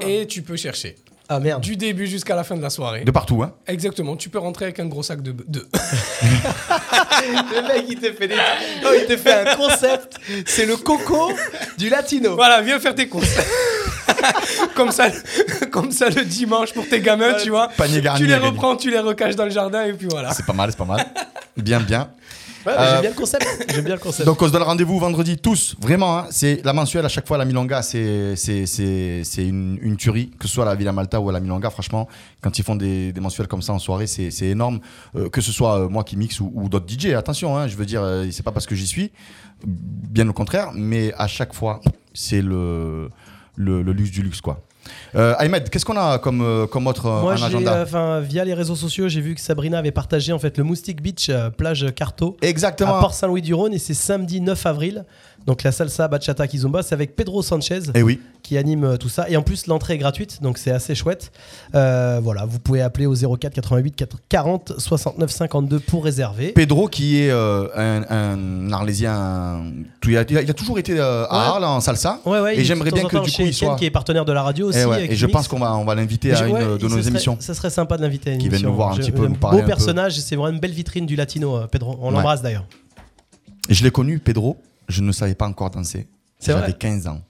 [0.00, 0.96] Et tu peux chercher.
[1.30, 1.60] Ah merde.
[1.62, 3.04] Du début jusqu'à la fin de la soirée.
[3.04, 3.52] de partout, hein.
[3.66, 5.66] Exactement, tu peux rentrer avec un gros sac de d'œufs.
[6.42, 8.36] Le mec, il te fait des.
[8.84, 10.18] Oh, il te fait un concept.
[10.46, 11.32] C'est le coco
[11.76, 12.34] du latino.
[12.34, 13.36] Voilà, viens faire tes courses.
[14.74, 15.08] comme, ça,
[15.70, 17.68] comme ça, le dimanche pour tes gamins, tu vois.
[17.76, 20.32] Panier garni tu les à reprends, tu les recaches dans le jardin et puis voilà.
[20.32, 21.06] C'est pas mal, c'est pas mal.
[21.56, 22.10] Bien, bien.
[22.66, 23.46] Ouais, mais Euh, J'aime bien le concept.
[23.72, 24.26] J'aime bien le concept.
[24.26, 26.18] Donc on se donne rendez-vous vendredi tous, vraiment.
[26.18, 26.26] hein.
[26.30, 30.30] c'est la mensuelle à chaque fois la Milonga, c'est c'est c'est c'est une, une tuerie,
[30.38, 31.70] que ce soit à la Villa Malta ou à la Milonga.
[31.70, 32.08] Franchement,
[32.40, 34.80] quand ils font des, des mensuels comme ça en soirée, c'est c'est énorme.
[35.16, 37.12] Euh, que ce soit euh, moi qui mixe ou, ou d'autres DJ.
[37.14, 39.12] Attention, hein, je veux dire, euh, c'est pas parce que j'y suis,
[39.64, 41.80] bien au contraire, mais à chaque fois,
[42.12, 43.08] c'est le,
[43.58, 44.62] le le luxe du luxe quoi.
[45.14, 48.44] Euh, Ahmed, qu'est-ce qu'on a comme euh, comme autre euh, Moi, un agenda enfin, via
[48.44, 51.86] les réseaux sociaux, j'ai vu que Sabrina avait partagé en fait le Moustique Beach, plage
[51.94, 52.96] Carto, Exactement.
[52.96, 55.04] à Port-Saint-Louis-du-Rhône, et c'est samedi 9 avril.
[55.46, 58.20] Donc la salsa bachata kizomba, c'est avec Pedro Sanchez Eh oui.
[58.48, 59.28] Qui anime euh, tout ça.
[59.28, 61.30] Et en plus, l'entrée est gratuite, donc c'est assez chouette.
[61.74, 66.52] Euh, voilà, vous pouvez appeler au 04 88 40 69 52 pour réserver.
[66.52, 69.64] Pedro, qui est euh, un, un Arlésien,
[70.06, 71.44] il a, il a- toujours été euh, à Ouais.
[71.56, 72.20] Arles en salsa.
[72.24, 73.76] Ouais, ouais, et j'aimerais bien en que du coup il soit.
[73.76, 74.78] qui est partenaire de la radio aussi.
[74.80, 76.96] Eh ouais, avec et je pense qu'on va, on va l'inviter à une de nos
[76.96, 77.36] serait- émissions.
[77.40, 78.70] Ça serait sympa de l'inviter à une Qui vienne émission.
[78.70, 79.68] nous voir un Je- petit peu, je- nous parler Beau un peu.
[79.74, 81.98] personnage, et c'est vraiment une belle vitrine du latino, euh, Pedro.
[82.00, 82.64] On l'embrasse d'ailleurs.
[83.68, 84.56] Et je l'ai connu, Pedro,
[84.88, 86.08] je ne savais pas encore danser.
[86.40, 87.20] J'avais vrai 15 ans.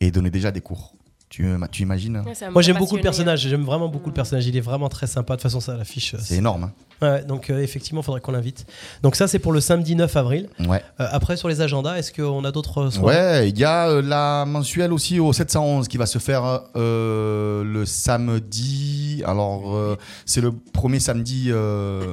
[0.00, 0.94] Et donnait déjà des cours.
[1.28, 4.48] Tu, tu imagines hein Ouais, Moi j'aime beaucoup le personnage, j'aime vraiment beaucoup le personnage,
[4.48, 6.16] il est vraiment très sympa, de toute façon ça l'affiche.
[6.18, 6.64] C'est énorme.
[6.64, 6.72] hein.
[7.02, 8.66] Ouais, donc euh, effectivement il faudrait qu'on l'invite.
[9.04, 10.48] Donc ça c'est pour le samedi 9 avril.
[10.58, 10.82] Ouais.
[10.98, 13.16] Euh, après sur les agendas, est-ce qu'on a d'autres euh, soirées?
[13.16, 17.62] Ouais, il y a euh, la mensuelle aussi au 711 qui va se faire euh,
[17.62, 19.22] le samedi.
[19.24, 19.96] Alors, euh,
[20.26, 21.44] c'est le premier samedi.
[21.50, 22.12] euh,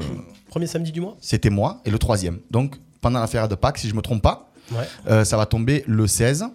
[0.49, 1.17] Premier samedi du mois?
[1.21, 2.37] C'était moi et le troisième.
[2.51, 4.77] Donc, pendant la de Pâques, si je me trompe pas, Ouais.
[5.09, 6.45] euh, ça va tomber le 16.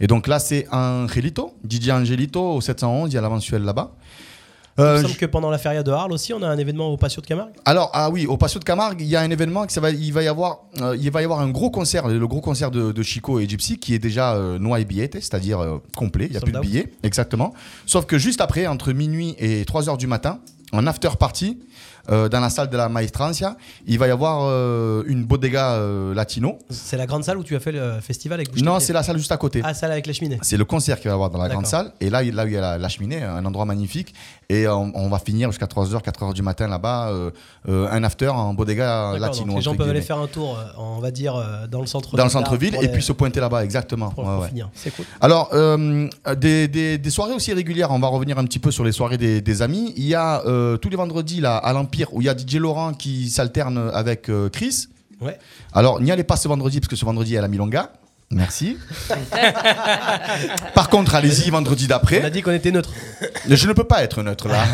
[0.00, 3.92] Et donc là, c'est Angelito, DJ Angelito au 711, il y a la mensuelle là-bas.
[4.76, 6.58] Il Euh, me semble je- que pendant la feria de Arles aussi, on a un
[6.58, 7.52] événement au Patio de Camargue.
[7.64, 9.90] Alors, ah oui, au Patio de Camargue, il y a un événement, qui ça va,
[9.92, 12.72] il, va y avoir, euh, il va y avoir un gros concert, le gros concert
[12.72, 16.36] de, de Chico et Gypsy, qui est déjà euh, billet, c'est-à-dire euh, complet, il n'y
[16.38, 17.54] a Sold plus de billets, exactement.
[17.86, 20.40] Sauf que juste après, entre minuit et 3 heures du matin,
[20.72, 21.60] en after party,
[22.10, 23.56] euh, dans la salle de la Maestrancia,
[23.86, 26.58] il va y avoir euh, une bodega euh, latino.
[26.68, 29.16] C'est la grande salle où tu as fait le festival avec Non, c'est la salle
[29.16, 29.62] juste à côté.
[29.64, 30.38] Ah, celle avec la cheminée.
[30.42, 31.92] C'est le concert qu'il va y avoir dans la grande salle.
[32.00, 34.14] Et là, là où il y a la, la cheminée, un endroit magnifique.
[34.50, 37.30] Et on, on va finir jusqu'à 3h, 4h du matin là-bas, euh,
[37.68, 39.54] euh, un after en bodega latino.
[39.56, 42.16] les gens peuvent aller faire un tour, euh, on va dire, euh, dans le centre
[42.16, 44.10] Dans le centre-ville et puis se pointer là-bas, exactement.
[44.10, 44.48] pour, Ouais, pour ouais.
[44.48, 44.68] finir.
[44.74, 45.04] C'est cool.
[45.20, 48.84] Alors, euh, des, des- des soirées aussi régulières, on va revenir un petit peu sur
[48.84, 49.92] les soirées des, des amis.
[49.96, 52.56] Il y a euh, tous les vendredis là, à l'Empire où il y a DJ
[52.56, 54.88] Laurent qui s'alterne avec euh, Chris.
[55.20, 55.38] Ouais.
[55.72, 57.92] Alors, n'y allez pas ce vendredi parce que ce vendredi il y a la Milonga.
[58.34, 58.76] Merci.
[60.74, 62.20] Par contre, allez-y vendredi d'après.
[62.22, 62.90] On a dit qu'on était neutre.
[63.48, 64.64] Je ne peux pas être neutre là.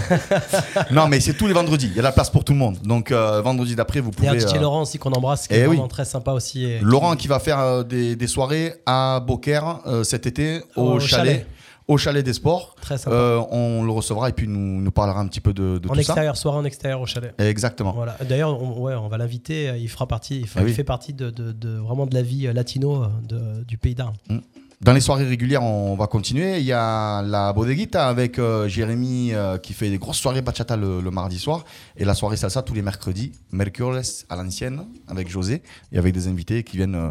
[0.91, 1.89] non, mais c'est tous les vendredis.
[1.89, 2.79] Il y a la place pour tout le monde.
[2.83, 4.41] Donc, euh, vendredi d'après, vous Il y a pouvez.
[4.49, 5.77] DJ euh, Laurent aussi qu'on embrasse, qui eh est oui.
[5.77, 6.65] vraiment très sympa aussi.
[6.65, 11.01] et- Laurent qui va faire euh, des, des soirées à Beaucaire cet été au, Au
[11.01, 11.11] chalet.
[11.27, 11.47] chalet.
[11.91, 12.77] Au chalet des sports.
[12.81, 13.17] Très sympa.
[13.17, 15.93] Euh, on le recevra et puis nous, nous parlera un petit peu de, de en
[15.93, 17.35] tout extérieur, soirée en extérieur au chalet.
[17.39, 17.49] ça.
[17.49, 17.93] Exactement.
[17.93, 18.17] Voilà.
[18.29, 19.69] D'ailleurs, on, ouais, on va l'inviter.
[19.71, 20.71] euh, Il fera partie, il, fait, Ah oui.
[20.71, 23.95] il fait partie de, de- de- vraiment de la vie euh, latino de- du pays
[23.97, 24.15] d'Arles.
[24.83, 26.59] Dans les soirées régulières, on va continuer.
[26.59, 30.75] Il y a la bodeguita avec euh, Jérémy euh, qui fait des grosses soirées bachata
[30.75, 31.67] le, le mardi soir
[31.99, 34.01] et la soirée salsa tous les mercredis, mercures
[34.31, 35.61] à l'ancienne avec José
[35.93, 37.11] et avec des invités qui viennent euh,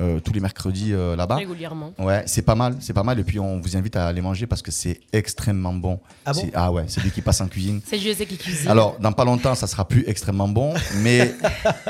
[0.00, 1.36] euh, tous les mercredis euh, là-bas.
[1.36, 1.92] Régulièrement.
[1.98, 3.18] Ouais, c'est pas mal, c'est pas mal.
[3.18, 5.98] Et puis on vous invite à aller manger parce que c'est extrêmement bon.
[6.24, 7.80] Ah bon Ah ouais, c'est lui qui passe en cuisine.
[7.84, 8.68] C'est José qui cuisine.
[8.68, 10.72] Alors, dans pas longtemps, ça sera plus extrêmement bon,
[11.02, 11.34] mais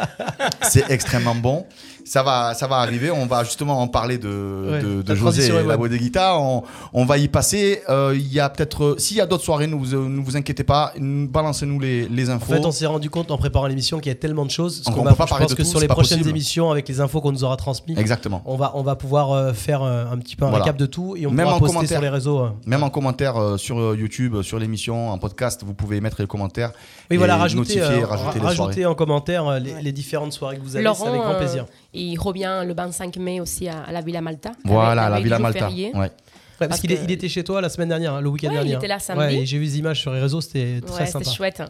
[0.63, 1.67] c'est extrêmement bon.
[2.09, 3.11] Ça va, ça va arriver.
[3.11, 6.39] On va justement en parler de, Ouais, de, de la José et la bodeguita.
[6.39, 6.63] On,
[6.95, 7.83] on va y passer.
[7.89, 10.21] Euh, Il y a peut-être, euh, s'il y a d'autres soirées, ne vous, euh, ne
[10.23, 10.93] vous inquiétez pas.
[10.99, 12.53] Nous- Balancez-nous les, les En infos.
[12.55, 14.83] fait, on s'est rendu compte en préparant l'émission qu'il y a tellement de choses.
[14.83, 16.19] Donc, qu'on on va- peut pas je parler pense de que tout, sur les prochaines
[16.19, 16.31] possible.
[16.31, 18.43] émissions, avec les infos qu'on nous aura transmises, Exactement.
[18.47, 20.65] on va, on va pouvoir faire un petit peu un Voilà.
[20.65, 21.97] récap de tout et on Même pourra en poster commentaire.
[21.99, 22.41] sur les réseaux.
[22.41, 22.49] euh.
[22.67, 26.71] Même en commentaire sur YouTube, sur l'émission, en podcast, vous pouvez mettre les commentaires.
[27.11, 30.57] Oui, et voilà, rajouter, notifier, euh, rajouter les rajouter en commentaire les, les différentes soirées
[30.57, 30.85] que vous avez.
[30.85, 31.67] Laurent, C'est avec grand euh, plaisir.
[32.01, 34.53] Il revient le 25 mai aussi à, à la Villa Malta.
[34.65, 35.69] Voilà, Avec- la Villa Malta.
[35.69, 36.11] Ouais.
[36.59, 38.71] Parce parce qu'il que- était chez toi la semaine dernière, hein, le week-end Ouais, dernier.
[38.73, 39.37] il était là samedi.
[39.39, 41.25] Ouais, j'ai vu des images sur les réseaux, c'était très Ouais, sympa.
[41.25, 41.63] c'était chouette.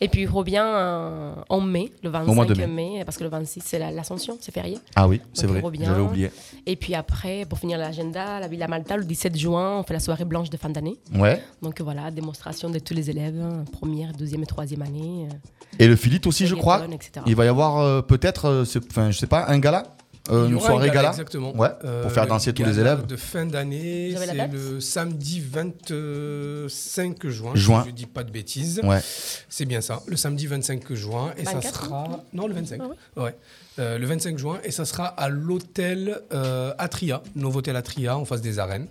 [0.00, 2.66] Et puis il revient euh, en mai, le 25 Au mois de mai.
[2.66, 3.02] mai.
[3.04, 4.78] parce que le 26 c'est la- l'Ascension, c'est férié.
[4.94, 6.30] Ah oui, c'est vrai, j'avais oublié.
[6.66, 10.00] Et puis après, pour finir l'agenda, la Villa Malta, le 17 juin, on fait la
[10.00, 10.96] soirée blanche de fin d'année.
[11.14, 11.42] Ouais.
[11.62, 15.26] Donc voilà, démonstration de tous les élèves, hein, première, deuxième et troisième année.
[15.30, 15.34] euh.
[15.78, 16.86] Et le Philip aussi, je crois.
[16.92, 17.10] Etc.
[17.26, 19.82] Il va y avoir euh, peut-être, euh, enfin, je sais pas, un gala?
[20.30, 21.54] Euh, Une soirée gala Exactement.
[21.56, 23.06] Ouais, Euh, pour faire le danser tous les élèves.
[23.06, 27.52] De fin d'année, c'est le samedi 25 juin.
[27.54, 27.82] Juin.
[27.82, 28.80] Si je dis pas de bêtises.
[28.82, 29.00] Ouais.
[29.48, 30.02] C'est bien ça.
[30.06, 31.32] Le samedi 25 juin.
[31.36, 32.08] Et 24, ça sera.
[32.08, 32.80] non Non, le 25.
[33.16, 33.34] Ah ouais.
[33.78, 34.58] Euh, le 25 juin.
[34.64, 38.86] Et ça sera à l'hôtel euh, Atria, Novotel Atria, en face des arènes.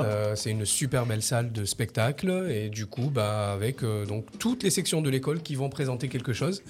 [0.00, 2.46] Euh, c'est une super belle salle de spectacle.
[2.50, 6.08] Et du coup, bah, avec euh, donc, toutes les sections de l'école qui vont présenter
[6.08, 6.62] quelque chose.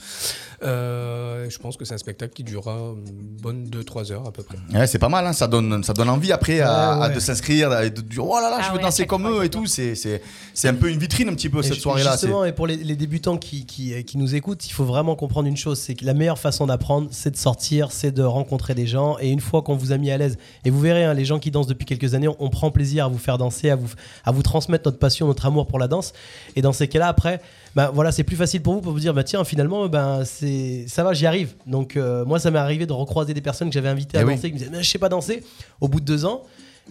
[0.62, 4.42] Euh, je pense que c'est un spectacle qui durera une bonne 2-3 heures à peu
[4.42, 4.56] près.
[4.72, 7.14] Ouais, c'est pas mal, hein, ça, donne, ça donne envie après à, Ouais, à ouais.
[7.14, 9.26] de s'inscrire, et de dire oh là là, Ah je veux ouais, à danser comme
[9.28, 9.66] eux et tout.
[9.66, 10.22] C'est, c'est,
[10.54, 12.12] c'est un peu une vitrine un petit peu Et cette soirée-là.
[12.12, 15.48] Justement, et pour les, les débutants qui, qui, qui nous écoutent, il faut vraiment comprendre
[15.48, 18.86] une chose c'est que la meilleure façon d'apprendre, c'est de sortir, c'est de rencontrer des
[18.86, 19.16] gens.
[19.20, 21.38] Et une fois qu'on vous a mis à l'aise, et vous verrez, hein, les gens
[21.38, 23.88] qui dansent depuis quelques années, on, on prend plaisir à vous faire danser, à vous,
[24.24, 26.12] à vous transmettre notre passion, notre amour pour la danse.
[26.56, 27.40] Et dans ces cas-là, après,
[27.74, 30.84] bah, voilà, c'est plus facile pour vous pour vous dire bah, tiens, finalement, ben, c'est,
[30.88, 31.54] ça va, j'y arrive.
[31.66, 34.24] Donc, euh, moi, ça m'est arrivé de recroiser des personnes que j'avais invitées à Eh
[34.24, 34.34] oui.
[34.34, 35.42] danser, qui me disaient mais je sais pas danser.
[35.80, 36.42] Au bout de deux ans,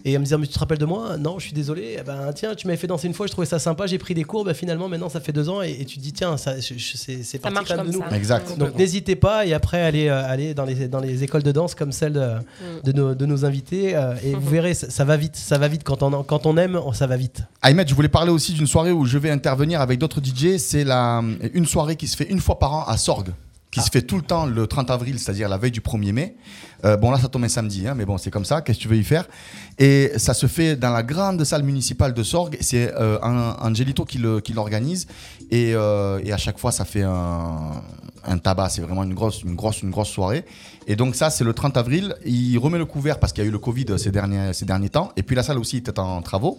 [0.04, 1.96] et elle me disait, mais tu te rappelles de moi Non, je suis désolé.
[1.98, 4.14] Eh Ben, tiens, tu m'avais fait danser une fois, je trouvais ça sympa, j'ai pris
[4.14, 4.44] des cours.
[4.44, 6.74] Ben, finalement, maintenant, ça fait deux ans et, et tu te dis, tiens, ça, je-
[6.76, 8.04] je- c'est c'est parti marche quand même de nous.
[8.08, 8.16] ça.
[8.16, 8.56] Exact.
[8.58, 11.74] Donc, n'hésitez pas et après, allez, euh, allez dans, les, dans les écoles de danse
[11.74, 12.30] comme celle de,
[12.84, 13.96] de, nos, de nos invités.
[13.96, 15.36] euh, et vous verrez, ça, ça va vite.
[15.36, 15.82] Ça va vite.
[15.84, 17.42] Quand on, quand on aime, on- ça va vite.
[17.62, 20.58] Ahmed, je voulais parler aussi d'une soirée où je vais intervenir avec d'autres DJ.
[20.58, 21.22] C'est la,
[21.54, 23.30] une soirée qui se fait une fois par an à Sorgue,
[23.70, 26.36] qui se fait tout le temps le 30 avril, c'est-à-dire la veille du 1er mai.
[26.84, 28.62] Euh, bon, là, ça tombe un samedi, hein, mais bon, c'est comme ça.
[28.62, 29.26] Qu'est-ce que tu veux y faire?
[29.78, 32.56] Et ça se fait dans la grande salle municipale de Sorgue.
[32.60, 35.06] C'est euh, Angelito qui l'organise.
[35.50, 37.82] Et, euh, et à chaque fois, ça fait un,
[38.24, 38.70] un tabac.
[38.70, 40.44] C'est vraiment une grosse, une, grosse, une grosse soirée.
[40.86, 42.14] Et donc, ça, c'est le 30 avril.
[42.24, 44.90] Il remet le couvert parce qu'il y a eu le Covid ces derniers, ces derniers
[44.90, 45.12] temps.
[45.16, 46.58] Et puis, la salle aussi était en travaux.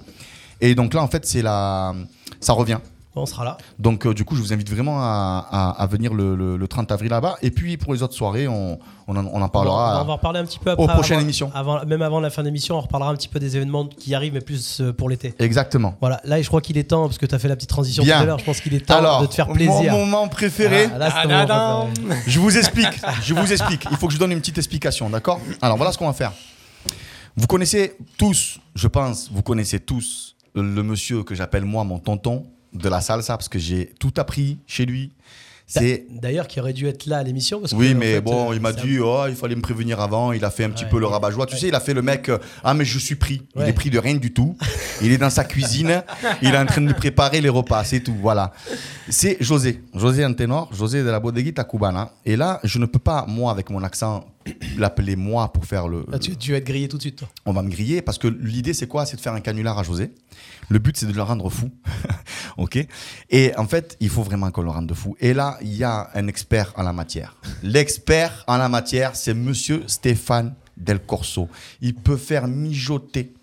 [0.61, 1.95] Et donc là, en fait, la,
[2.39, 2.79] ça revient.
[3.15, 3.57] On sera là.
[3.79, 6.67] Donc, euh, du coup, je vous invite vraiment à, à- à venir le, le- le
[6.67, 7.37] 30 avril là-bas.
[7.41, 10.39] Et puis, pour les autres soirées, on, on en, on parlera on va en reparler
[10.39, 10.83] un petit peu après.
[10.83, 11.51] aux prochaines avant- émissions.
[11.55, 14.33] Avant, même avant la fin d'émission, on reparlera un petit peu des événements qui arrivent,
[14.33, 15.33] mais plus euh, pour l'été.
[15.39, 15.95] Exactement.
[15.99, 18.03] Voilà, là, je crois qu'il est temps, parce que tu as fait la petite transition
[18.03, 18.17] Bien.
[18.17, 19.91] tout à l'heure, je pense qu'il est temps Alors, de te faire plaisir.
[19.91, 20.87] Mon moment préféré.
[20.93, 22.21] Ah, là, c'est ton moment préféré.
[22.27, 23.01] Je vous explique.
[23.23, 23.85] Je vous explique.
[23.91, 25.39] Il faut que je donne une petite explication, d'accord?
[25.63, 26.31] Alors voilà ce qu'on va faire.
[27.35, 32.45] Vous connaissez tous, je pense, vous connaissez tous le monsieur que j'appelle moi mon tonton
[32.73, 35.11] de la salsa parce que j'ai tout appris chez lui.
[35.71, 37.59] C'est D'ailleurs, qui aurait dû être là à l'émission.
[37.59, 39.61] parce que, Oui, mais fait, bon, euh, il m'a un- dit, oh, il fallait me
[39.61, 40.31] prévenir avant.
[40.31, 40.89] Il a fait un petit Ouais.
[40.89, 41.45] peu le rabat-joie.
[41.45, 43.43] Tu sais, il a fait le mec, euh, ah, mais je suis pris.
[43.55, 44.57] Il est pris de rien du tout.
[45.03, 46.01] Il est dans sa cuisine.
[46.41, 47.83] il est en train de préparer les repas.
[47.83, 48.15] C'est tout.
[48.19, 48.51] Voilà.
[49.09, 49.83] C'est José.
[49.93, 50.69] José un ténor.
[50.73, 52.13] José de la bodeguita cubana.
[52.25, 54.25] Et là, je ne peux pas, moi, avec mon accent,
[54.77, 56.05] l'appeler moi pour faire le.
[56.11, 57.29] Ah, tu, tu vas être grillé tout de suite, toi.
[57.45, 59.05] On va me griller parce que l'idée c'est quoi?
[59.05, 60.11] C'est de faire un canular à José.
[60.69, 61.69] Le but c'est de le rendre fou.
[62.57, 62.85] ok?
[63.29, 65.15] Et en fait, il faut vraiment qu'on le rende fou.
[65.19, 67.35] Et là, il y a un expert en la matière.
[67.63, 71.47] L'expert en la matière, c'est monsieur Stéphane Del Corso.
[71.81, 73.33] Il peut faire mijoter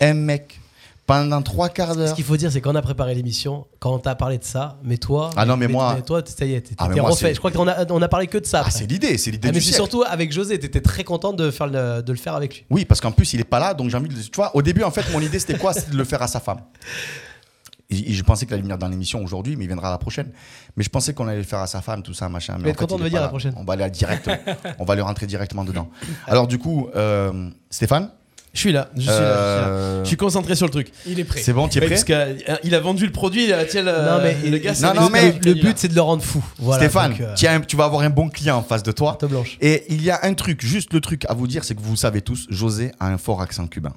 [0.00, 0.60] un mec
[1.06, 2.14] pendant trois quarts Ce d'heure.
[2.14, 4.96] qu'il faut dire, c'est qu'on a préparé l'émission, quand on t'a parlé de ça, mais
[4.98, 5.30] toi.
[5.36, 7.34] Ah non, mais moi- toi, ça y est, t'es Ah, mais t'es moi, refait.
[7.34, 8.62] Je crois qu'on a, on a parlé que de ça.
[8.64, 9.82] Ah, c'est l'idée, c'est l'idée Ah, mais du c'est siècle.
[9.90, 12.64] surtout avec José, t'étais très content de, faire le, de le faire avec lui.
[12.70, 14.14] Oui, parce qu'en plus, il est pas là, donc j'ai envie de.
[14.14, 15.72] Tu vois, au début, en fait, mon idée, c'était quoi?
[15.74, 16.60] C'était de le faire à sa femme.
[17.90, 20.30] Et- je pensais qu'il allait venir dans l'émission aujourd'hui, mais il viendra la prochaine.
[20.76, 22.54] Mais je pensais qu'on allait le faire à sa femme, tout ça, machin.
[22.56, 23.52] Mais vais en fait, content de venir pas la prochaine.
[23.58, 24.36] On va aller directement.
[24.78, 25.90] on va lui rentrer directement dedans.
[26.26, 28.10] Alors, du coup, euh, Stéphane
[28.52, 29.30] Je suis là, je suis là, je suis là.
[29.30, 30.92] Euh, Je suis concentré sur le truc.
[31.06, 31.40] Il est prêt.
[31.40, 34.20] C'est bon, tu es prêt Parce qu'il a vendu le produit, là, tiens, le, non,
[34.22, 36.44] mais le gars, c'est non, non, mais le but, c'est de le rendre fou.
[36.58, 39.16] Voilà, Stéphane, donc, euh, tiens, tu vas avoir un bon client en face de toi.
[39.18, 39.56] carte blanche.
[39.62, 41.96] Et il y a un truc, juste le truc à vous dire, c'est que vous
[41.96, 43.94] savez tous, José a un fort accent cubain.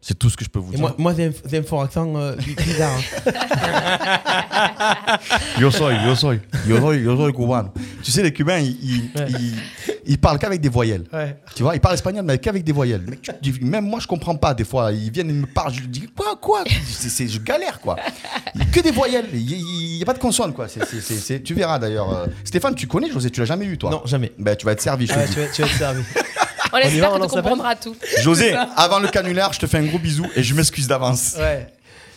[0.00, 0.80] C'est tout ce que je peux vous Et dire.
[0.80, 2.98] moi, moi j'ai un, fort accent euh, bizarre.
[5.60, 7.72] Yo soy, yo soy, yo soy, yo soy cubano.
[8.02, 9.54] Tu sais, les Cubains, ils, ils, ils-
[10.06, 11.04] ils parlent qu'avec des voyelles.
[11.12, 11.36] Ouais.
[11.54, 13.04] Tu vois, ils parlent espagnol, mais qu'avec des voyelles.
[13.42, 14.54] Tu même moi, je comprends pas.
[14.54, 16.64] Des fois, ils viennent, ils me parlent, je dis quoi, quoi?
[16.86, 17.96] C'est- c'est- Je galère, quoi.
[18.54, 19.26] Il y a que des voyelles.
[19.32, 20.68] Il n'y a pas de consonne, quoi.
[20.68, 22.12] C'est- c'est- c'est- c'est- tu verras d'ailleurs.
[22.12, 22.26] euh.
[22.44, 23.90] Stéphane, tu connais José Tu l'as jamais eu, toi?
[23.90, 24.32] Non, jamais.
[24.38, 25.34] Ben, tu vas être servi, je te Ah, dis.
[25.34, 26.02] tu, vas, tu vas être servi.
[26.72, 27.96] On va, espère on que tu comprendras tout.
[28.22, 31.34] José, avant le canular, je te fais un gros bisou et je m'excuse d'avance.
[31.38, 31.66] Ouais.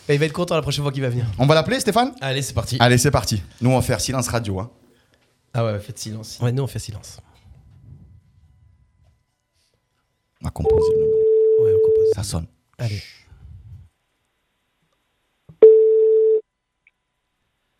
[0.08, 1.24] Et il va être content la prochaine fois qu'il va venir.
[1.38, 2.12] On va l'appeler, Stéphane?
[2.20, 2.76] Allez, c'est parti.
[2.80, 3.42] Allez, c'est parti.
[3.62, 4.60] Nous, on va faire silence radio.
[4.60, 4.68] Hein.
[5.54, 6.38] Ah ouais, faites silence.
[6.40, 7.20] Ouais, nous on fait silence.
[10.40, 11.64] On va composer le numéro.
[11.64, 12.10] Ouais, on compose.
[12.14, 12.46] Ça sonne.
[12.78, 13.00] Allez.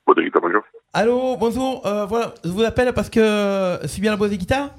[0.07, 0.63] Bodeguita, bonjour.
[0.93, 1.87] Allô, bonjour.
[1.87, 4.71] euh, voilà, je vous appelle parce que euh, c'est bien la boîte des guitares.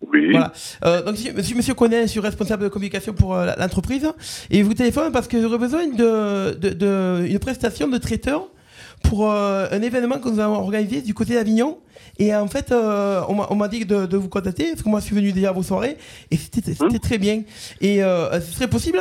[0.00, 0.30] Oui.
[0.30, 0.52] Voilà.
[0.84, 4.10] Euh, donc, je suis monsieur Connet, je suis responsable de communication pour euh, l'entreprise.
[4.50, 8.48] Et je vous téléphone parce que j'aurais besoin de, de, de- une prestation de traiteur
[9.04, 11.78] pour euh, un événement que nous avons organisé du côté d'Avignon.
[12.18, 14.88] Et en fait, euh, on m'a- on m'a dit de, de vous contacter parce que
[14.88, 15.96] moi, je suis venu déjà à vos soirées
[16.30, 17.42] et c'était c'était très bien.
[17.80, 18.98] Et euh, ce serait possible?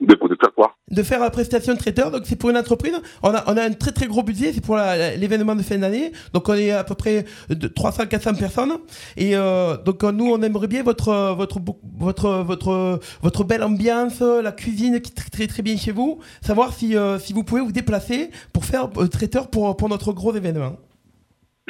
[0.00, 2.10] De de faire quoi de faire la prestation de traiteur.
[2.10, 2.94] Donc c'est pour une entreprise.
[3.22, 4.52] On a, on a un très très gros budget.
[4.52, 6.12] C'est pour l'événement de fin d'année.
[6.32, 8.72] Donc on est à peu près de 300-400 personnes.
[9.16, 13.62] Et euh, donc euh, nous on aimerait bien votre votre bou- votre votre votre belle
[13.62, 16.18] ambiance, la cuisine qui est très très, très bien chez vous.
[16.42, 20.12] Savoir si euh, si vous pouvez vous déplacer pour faire euh, traiteur pour pour notre
[20.12, 20.76] gros événement.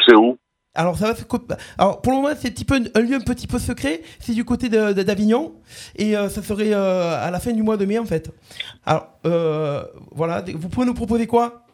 [0.06, 0.36] C'est où?
[0.74, 1.24] Alors ça va se
[1.78, 4.02] Alors pour le moment c'est un un lieu un petit peu secret.
[4.20, 5.54] C'est du côté d'Avignon
[5.96, 8.30] et euh, ça serait euh, à la fin du mois de mai en fait.
[8.86, 9.82] Alors euh,
[10.12, 11.64] voilà, vous pouvez nous proposer quoi?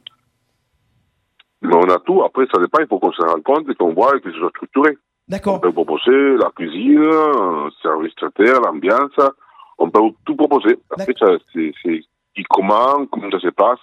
[1.63, 2.23] Mais on a tout.
[2.23, 2.79] Après, ça dépend.
[2.81, 4.97] Il faut qu'on se rencontre et qu'on voit et que ce soit structuré.
[5.29, 5.57] D'accord.
[5.57, 9.19] On peut proposer la cuisine, un service traiteur, l'ambiance.
[9.79, 10.79] On peut tout proposer.
[10.91, 11.15] Après,
[11.53, 11.73] c'est
[12.35, 13.81] qui comment, comment ça se passe.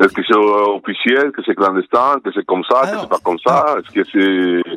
[0.00, 3.38] Est-ce que c'est officiel, que c'est clandestin, que c'est comme ça, que c'est pas comme
[3.46, 4.70] ça Est-ce que c'est,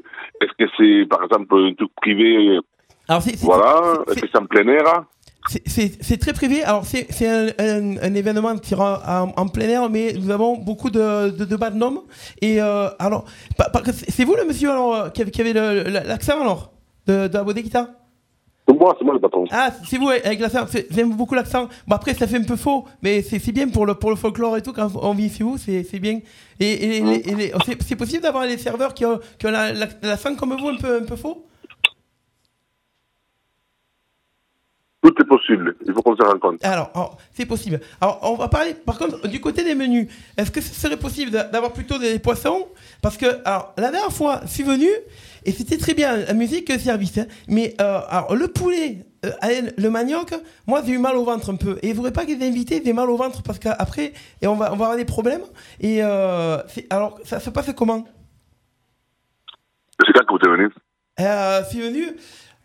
[0.46, 2.60] est-ce que c'est par exemple un truc privé
[3.08, 4.04] Alors c'est c'est- Voilà.
[4.08, 5.04] Est-ce que c'est en plein air
[5.48, 6.64] c'est- c'est c'est très privé.
[6.64, 10.32] Alors c'est c'est un, un- un événement qui sera en, en plein air, mais nous
[10.32, 12.02] avons beaucoup de de, de barnums.
[12.42, 13.26] Et euh, alors
[13.94, 16.72] c'est vous le monsieur alors euh, qui avait, qui avait le- l'accent alors
[17.08, 18.05] de, de la Bodeguita C'est
[18.86, 19.46] moi, c'est moi le patron.
[19.52, 20.66] Ah, c'est vous avec l'accent.
[20.92, 21.68] J'aime beaucoup l'accent.
[21.88, 24.58] Bon, après, ça fait un peu faux, mais c'est bien pour le, pour le folklore
[24.58, 24.74] et tout.
[24.74, 26.20] Quand on vit chez vous, c'est bien.
[26.60, 27.54] Et, et- et les- et les-
[27.88, 30.78] c'est possible d'avoir des serveurs qui ont, qui ont la- la- l'accent comme vous, un
[30.78, 31.46] peu, un peu faux?
[35.02, 35.76] Tout est possible.
[35.86, 36.58] Il faut qu'on se rencontre.
[36.66, 37.80] Alors, alors, c'est possible.
[38.02, 40.08] Alors, on va parler, par contre, du côté des menus.
[40.36, 42.68] Est-ce que ce serait possible d'a- d'avoir plutôt des poissons?
[43.04, 44.88] Parce que, alors, la dernière fois, je suis venu
[45.46, 47.18] et c'était très bien, la musique, le service.
[47.18, 47.28] hein.
[47.48, 49.32] Mais, euh, alors, le poulet, euh,
[49.78, 50.34] le manioc,
[50.68, 51.78] moi, j'ai eu mal au ventre un peu.
[51.84, 54.56] Et je voudrais pas que les invités aient mal au ventre parce qu'après, et on
[54.56, 55.44] va, on va avoir des problèmes.
[55.80, 58.06] Et, euh, c'est- alors, ça se passe comment?
[60.06, 60.70] C'est quand que vous êtes venu
[61.22, 62.06] Euh, je suis venu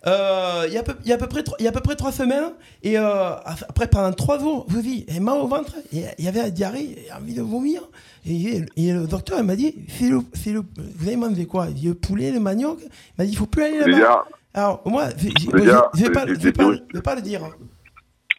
[0.06, 1.72] euh, il y, a peu- il y a à peu près il y a à
[1.72, 2.52] peu près trois semaines
[2.82, 3.34] et euh,
[3.68, 6.50] après pendant trois jours je vis et mal au ventre et il y avait la
[6.50, 7.82] diarrhée et envie de vomir
[8.26, 10.62] et, et le docteur il m'a dit c'est le, c'est le
[10.96, 13.44] vous avez mangé quoi Il dit, le poulet le manioc il m'a dit il faut
[13.46, 14.24] plus aller là-bas
[14.54, 17.14] alors moi je je vais pas, j'ai- je vais j'ai- pas, j'ai- je vais pas
[17.14, 17.42] le dire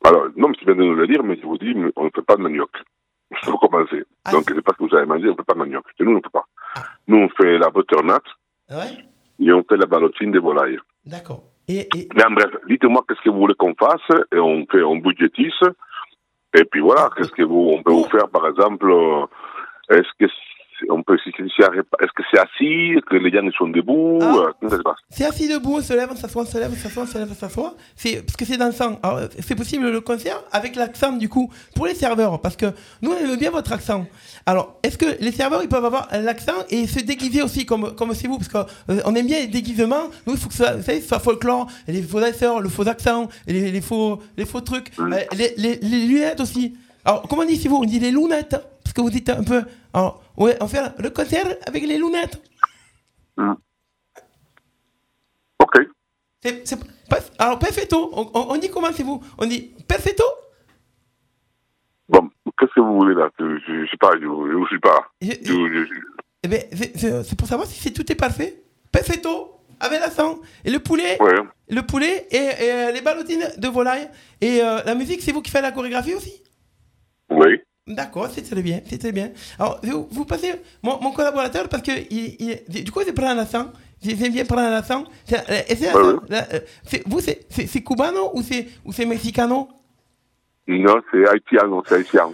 [0.03, 2.09] Alors, non, mais c'est bien de nous le dire, mais je vous dis, on ne
[2.09, 2.71] fait pas de manioc.
[3.31, 4.03] Il faut commencer.
[4.25, 4.31] Ah.
[4.31, 5.85] Donc, je sais pas ce que vous avez mangé, on ne peut pas manioc.
[5.95, 6.45] Chez nous, on ne peut pas.
[7.07, 8.25] Nous, on fait la butternut
[8.71, 8.97] Ouais,
[9.39, 10.79] et on fait la ballotine de volaille.
[11.05, 11.43] d'accord.
[11.67, 14.01] Et, et- Mais en bref, dites-moi qu'est-ce que vous voulez qu'on fasse
[14.33, 15.53] et on fait, on budgétise.
[16.53, 19.25] Et puis voilà, qu'est-ce que vous, on peut vous faire, par exemple, euh,
[19.89, 20.25] est-ce que
[20.89, 24.35] on peut, si- si- si- est-ce que c'est assis, que les gens sont debout, Ah.
[24.35, 26.57] euh, comment ça se passe c'est assis debout, on se lève, on s'assoit, on se
[26.57, 27.75] lève, on s'assoit, on se lève, on s'assoit.
[27.95, 28.99] C'est parce que c'est dansant.
[29.03, 32.67] Alors, euh, c'est possible le concert avec l'accent du coup pour les serveurs, parce que
[33.01, 34.05] nous on aime bien votre accent.
[34.45, 38.13] Alors, est-ce que les serveurs ils peuvent avoir l'accent et se déguiser aussi comme comme
[38.13, 40.07] c'est vous, parce qu'on aime bien les déguisements.
[40.25, 43.27] Nous il faut que ça, vous savez, soit folklore, les faux danseurs, le faux accent,
[43.47, 46.73] les, les faux les faux trucs, Euh, les, les, les lunettes aussi.
[47.05, 49.43] Alors comment on dit si vous On dit les lunettes, parce que vous dites un
[49.43, 49.63] peu.
[49.93, 52.41] Alors ouais, on fait le concert avec les lunettes.
[55.59, 55.77] Ok.
[56.43, 56.77] C'est, c'est
[57.09, 59.21] pas- alors, perfetto, on, on- on dit comment c'est vous?
[59.37, 60.23] On dit perfetto?
[62.09, 63.29] Bon, qu'est-ce que vous voulez là?
[63.39, 65.11] Je ne sais pas, je ne suis pas.
[65.21, 65.85] Je- je-
[66.43, 68.63] Eh ben, c'est, c'est- c'est pour savoir si c'est, tout est parfait.
[68.91, 70.39] Perfetto, avec l'accent.
[70.65, 71.35] Et le poulet, Ouais.
[71.69, 74.09] le poulet et, et, euh, les ballotines de volaille.
[74.41, 76.41] Et euh, la musique, c'est vous qui faites la chorégraphie aussi?
[77.29, 77.61] Oui.
[77.95, 79.31] D'accord, c'est très bien, c'est très bien.
[79.59, 80.51] Alors, vous, vous passez
[80.83, 82.35] mon, mon collaborateur parce que il,
[82.69, 83.67] il- du coup, il prend l'accent.
[84.03, 84.81] J'aime bien prendre.
[85.25, 86.17] C'est, c'est, euh,
[86.83, 89.67] c'est- vous, c'est, c'est, c'est cubano ou c'est, ou c'est mexicano?
[90.67, 92.29] Non, c'est haïtien, non, c'est haïtien.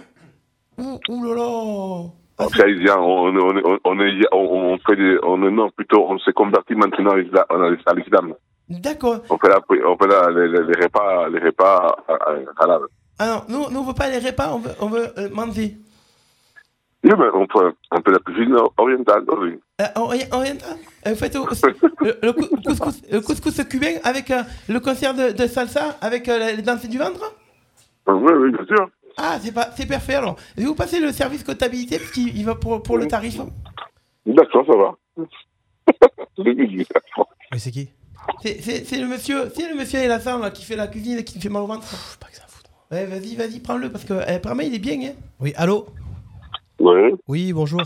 [0.78, 6.06] Ouh, ouh là là C'est haïtien, on, on, on, on, fait des, on, non, plutôt,
[6.08, 7.16] on s'est converti maintenant à
[7.94, 8.34] l'islam-.
[8.68, 9.20] D'accord.
[9.30, 12.80] On fait, la, on fait la, les, les, les repas, les repas euh, halal.
[13.18, 15.76] Ah non, nous, nous on veut pas les repas, on veut, on veut euh, manger.
[17.04, 19.58] Oui, mais on fait, on fait la cuisine orientale, oui.
[19.80, 20.76] Euh, ori- oriental
[21.06, 21.34] Euh, Vous faites
[22.00, 26.28] le, le cou- couscous, le couscous cubain avec euh, le concert de, de salsa avec
[26.28, 27.34] euh, les danses du ventre?
[28.08, 28.88] Oui, oui, bien sûr.
[29.16, 30.36] Ah, c'est pas, c'est parfait alors.
[30.56, 33.38] Je vais vous passer le service comptabilité parce qu'il il va pour, pour le tarif.
[34.26, 34.96] D'accord, ça va.
[37.52, 37.88] Mais c'est qui?
[38.42, 41.24] C'est, le monsieur, c'est le monsieur et la femme là, qui fait la cuisine et
[41.24, 41.86] qui me fait mal au ventre.
[42.20, 42.47] pas que ça fout.
[42.90, 44.98] Ouais, vas-y, vas-y, prends-le parce que euh, apparemment il est bien.
[45.02, 45.12] Hein.
[45.40, 45.86] Oui, allô?
[46.80, 47.14] Oui.
[47.26, 47.82] Oui, bonjour.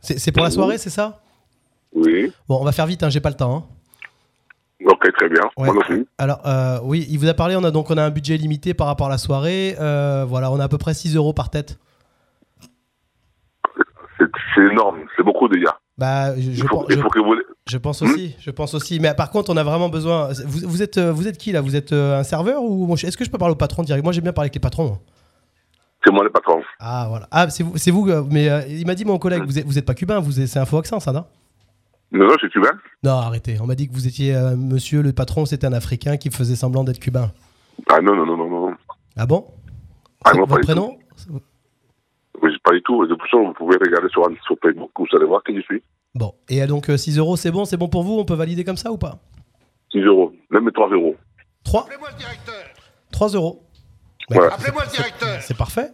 [0.00, 1.20] C'est, c'est pour la soirée, c'est ça?
[1.94, 2.32] Oui.
[2.48, 3.56] Bon, on va faire vite, hein, j'ai pas le temps.
[3.56, 3.64] hein.
[4.86, 5.42] Ok, très bien.
[5.56, 5.70] Ouais.
[5.72, 6.04] Moi aussi.
[6.18, 8.74] Alors, euh, oui, il vous a parlé, on a donc on a un budget limité
[8.74, 9.76] par rapport à la soirée.
[9.80, 11.78] Euh, voilà, on a à peu près 6 euros par tête.
[14.18, 15.78] C'est c'est énorme, c'est beaucoup déjà.
[15.96, 17.34] Bah, je, je Il faut, pense- il je- faut que vous.
[17.66, 19.00] Je pense aussi, je pense aussi.
[19.00, 20.28] Mais par contre, on a vraiment besoin.
[20.44, 21.60] Vous, vous êtes, euh, vous êtes qui là?
[21.60, 24.04] Vous êtes euh, un serveur ou est-ce que je peux parler au patron direct?
[24.04, 24.98] Moi, j'aime bien parler avec les patrons.
[26.04, 26.60] C'est moi le patron.
[26.78, 27.26] Ah voilà.
[27.30, 28.06] Ah, c'est vous, c'est vous.
[28.10, 30.38] euh, Mais euh, il m'a dit mon collègue, vous êtes, vous êtes pas cubain, vous
[30.40, 31.24] êtes- c'est un faux accent, ça, non?
[32.12, 32.72] Non, non, je suis cubain.
[33.02, 33.56] Non, arrêtez.
[33.62, 36.56] On m'a dit que vous étiez euh, monsieur le patron, c'était un Africain qui faisait
[36.56, 37.32] semblant d'être cubain.
[37.90, 38.74] Ah non, non, non, non, non.
[39.16, 39.46] Ah bon?
[40.26, 40.98] Ah non, Votre prénom?
[42.42, 43.06] Oui, pas du tout.
[43.06, 45.82] De toute façon, vous pouvez regarder sur, sur Facebook, vous allez voir qui je suis.
[46.14, 46.34] Bon.
[46.48, 48.64] Et euh, donc euh, 6 euros, c'est bon, c'est bon pour vous On peut valider
[48.64, 49.18] comme ça ou pas?
[49.92, 51.16] 6 euros, même 3 euros.
[51.64, 51.86] 3
[53.10, 53.62] 3 euros.
[54.30, 54.38] Ouais.
[54.46, 55.42] Appelez-moi le directeur.
[55.42, 55.90] C'est parfait.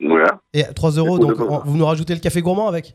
[0.00, 0.24] Ouais.
[0.52, 2.94] Et 3 euros, donc on- vous nous rajoutez le café gourmand avec?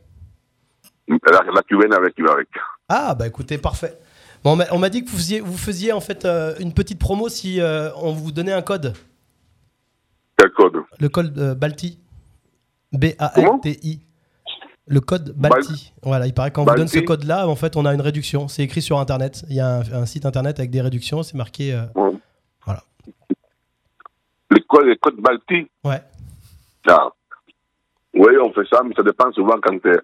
[1.07, 2.47] La, la cubaine avec, avec.
[2.89, 3.97] Ah bah écoutez, parfait.
[4.43, 6.73] Bon, on m'a- on m'a dit que vous faisiez, vous faisiez en fait euh, une
[6.73, 8.93] petite promo si euh, on vous donnait un code.
[10.37, 10.75] Quel code?
[10.99, 11.97] Le code euh, Balti.
[12.93, 13.99] B-A-L-T-I.
[14.87, 15.91] Le code Balti.
[16.01, 18.01] Voilà, il paraît que quand on vous donne ce code-là, en fait, on a une
[18.01, 18.47] réduction.
[18.47, 19.43] C'est écrit sur Internet.
[19.49, 21.23] Il y a un, un site Internet avec des réductions.
[21.23, 21.73] C'est marqué.
[21.73, 21.81] euh,
[22.65, 22.83] Voilà.
[24.51, 26.01] Les codes, les codes Balti Ouais.
[26.87, 27.09] Ah.
[28.13, 29.97] Oui, on fait ça, mais ça dépend souvent quand, euh,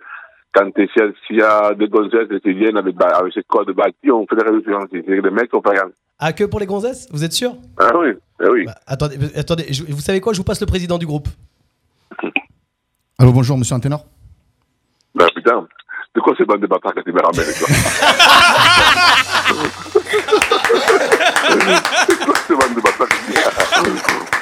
[0.53, 4.27] quand euh, s'il y, a- des gonzesses qui viennent avec, avec ces codes Balti, on
[4.27, 4.79] fait des réductions.
[4.91, 5.89] Si c'est des mecs, on fait rien.
[6.19, 7.07] Ah, que pour les gonzesses?
[7.11, 7.55] Vous êtes sûr?
[7.77, 8.65] Ah oui, ah oui.
[8.85, 10.33] Attendez, euh, attendez je- vous savez quoi?
[10.33, 11.27] Je vous passe le président du groupe.
[13.17, 14.05] Allô, bonjour, monsieur Anténor
[15.15, 15.65] Ben putain,
[16.15, 17.67] de quoi ces bandes de bâtards que tu me ramènes, toi?
[22.07, 23.99] C'est quoi ces bandes de bâtards que tu me ramènes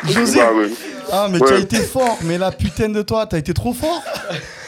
[0.10, 0.74] José Bah oui.
[1.12, 1.48] Ah, mais Ouais.
[1.48, 4.02] tu as été fort, mais la putain de toi, t'as été trop fort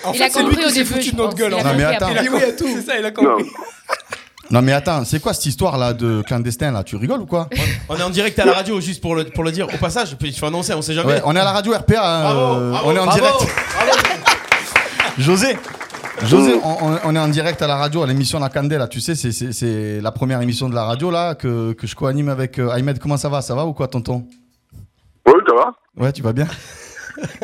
[0.04, 1.56] En Il fait, a c'est lui compris qui au s'est début, foutu de notre gueule.
[1.58, 1.78] Il a en Non, fait.
[1.78, 2.10] mais compris attends.
[2.12, 2.68] Il a compris à tout.
[2.76, 3.46] C'est ça, il a compris.
[4.52, 6.84] Non, mais attends, c'est quoi cette histoire là de clandestin là?
[6.84, 7.48] Tu rigoles ou quoi?
[7.90, 10.16] On est en direct à la radio, juste pour le, pour le dire au passage.
[10.22, 11.14] Il faut annoncer, on sait jamais.
[11.14, 13.38] Ouais, On est à la radio RPA, euh, Bravo, on est en bravo, direct.
[13.38, 13.52] bravo.
[15.18, 15.58] José
[16.22, 18.88] José, on, est en direct à la radio, à l'émission La Candela.
[18.88, 22.60] Tu sais, c'est- la première émission de la radio là que, que je co-anime avec
[22.60, 23.00] euh, Ahmed.
[23.00, 23.42] Comment ça va?
[23.42, 24.26] Ça va ou quoi, tonton?
[25.26, 26.48] Oui, ça va Ouais, tu vas bien?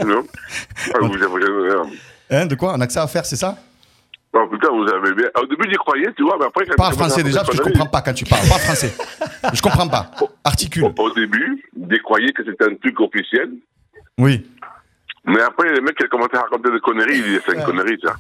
[0.06, 0.24] Non
[0.94, 1.76] Ah, vous avez...
[2.32, 2.74] Hein, De quoi?
[2.76, 3.58] On a que ça à faire, c'est ça?
[4.32, 5.28] Oh putain, vous avez bien.
[5.42, 6.64] Au début, j'y croyais, tu vois, mais après.
[6.66, 8.48] quand commences français déjà, parce que je comprends pas quand tu parles.
[8.48, 8.94] Parle français.
[9.54, 10.12] Je comprends pas.
[10.44, 10.84] Articule.
[10.84, 13.50] conneries, Au début, j'y croyais que c'était un truc officiel.
[14.20, 14.46] Oui.
[15.26, 17.98] Mais après, les mecs, ils commencent à raconter des conneries, ils disent c'est une connerie,
[18.04, 18.14] ça.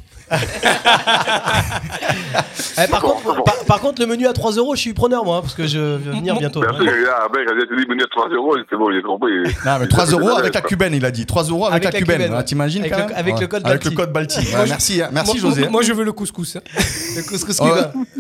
[2.82, 5.38] Eh, par, contre, par, par contre, le menu à 3 euros, je suis preneur, moi,
[5.38, 6.62] hein, parce que je vais venir bientôt.
[6.62, 9.32] Mec, j'ai dit venir 3 euros, c'est bon, j'ai compris.
[9.66, 11.26] Non, mais 3 euros avec la cubaine, il a dit.
[11.26, 12.18] 3 euros avec, Avec la la cubaine.
[12.18, 12.44] cubaine, Ah, ouais.
[12.46, 13.96] T'imagines Avec le- code Avec le Balti.
[13.96, 14.40] code Balti.
[14.56, 15.10] Ouais, merci, hein.
[15.12, 15.68] merci moi- José.
[15.70, 16.56] Moi, je veux le couscous.
[16.56, 16.62] hein.
[17.18, 17.60] Le couscous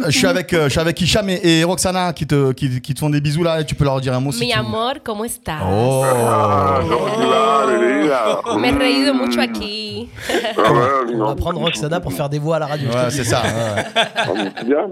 [0.05, 2.93] je suis avec, euh, je suis avec Hicham et, et Roxana qui te, qui, qui
[2.93, 4.53] te font des bisous là et tu peux leur dire un mot si Mi tu
[4.53, 4.59] veux.
[4.59, 5.61] amor, ¿cómo estás?
[5.63, 6.03] Oh.
[8.57, 10.09] Me he reído mucho aquí.
[10.57, 12.89] On va prendre Roxana pour faire des voix à la radio.
[12.89, 13.41] Ouais, le c'est ça.
[13.43, 14.51] ouais.
[14.65, 14.87] Bien.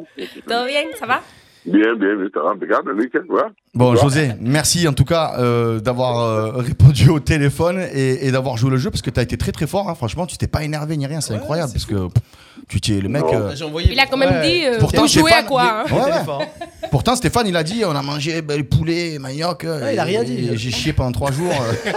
[1.00, 1.22] ¿Ça va?
[1.66, 3.42] bien, bien, bien, ça va, impeccable, nickel, ouais.
[3.74, 8.56] Bon, José, merci en tout cas euh, d'avoir euh, répondu au téléphone et, et d'avoir
[8.56, 9.90] joué le jeu parce que tu as été très très fort.
[9.90, 9.94] hein.
[9.96, 12.24] Franchement, tu t'es pas énervé ni rien, c'est incroyable parce que pff,
[12.70, 13.24] tu t'es le mec.
[13.24, 13.34] Non.
[13.34, 14.50] euh, J'ai envoyé- Il a quand même Ouais.
[14.50, 16.46] dit euh, Pourtant, vous jouez à Stéphane, quoi hein Ouais.
[16.90, 19.66] Pourtant, Stéphane, il a dit on a mangé ben, poulet, manioc.
[19.66, 20.50] euh, Ouais, il a et- rien dit.
[20.54, 21.52] et J'ai chié pendant trois jours.
[21.52, 21.92] euh.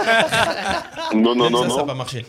[1.15, 1.87] Non, non, Même non, ça, ça n'a non.
[1.87, 2.25] pas marché.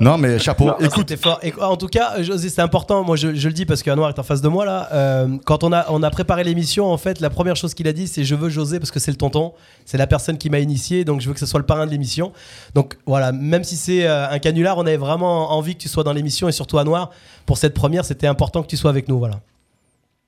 [0.00, 0.64] Non, mais chapeau.
[0.64, 1.38] Non, Écoute, c'était fort.
[1.42, 3.04] Et, en tout cas, euh, José, c'est important.
[3.04, 4.88] Moi, je, je le dis parce qu'Anouar est en face de moi là.
[4.92, 7.92] Euh, quand on a, on a préparé l'émission, en fait, la première chose qu'il a
[7.92, 9.52] dit, c'est je veux José parce que c'est le tonton,
[9.84, 11.90] c'est la personne qui m'a initié, donc je veux que ce soit le parrain de
[11.90, 12.32] l'émission.
[12.74, 16.02] Donc voilà, même si c'est euh, un canular, on avait vraiment envie que tu sois
[16.02, 17.10] dans l'émission et surtout Anouar
[17.44, 19.18] pour cette première, c'était important que tu sois avec nous.
[19.18, 19.40] Voilà.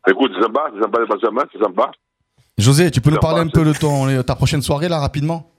[0.07, 0.99] Écoute, c'est sympa, c'est sympa
[1.51, 2.62] c'est.
[2.62, 5.52] José, tu peux nous parler un peu de ton, ta prochaine soirée là rapidement?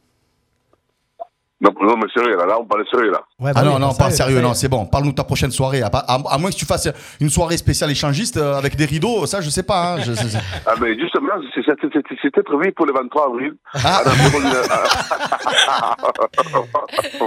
[1.63, 3.21] Non, non, mais sérieux, là, là, on parle sérieux, là.
[3.39, 4.85] Ouais, Ah bah non, oui, non, pas y est, sérieux, non, c'est bon.
[4.85, 5.81] Parle-nous de ta prochaine soirée.
[5.81, 6.89] À, à- à moins que tu fasses
[7.21, 9.93] une soirée spéciale échangiste euh, avec des rideaux, ça, je sais pas.
[9.93, 10.37] hein, je- je- je-
[10.67, 13.53] Ah, mais justement, c'est- c'est- c'est- c'était prévu pour le 23 avril.
[13.75, 14.01] Ah.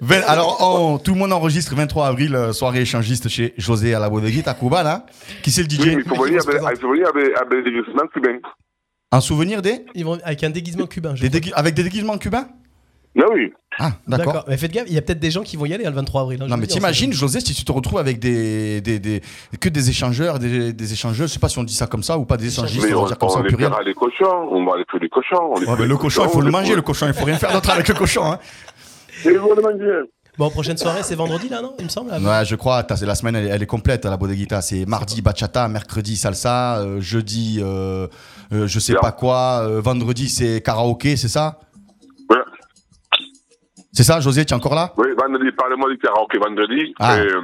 [0.00, 3.98] Vingt- Alors, on- tout le monde enregistre 23 avril, euh, soirée échangiste chez José à
[3.98, 5.06] la Bodeguita à Cuba, là.
[5.42, 8.38] Qui c'est le DJ Oui, mais il faut venir avec, des déguisements cubains.
[9.10, 11.14] Un souvenir des, Ils vont avec un déguisement cubain.
[11.14, 11.40] je des crois.
[11.40, 12.46] dégui- Avec des déguisements cubains?
[13.18, 13.52] Ah oui.
[13.78, 14.44] Ah, d'accord.
[14.48, 15.96] Mais faites gaffe, il y a peut-être des gens qui vont y aller hein, le
[15.96, 16.38] 23 avril.
[16.40, 18.18] hein, je Non vous mais le dis, on t'imagines José si tu te retrouves avec
[18.18, 19.22] des, des, des-
[19.60, 22.16] que des échangeurs des, des échangeuses je sais pas si on dit ça comme ça
[22.18, 23.70] ou pas des échangistes Mais on on, va dire comme ça on au les pluriel
[23.70, 25.36] fera les cochons, on va aller tuer les cochons.
[25.40, 26.82] On les Ouais, fait mais le cochon il faut on le les manger fout- le
[26.82, 28.38] cochon il faut rien faire d'autre avec le cochon hein.
[29.26, 30.08] Et on le manger.
[30.38, 32.10] Bon, prochaine soirée, c'est vendredi là, non Il me semble.
[32.10, 34.62] là Ouais, je crois, t'as- la semaine elle, est- elle est complète à la Bodeguita.
[34.62, 38.06] C'est mardi bachata, mercredi salsa, euh, jeudi euh,
[38.54, 39.00] euh, je sais Bien.
[39.02, 41.58] pas quoi, euh, vendredi c'est karaoké, c'est ça?
[43.92, 44.92] C'est ça, José, tu es encore là?
[44.96, 46.94] Oui, vendredi, parlez-moi du karaoké vendredi.
[46.98, 47.18] Ah.
[47.18, 47.42] Et, euh,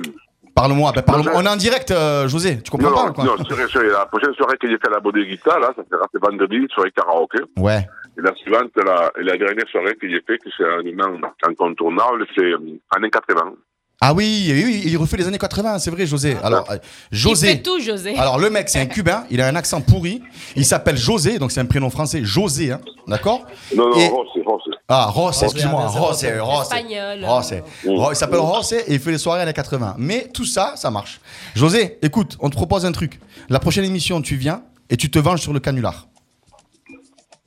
[0.54, 1.32] Parle-moi, ben, parle-moi.
[1.36, 3.24] On est en direct, euh, José, tu comprends non, pas non, ou quoi?
[3.26, 6.20] non, sérieux, la prochaine soirée que j'ai fait à la Bodeguita, là, ça sera c'est
[6.20, 7.38] vendredi, soirée karaoké.
[7.58, 7.86] Ouais.
[8.18, 11.04] Et la suivante, la, la dernière soirée que j'ai fait, que c'est un élément
[11.46, 12.58] incontournable, c'est euh,
[12.96, 13.52] années 80.
[14.00, 16.36] Ah oui, oui, oui, il refait les années 80, c'est vrai, José.
[16.42, 16.76] Alors, euh,
[17.12, 17.50] José.
[17.50, 18.16] Il fait tout, José.
[18.16, 20.22] Alors le mec, c'est un Cubain, il a un accent pourri.
[20.56, 23.44] Il s'appelle José, donc c'est un prénom français, José, hein, d'accord?
[23.76, 24.62] Non, non, Et- Ross, c'est Ross.
[24.90, 27.52] Ah, Ross, excuse-moi, c'est Ross, c'est Ross.
[27.84, 29.96] Il s'appelle Ross et il fait les soirées années 80.
[29.98, 31.20] Mais tout ça, ça marche.
[31.54, 33.20] José, écoute, on te propose un truc.
[33.50, 36.08] La prochaine émission, tu viens et tu te venges sur le canular.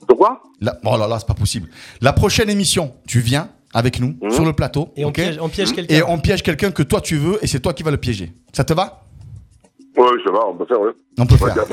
[0.07, 0.77] Pourquoi La...
[0.85, 1.69] Oh là là, c'est pas possible.
[1.99, 4.31] La prochaine émission, tu viens avec nous Mhm.
[4.31, 4.91] sur le plateau.
[4.95, 5.95] Et on piège, on piège quelqu'un.
[5.95, 8.33] Et on piège quelqu'un que toi tu veux et c'est toi qui vas le piéger.
[8.53, 9.01] Ça te va?
[9.97, 10.91] Oui, ça va, on peut faire, oui.
[11.19, 11.65] On peut Ouais, faire.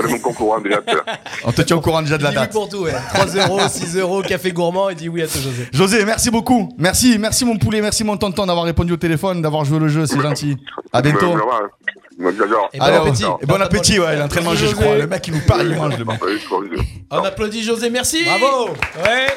[0.62, 0.80] déjà.
[0.86, 1.04] l'heure.
[1.44, 2.52] On te tient au courant déjà de la dit oui date.
[2.52, 2.92] pour tout, ouais.
[3.14, 5.68] 3 euros, 6 euros, café gourmand, il dit oui à tout, José.
[5.72, 6.68] José, merci beaucoup.
[6.78, 10.04] Merci, merci mon poulet, merci mon tonton d'avoir répondu au téléphone, d'avoir joué le jeu,
[10.06, 10.56] c'est gentil.
[10.92, 11.32] À bientôt.
[11.32, 11.68] Hein.
[12.72, 13.24] Et bon appétit.
[13.40, 14.96] Et bon appétit, ouais, il est en train de manger, je crois.
[14.96, 16.22] Le mec, il nous parle, il mange le mec.
[16.24, 16.80] Ouais, je crois que-
[17.12, 18.24] On applaudit José, merci.
[18.24, 18.70] Bravo
[19.04, 19.28] Ouais.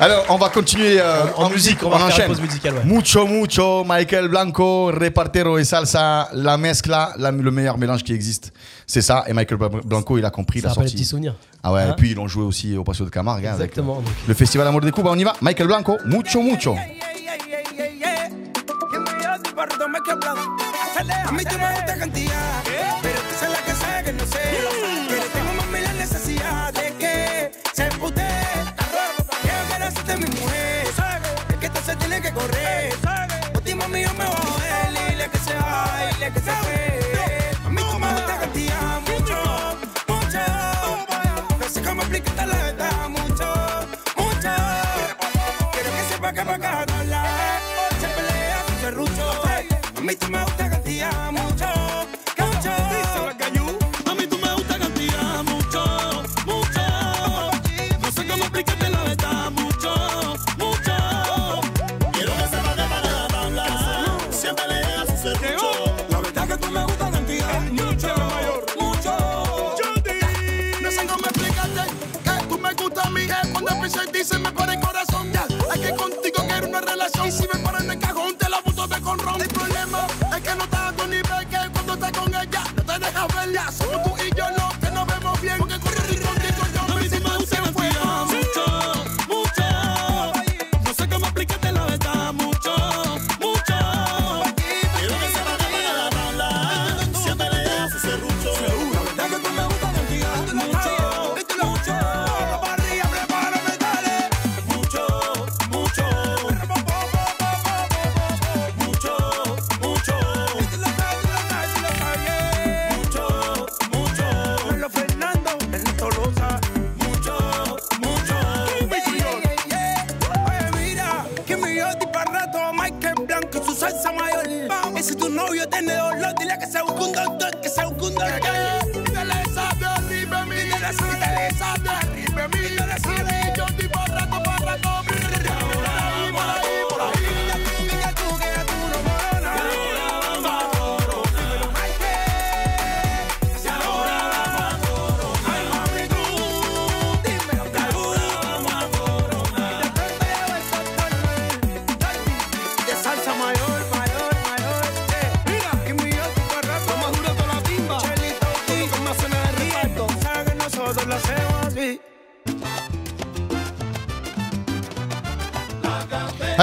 [0.00, 2.26] Alors, on va continuer euh, en, musique, on, va faire la enchaîne.
[2.26, 2.84] pause musicale, ouais.
[2.84, 8.52] Mucho, mucho, Michael Blanco, Repartero et Salsa, la mezcla, la- le meilleur mélange qui existe.
[8.88, 10.96] C'est ça, et Michael Blanco, il a compris, il Ça a rappelle les sorti.
[11.02, 11.34] petits souvenirs.
[11.62, 13.46] Ah ouais, Hein et puis ils l'ont joué aussi au Patio de Camargue.
[13.46, 13.96] hein, avec, Exactement.
[14.00, 14.12] donc.
[14.26, 15.34] le Festival Amour de Cuba, on y va.
[15.40, 16.74] Michael Blanco, mucho, mucho.
[21.26, 22.62] A mí tú me gusta cantidad,
[23.02, 24.93] pero tú sabes la que sé que no sé.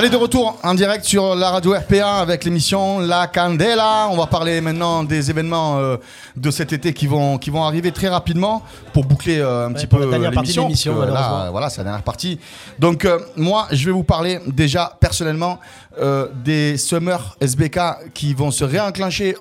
[0.02, 4.08] Allez, de retour en direct sur la radio RPA avec l'émission La Candela.
[4.10, 5.98] On va parler maintenant des événements euh,
[6.36, 8.64] de cet été qui vont, qui vont arriver très rapidement
[8.94, 10.64] pour boucler euh, un petit peu l'émission.
[10.64, 11.46] l'émission, parce que là, malheureusement.
[11.46, 12.40] euh, voilà, c'est la dernière partie.
[12.80, 15.60] Donc, euh, moi, je vais vous parler déjà personnellement
[16.00, 17.80] euh, des Summer SBK
[18.14, 19.36] qui vont se réenclencher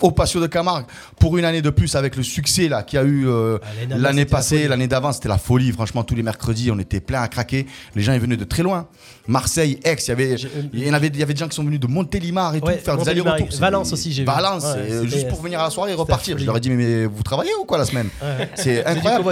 [0.00, 0.86] au Patio de Camargue
[1.20, 3.86] pour une année de plus avec le succès là qu'il y a eu euh, l'année
[3.86, 5.70] d'avant, l'année passée, l'année d'avant, c'était la folie.
[5.70, 7.66] Franchement, tous les mercredis, on était plein à craquer.
[7.94, 8.88] Les gens ils venaient de très loin.
[9.26, 10.34] Marseille, Aix, il y avait,
[10.72, 12.60] il y en avait, il y avait des gens qui sont venus de Montélimar et
[12.62, 13.48] Ouais, tout faire des allers-retours.
[13.60, 14.26] Valence aussi, j'ai vu.
[14.26, 16.38] Valence, Ouais, juste pour venir à la soirée et repartir.
[16.38, 18.48] Je leur ai dit mais, mais vous travaillez ou quoi la semaine Ouais.
[18.54, 19.24] C'est du incroyable.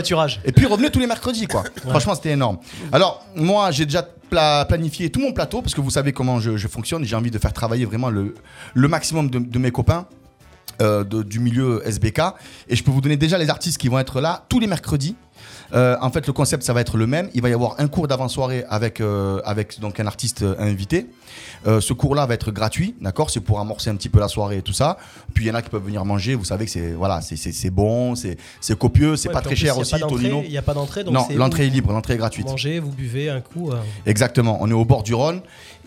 [0.45, 1.65] Et puis revenez tous les mercredis quoi.
[1.89, 2.59] Franchement, c'était énorme.
[2.93, 6.57] Alors moi, j'ai déjà pla- planifié tout mon plateau parce que vous savez comment je,
[6.57, 7.05] je fonctionne.
[7.05, 8.35] J'ai envie de faire travailler vraiment le,
[8.75, 10.07] maximum de, mes copains.
[10.81, 12.21] euh, du milieu SBK
[12.69, 15.15] et je peux vous donner déjà les artistes qui vont être là tous les mercredis
[15.73, 17.29] Euh, en fait le concept ça va être le même.
[17.35, 21.07] Il va y avoir un cours d'avant-soirée avec, euh, avec donc un artiste euh, invité.
[21.67, 23.31] Euh, ce cours là va être gratuit d'accord?
[23.31, 24.97] C'est pour amorcer un petit peu la soirée et tout ça.
[25.35, 26.35] Puis il y en a qui peuvent venir manger.
[26.35, 28.37] Vous savez que c'est voilà c'est- bon c'est
[28.79, 30.43] copieux c'est Ouais, pas très cher aussi Tonino.
[30.45, 31.05] Il n'y a pas d'entrée.
[31.05, 32.47] non l'entrée est libre l'entrée est gratuite.
[32.47, 33.71] Vous mangez, vous buvez un coup.
[34.07, 35.41] Exactement, on est au bord du Rhône.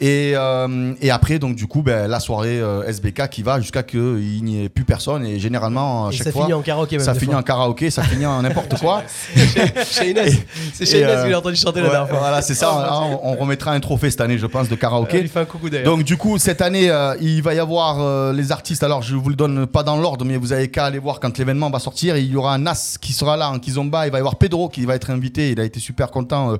[0.04, 3.84] Et, euh, et après, donc du coup, ben, la soirée euh, SBK qui va jusqu'à
[3.84, 5.26] qu'il n'y ait plus personne.
[5.26, 7.40] Et généralement, à chaque ça fois, finit en karaoké même Ça finit fois.
[7.40, 9.04] en karaoké, ça finit en n'importe quoi.
[9.90, 10.34] Chez Inès.
[10.74, 12.20] C'est chez Inès euh, que j'ai entendu chanter la dernière fois.
[12.20, 12.72] Voilà, c'est ça.
[12.74, 15.22] Oh, hein, on, on remettra un trophée cette année, je pense, de karaoké.
[15.22, 15.86] Lui fait un coucou d'ailleurs.
[15.86, 18.84] Donc du coup, cette année, euh, il va y avoir euh, les artistes.
[18.84, 21.38] Alors, je vous le donne pas dans l'ordre, mais vous avez qu'à aller voir quand
[21.38, 22.18] l'événement va sortir.
[22.18, 24.06] Il y aura Nas qui sera là en Kizomba.
[24.06, 25.52] Il va y avoir Pedro qui va être invité.
[25.52, 26.58] Il a été super content euh,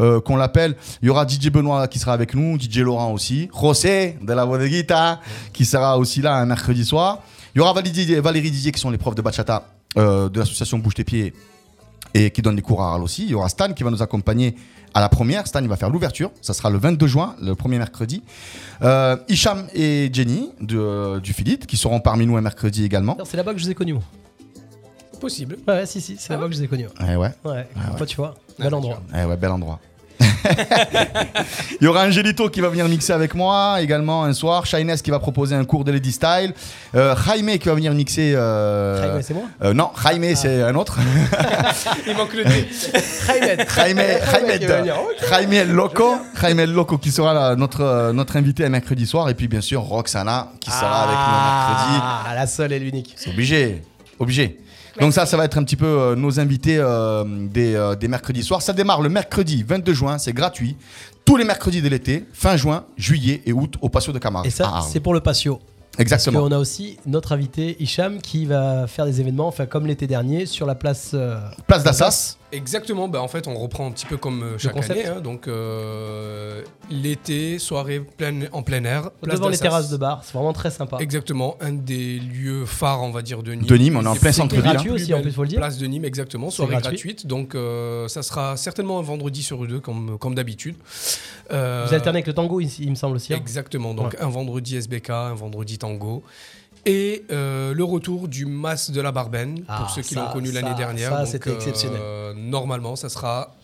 [0.00, 0.74] euh, qu'on l'appelle.
[1.02, 4.46] Il y aura DJ Benoît qui sera avec nous, DJ Laurent aussi, José de la
[4.46, 5.20] Bodeguita
[5.52, 7.20] qui sera aussi là un mercredi soir.
[7.54, 10.94] Il y aura Valérie Didier, qui sont les profs de bachata euh, de l'association Bouge
[10.94, 11.32] tes pieds
[12.14, 13.24] et qui donne des cours à Arles aussi.
[13.24, 14.54] Il y aura Stan qui va nous accompagner
[14.92, 15.46] à la première.
[15.46, 16.30] Stan, il va faire l'ouverture.
[16.40, 18.22] Ça sera le 22 juin, le premier mercredi.
[18.82, 23.16] Euh, Hicham et Jenny de, du Philip qui seront parmi nous un mercredi également.
[23.24, 23.96] C'est là-bas que je vous ai connus.
[25.20, 25.56] Possible.
[25.66, 26.88] Ouais, ouais, si, si, c'est là-bas que je vous ai connus.
[27.00, 27.30] Eh ouais.
[27.44, 27.96] Ouais, Ah ouais.
[27.96, 29.00] toi, tu vois, bel endroit.
[29.16, 29.80] Eh ouais, bel endroit.
[31.80, 34.66] Il y aura Angelito qui va venir mixer avec moi également un soir.
[34.66, 36.52] Shines qui va proposer un cours de Lady Style.
[36.94, 38.34] Euh, Jaime qui va venir mixer.
[38.34, 40.98] euh, Jaime, c'est moi euh, Non, Jaime c'est un autre.
[42.06, 42.68] Il manque le D.
[43.26, 43.66] Jaime.
[43.74, 43.98] Jaime,
[44.32, 44.92] Jaime.
[45.30, 49.28] Jaime El Loco, Jaime Loco qui sera notre, euh, notre invité un mercredi soir.
[49.28, 52.00] Et puis bien sûr Roxana qui sera avec nous un mercredi.
[52.26, 53.14] Ah, la seule et l'unique.
[53.16, 53.82] C'est obligé,
[54.18, 54.58] obligé.
[55.00, 58.08] Donc ça, ça va être un petit peu euh, nos invités euh, des, euh, des
[58.08, 58.62] mercredis soirs.
[58.62, 60.76] Ça démarre le mercredi 22 juin, c'est gratuit.
[61.24, 64.46] Tous les mercredis de l'été, fin juin, juillet et août au Patio de Camargue.
[64.46, 64.84] Et ça, Arles.
[64.90, 65.58] c'est pour le patio.
[65.98, 66.40] Exactement.
[66.40, 70.06] Parce qu'on a aussi notre invité Hicham qui va faire des événements, enfin comme l'été
[70.06, 71.12] dernier, sur la place.
[71.14, 71.38] euh,
[71.68, 72.36] Place d'Assas.
[72.54, 75.48] Exactement, bah en fait on reprend un petit peu comme euh, chaque année, hein, donc
[75.48, 79.10] euh, l'été, soirée pleine- en plein air.
[79.22, 80.98] place Devant les terrasses de bar, c'est vraiment très sympa.
[81.00, 83.66] Exactement, un des lieux phares, on va dire, de Nîmes.
[83.66, 84.72] De Nîmes, on est en plein centre-ville, hein.
[84.74, 85.58] Gratuit aussi, en plus, faut le dire.
[85.58, 86.90] Place de Nîmes, exactement, soirée gratuit.
[86.96, 87.26] gratuite.
[87.26, 90.76] Donc euh, ça sera certainement un vendredi sur deux, comme, comme d'habitude.
[91.52, 93.32] Euh, Vous alternez avec le tango, il, il me semble aussi.
[93.34, 93.36] hein.
[93.38, 94.20] Exactement, donc Ouais.
[94.22, 96.22] un vendredi SBK, un vendredi tango.
[96.86, 100.52] Et euh, le retour du Mas de la Barben, Ah, pour ceux qui l'ont connu
[100.52, 101.10] l'année dernière.
[101.10, 101.98] ça, c'était exceptionnel.
[102.02, 103.54] euh, normalement, ça sera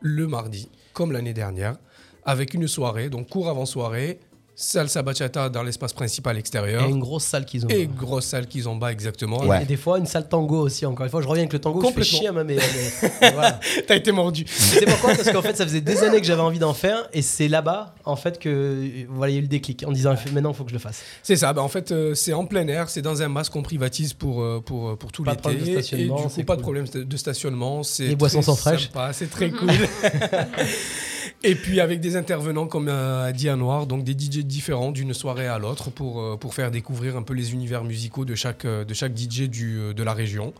[0.00, 1.76] le mardi, comme l'année dernière,
[2.24, 4.18] avec une soirée, donc cours avant soirée,
[4.54, 6.84] salsa bachata dans l'espace principal extérieur.
[6.84, 7.68] Et une grosse salle qu'ils ont.
[7.68, 9.42] Et grosse salle qu'ils ont bas, exactement.
[9.58, 11.22] Et, et des fois, une salle tango aussi, encore une fois.
[11.22, 12.18] Je reviens avec le tango, je fais Complètement.
[12.18, 12.56] chier, mais, mais-
[13.20, 13.60] mais voilà.
[13.86, 14.44] T'as été mordu.
[14.48, 15.14] C'est pourquoi?
[15.14, 17.94] Parce qu'en fait, ça faisait des années que j'avais envie d'en faire, et c'est là-bas,
[18.04, 20.64] en fait, que voilà, il y a eu le déclic, en disant maintenant, il faut
[20.64, 21.02] que je le fasse.
[21.22, 23.62] C'est ça, bah en fait euh, c'est en plein air, c'est dans un mas qu'on
[23.62, 25.42] privatise pour, euh, pour, euh, pour tout Pas de l'été.
[25.48, 27.82] problème de Et stationnement, du coup, c'est pas de problème de stationnement.
[27.98, 28.90] Les boissons sont fraîches.
[29.12, 29.70] C'est très cool.
[31.44, 34.92] Et puis avec des intervenants comme euh, a dit à Noir, donc des DJ différents
[34.92, 38.34] d'une soirée à l'autre pour, euh, pour faire découvrir un peu les univers musicaux de
[38.36, 40.52] chaque, euh, de chaque DJ du, de la région.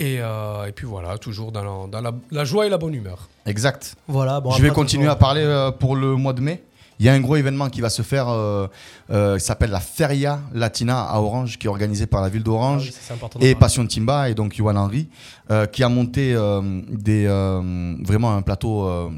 [0.00, 2.94] Et, euh, et puis voilà, toujours dans, la, dans la, la joie et la bonne
[2.94, 3.28] humeur.
[3.46, 3.94] Exact.
[4.08, 6.62] Voilà, bon, Je vais continuer toujours- à parler euh, pour le mois de mai.
[6.98, 8.66] Il y a un gros événement qui va se faire, euh,
[9.10, 12.90] euh, qui s'appelle la Feria Latina à Orange, qui est organisé par la ville d'Orange
[13.10, 13.54] Ah oui, et.
[13.54, 15.06] Passion Timba et donc Yohan Henry,
[15.50, 19.10] euh, qui a monté euh, des, euh, vraiment un plateau.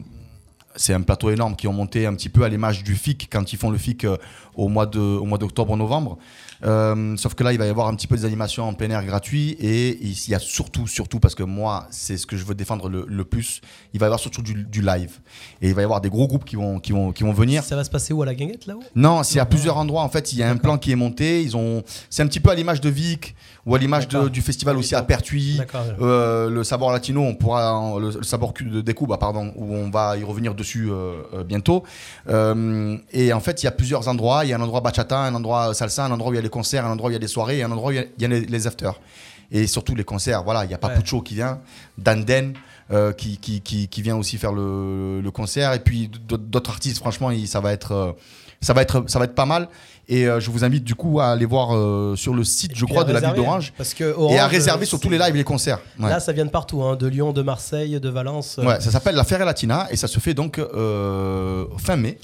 [0.79, 3.53] C'est un plateau énorme qui ont monté un petit peu à l'image du FIC quand
[3.53, 4.17] ils font le FIC euh,
[4.55, 6.19] au mois de au mois d'octobre-novembre.
[6.65, 8.91] Euh, sauf que là, il va y avoir un petit peu des animations en plein
[8.91, 12.45] air gratuit et il y a surtout, surtout parce que moi, c'est ce que je
[12.45, 13.61] veux défendre le, le plus.
[13.95, 15.19] Il va y avoir surtout du, du live
[15.63, 17.63] et il va y avoir des gros groupes qui vont qui vont qui vont venir.
[17.63, 18.83] Ça va se passer où à la guinguette là-haut?
[18.95, 20.03] Non, c'est à plusieurs endroits.
[20.03, 21.43] En fait, il y a un plan qui est monté.
[21.43, 23.35] Ils ont, c'est un petit peu à l'image de Vic
[23.69, 25.59] ou à l'image du festival aussi à Pertuis.
[26.01, 29.91] Euh, le Sabor Latino, on pourra le, le Sabor Cu- de Découba, pardon, où on
[29.91, 31.85] va y revenir dessus euh, euh, bientôt.
[33.13, 34.45] Et en fait, il y a plusieurs endroits.
[34.45, 36.43] Il y a un endroit bachata, un endroit salsa, un endroit où il y a
[36.43, 37.97] les concerts, un endroit où il y a des soirées, et un endroit où il
[37.97, 38.99] y a, il y a les, les afters.
[39.51, 40.43] Et surtout les concerts.
[40.45, 41.61] Voilà, il y a Papucho qui vient,
[41.97, 42.53] Danden.
[42.91, 46.97] euh, qui, qui, qui, qui vient aussi faire le, le concert et puis d'autres artistes
[46.97, 48.17] franchement il- ça va être
[48.63, 49.69] ça va être ça va être pas mal
[50.09, 52.85] et euh, je vous invite du coup à aller voir euh, sur le site je
[52.87, 55.19] crois de la ville d'Orange parce que et à Orange, réserver euh, sur tous les
[55.19, 56.09] lives et les concerts Ouais.
[56.11, 58.59] Là, ça vient de partout, hein, de Lyon, de Marseille, de Valence.
[58.59, 62.19] euh, Ouais, ça s'appelle la Feria Latina et ça se fait donc euh, fin mai,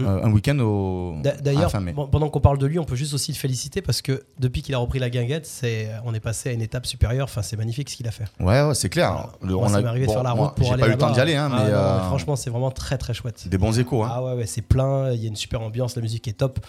[0.00, 1.72] Euh, un week-end au D'ailleurs,
[2.12, 4.72] pendant qu'on parle de lui, on peut juste aussi le féliciter parce que depuis qu'il
[4.76, 7.24] a repris la guinguette, c'est, on est passé à une étape supérieure.
[7.24, 8.26] Enfin, c'est magnifique ce qu'il a fait.
[8.38, 9.30] Ouais, ouais, c'est clair.
[9.42, 10.88] Le- Moi, on ça a- arrivé bon, sur la moi, route pour j'ai aller pas
[10.88, 13.12] eu le temps d'y aller, hein, Ah mais, non, euh, franchement, c'est vraiment très très
[13.12, 13.48] chouette.
[13.48, 14.04] Des bons échos.
[14.04, 14.10] Hein.
[14.14, 15.10] Ah ouais, ouais, c'est plein.
[15.10, 16.60] Il y a une super ambiance, la musique est top.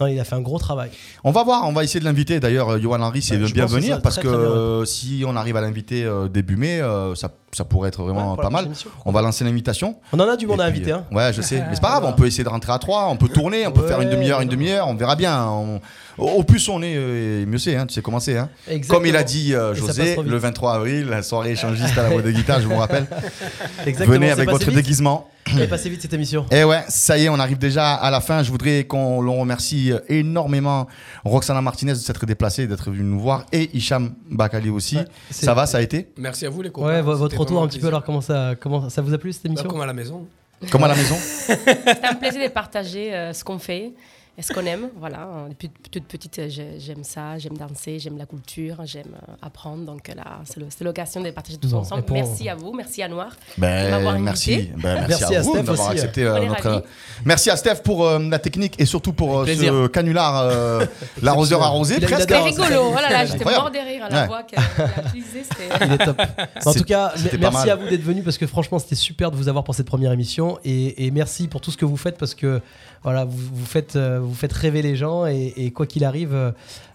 [0.00, 0.90] Non, il a fait un gros travail.
[1.22, 2.40] On va voir, on va essayer de l'inviter.
[2.40, 5.60] D'ailleurs, euh, Johan Henry, c'est bien venir parce très, que très si on arrive à
[5.60, 8.68] l'inviter euh, début mai, euh, ça, ça pourrait être vraiment Ouais, pas mal.
[9.04, 9.94] On va lancer l'invitation.
[10.12, 10.90] On en a du monde à inviter.
[10.90, 11.04] hein.
[11.12, 11.58] Ouais, je sais.
[11.68, 13.70] Mais c'est pas grave, on peut essayer de rentrer à 3, on peut tourner, on
[13.72, 15.46] peut faire une demi-heure, une demi-heure, on verra bien.
[15.46, 15.80] On-
[16.18, 18.36] Au plus on est, euh, mieux c'est, hein, tu sais comment c'est.
[18.36, 18.48] Hein.
[18.88, 22.24] Comme il a dit euh, José, le 23 avril, la soirée échangiste à la boîte
[22.24, 23.06] de guitare, je vous rappelle.
[23.86, 25.28] Exactement, Venez avec votre déguisement.
[25.52, 26.46] Elle est passée vite cette émission.
[26.50, 28.42] Et ouais, ça y est, on arrive déjà à la fin.
[28.42, 30.86] Je voudrais qu'on l'on remercie euh, énormément
[31.24, 34.98] Roxana Martinez de s'être déplacée, d'être venue nous voir, et Hicham Bakali aussi.
[35.30, 36.08] ça va, ça a été?
[36.16, 36.86] Merci à vous les copains.
[36.88, 37.88] Ouais, votre retour un petit peu.
[37.88, 39.64] Alors, comment ça, comment ça vous a plu cette émission?
[39.64, 40.26] Bah, Comme à la maison.
[40.70, 41.16] Comme à la maison?
[41.20, 43.92] C'était un plaisir de partager euh, ce qu'on fait
[44.36, 44.88] et ce qu'on aime?
[44.98, 49.14] Voilà, Euh, depuis toute petite, euh, j'ai- j'aime ça, j'aime danser, j'aime la culture, j'aime
[49.28, 49.84] euh, apprendre.
[49.84, 52.02] Donc euh, là, c'est l'occasion de partager tous Bon, ensemble.
[52.02, 53.28] pour- Merci à vous, merci à Noir
[53.58, 54.70] Ben, merci.
[54.76, 56.36] Ben, merci, Merci à, à vous Steph d'avoir accepté euh.
[56.36, 56.68] est notre.
[56.68, 56.84] ravis.
[57.24, 60.84] Merci à Steph pour euh, la technique et surtout pour euh, ce canular, euh,
[61.22, 62.20] l'arroseur arrosé, presque.
[62.22, 62.90] C'était rigolo.
[62.90, 64.26] Oh là là, j'étais mort de rire à la Ouais.
[64.26, 65.44] voix qu'elle a utilisée.
[65.44, 66.20] c'était- Il est top.
[66.64, 69.48] En tout cas, merci à vous d'être venus parce que franchement, c'était super de vous
[69.48, 72.34] avoir pour cette première émission et, et merci pour tout ce que vous faites parce
[72.34, 72.60] que
[73.02, 76.34] voilà, vous, vous faites, euh, vous faites rêver les gens et, et quoi qu'il arrive,
[76.34, 76.50] euh,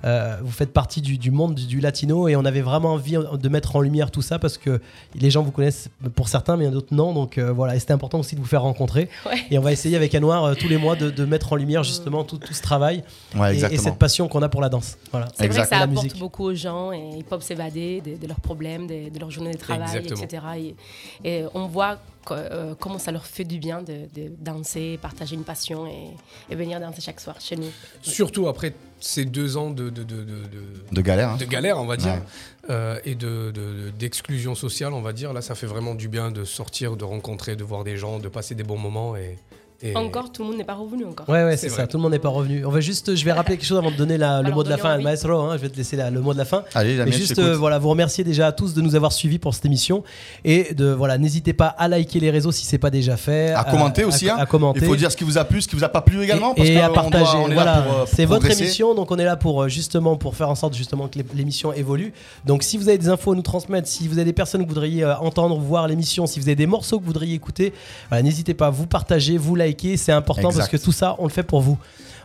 [0.06, 3.16] euh, vous faites partie du, du monde du, du latino et on avait vraiment envie
[3.18, 4.82] de mettre en lumière tout ça parce que
[5.16, 7.14] les gens vous connaissent pour certains, mais d'autres non.
[7.14, 9.10] Donc euh, voilà, et c'était important aussi de vous faire rencontrer.
[9.26, 9.38] Ouais.
[9.52, 11.84] Et on va essayer avec Anouar euh, tous les mois de, de mettre en lumière
[11.84, 13.04] justement tout, tout ce travail
[13.36, 14.98] Ouais, et- cette passion qu'on a pour la danse.
[15.12, 15.28] Voilà.
[15.36, 16.20] C'est vrai que ça apporte musique.
[16.20, 19.52] beaucoup aux gens et ils peuvent s'évader de, de leurs problèmes, de, de leur journée
[19.54, 20.24] de travail, Exactement.
[20.24, 20.76] etc.
[21.24, 22.00] Et, et on voit que,
[22.32, 26.08] euh, comment ça leur fait du bien de, de danser, partager une passion et,
[26.50, 27.70] et venir danser chaque soir chez nous.
[28.02, 31.30] Surtout après ces deux ans de, de, de, de, de- De galère.
[31.32, 31.38] hein.
[31.38, 32.70] de galère, on va dire, Ouais.
[32.70, 35.32] euh, et de- de- d'exclusion sociale, on va dire.
[35.34, 38.28] Là, ça fait vraiment du bien de sortir, de rencontrer, de voir des gens, de
[38.28, 39.16] passer des bons moments.
[39.16, 39.38] Et,
[39.82, 41.28] et- Encore, tout le monde n'est pas revenu encore.
[41.30, 41.88] Ouais, ouais, C'est ça.
[41.88, 42.66] Tout le monde n'est pas revenu.
[42.66, 44.64] On va juste, je vais rappeler quelque chose avant de donner la- le Alors, mot
[44.64, 44.98] de la fin à.
[44.98, 45.38] Maestro.
[45.40, 46.64] hein, je vais te laisser la- le mot de la fin.
[46.74, 49.12] Allez, Mais Damien, je juste, euh, voilà, vous remercier déjà à tous de nous avoir
[49.14, 50.04] suivis pour cette émission
[50.44, 53.64] et de voilà, n'hésitez pas à liker les réseaux si c'est pas déjà fait, À
[53.64, 54.38] commenter aussi, à, hein.
[54.40, 54.80] à commenter.
[54.82, 56.54] Il faut dire ce qui vous a plu, ce qui vous a pas plu également.
[56.54, 57.24] parce et, que à on partager.
[57.32, 60.36] doit- on voilà, euh, c'est votre émission, donc on est là pour euh, justement pour
[60.36, 62.14] faire en sorte justement que l'é- l'émission évolue.
[62.46, 64.68] Donc si vous avez des infos à nous transmettre, si vous avez des personnes que
[64.68, 67.74] vous voudriez entendre, voir l'émission, si vous avez des morceaux que vous voudriez écouter,
[68.10, 70.58] voilà, n'hésitez pas à vous partager, vous liker, c'est important Exact.
[70.60, 71.78] parce que tout ça, on le fait pour vous.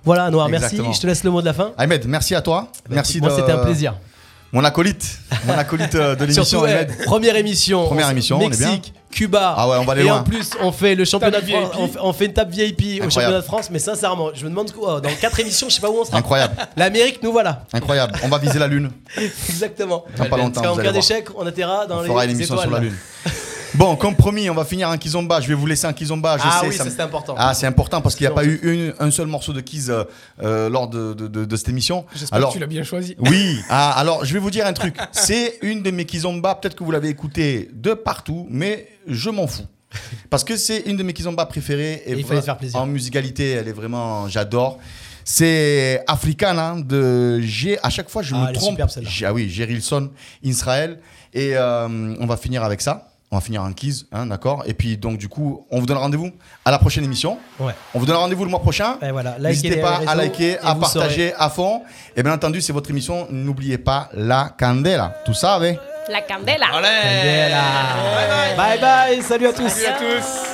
[0.05, 0.83] Voilà, Noir, Exactement.
[0.85, 0.97] merci.
[0.99, 1.73] Je te laisse le mot de la fin.
[1.79, 2.69] Ahmed, merci à toi.
[2.91, 3.95] Merci Moi, de- c'était un plaisir.
[4.53, 6.45] Mon acolyte, mon acolyte euh, de l'émission.
[6.45, 6.95] Surtout, Ahmed.
[7.01, 7.87] eh, première émission.
[7.87, 8.69] Première on- émission, on est bien.
[8.71, 9.55] Mexique, Cuba.
[9.57, 10.19] Ah ouais, on va aller et loin.
[10.21, 11.71] en plus, on fait le championnat de France.
[11.77, 13.69] On fait, on fait une table VIP au championnat de France.
[13.73, 15.01] Mais sincèrement, je me demande quoi.
[15.01, 16.19] Dans quatre émissions, je sais pas où on sera.
[16.19, 17.65] Incroyable, L'Amérique, nous voilà.
[17.73, 18.13] incroyable.
[18.23, 18.91] On va viser la lune.
[19.49, 20.05] Exactement.
[20.17, 22.55] Dans pas longtemps, Parce allez cas d'échec, on atterra dans On les fera une émission
[22.55, 22.69] étoiles.
[22.69, 22.95] sur la lune.
[23.77, 25.41] Bon, comme promis, on va finir en kizomba.
[25.41, 26.39] Je vais vous laisser en kizomba.
[26.39, 27.35] Je Ah sais, oui, ça me- c'est important.
[27.37, 29.91] Ah, c'est important parce qu'il n'y a pas eu une- un seul morceau de Kiz
[29.91, 30.05] euh,
[30.43, 32.05] euh, lors de, de- de- de cette émission.
[32.15, 33.17] J'espère Alors, que tu l'as bien choisi.
[33.19, 33.59] oui.
[33.69, 34.97] Ah, alors, je vais vous dire un truc.
[35.13, 36.55] C'est une de mes kizomba.
[36.55, 39.67] Peut-être que vous l'avez écouté de partout, mais je m'en fous.
[40.31, 42.03] Parce que c'est une de mes kizomba préférées.
[42.07, 42.79] Et Et il fallait faire plaisir.
[42.81, 44.29] En musicalité, elle est vraiment.
[44.29, 44.79] J'adore.
[45.25, 47.79] C'est Africana de G.
[47.83, 48.79] À chaque fois, je Ah, me elle est trompe.
[48.79, 48.91] superbe,
[49.25, 50.11] Ah oui, Gerilson,
[50.43, 51.01] Israël.
[51.33, 53.09] Et euh, on va finir avec ça.
[53.31, 55.97] On va finir en keys, hein, d'accord Et puis donc du coup, on vous donne
[55.97, 56.31] rendez-vous
[56.65, 57.39] à la prochaine émission.
[57.59, 57.73] Ouais.
[57.93, 58.97] On vous donne rendez-vous le mois prochain.
[59.11, 61.35] Voilà, N'hésitez pas à liker, à partager saurez.
[61.37, 61.83] à fond.
[62.15, 63.27] Et bien entendu, c'est votre émission.
[63.31, 65.17] N'oubliez pas la candela.
[65.25, 65.79] Tout ça, avec.
[66.09, 66.67] La candela.
[66.71, 67.63] Candela.
[68.57, 69.69] Bye bye, salut à tous.
[69.69, 70.54] Salut à tous.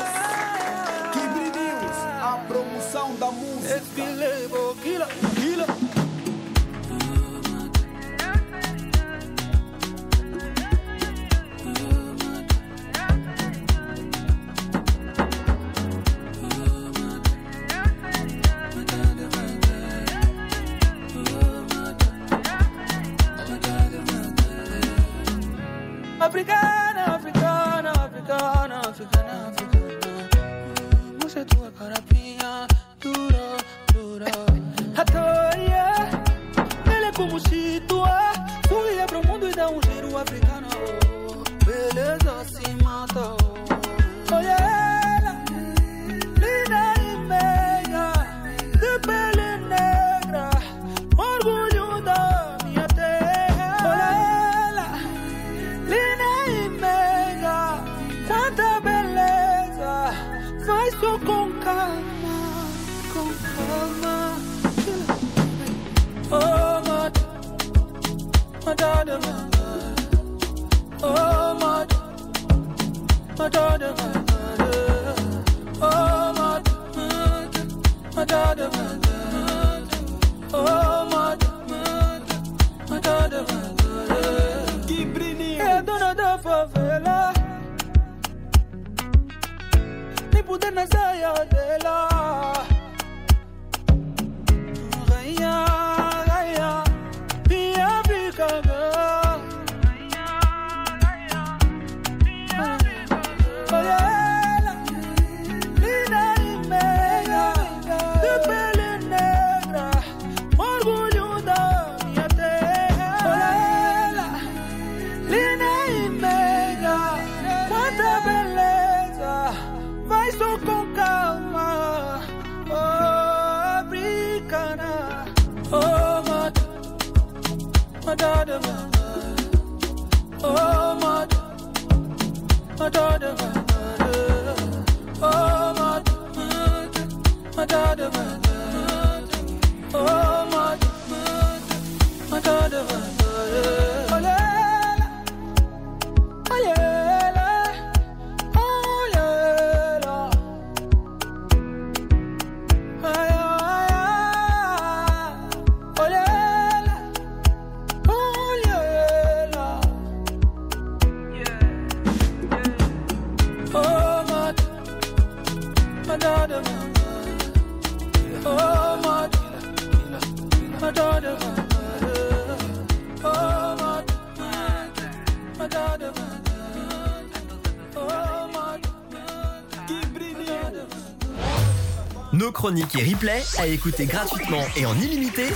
[182.70, 185.46] Chroniques et replays à écouter gratuitement et en illimité.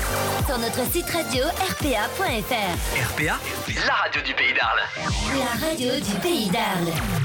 [0.47, 3.13] Sur notre site radio rpa.fr.
[3.13, 3.39] RPA,
[3.87, 4.83] la radio du pays d'Arles.
[5.39, 7.24] La radio du pays d'Arles.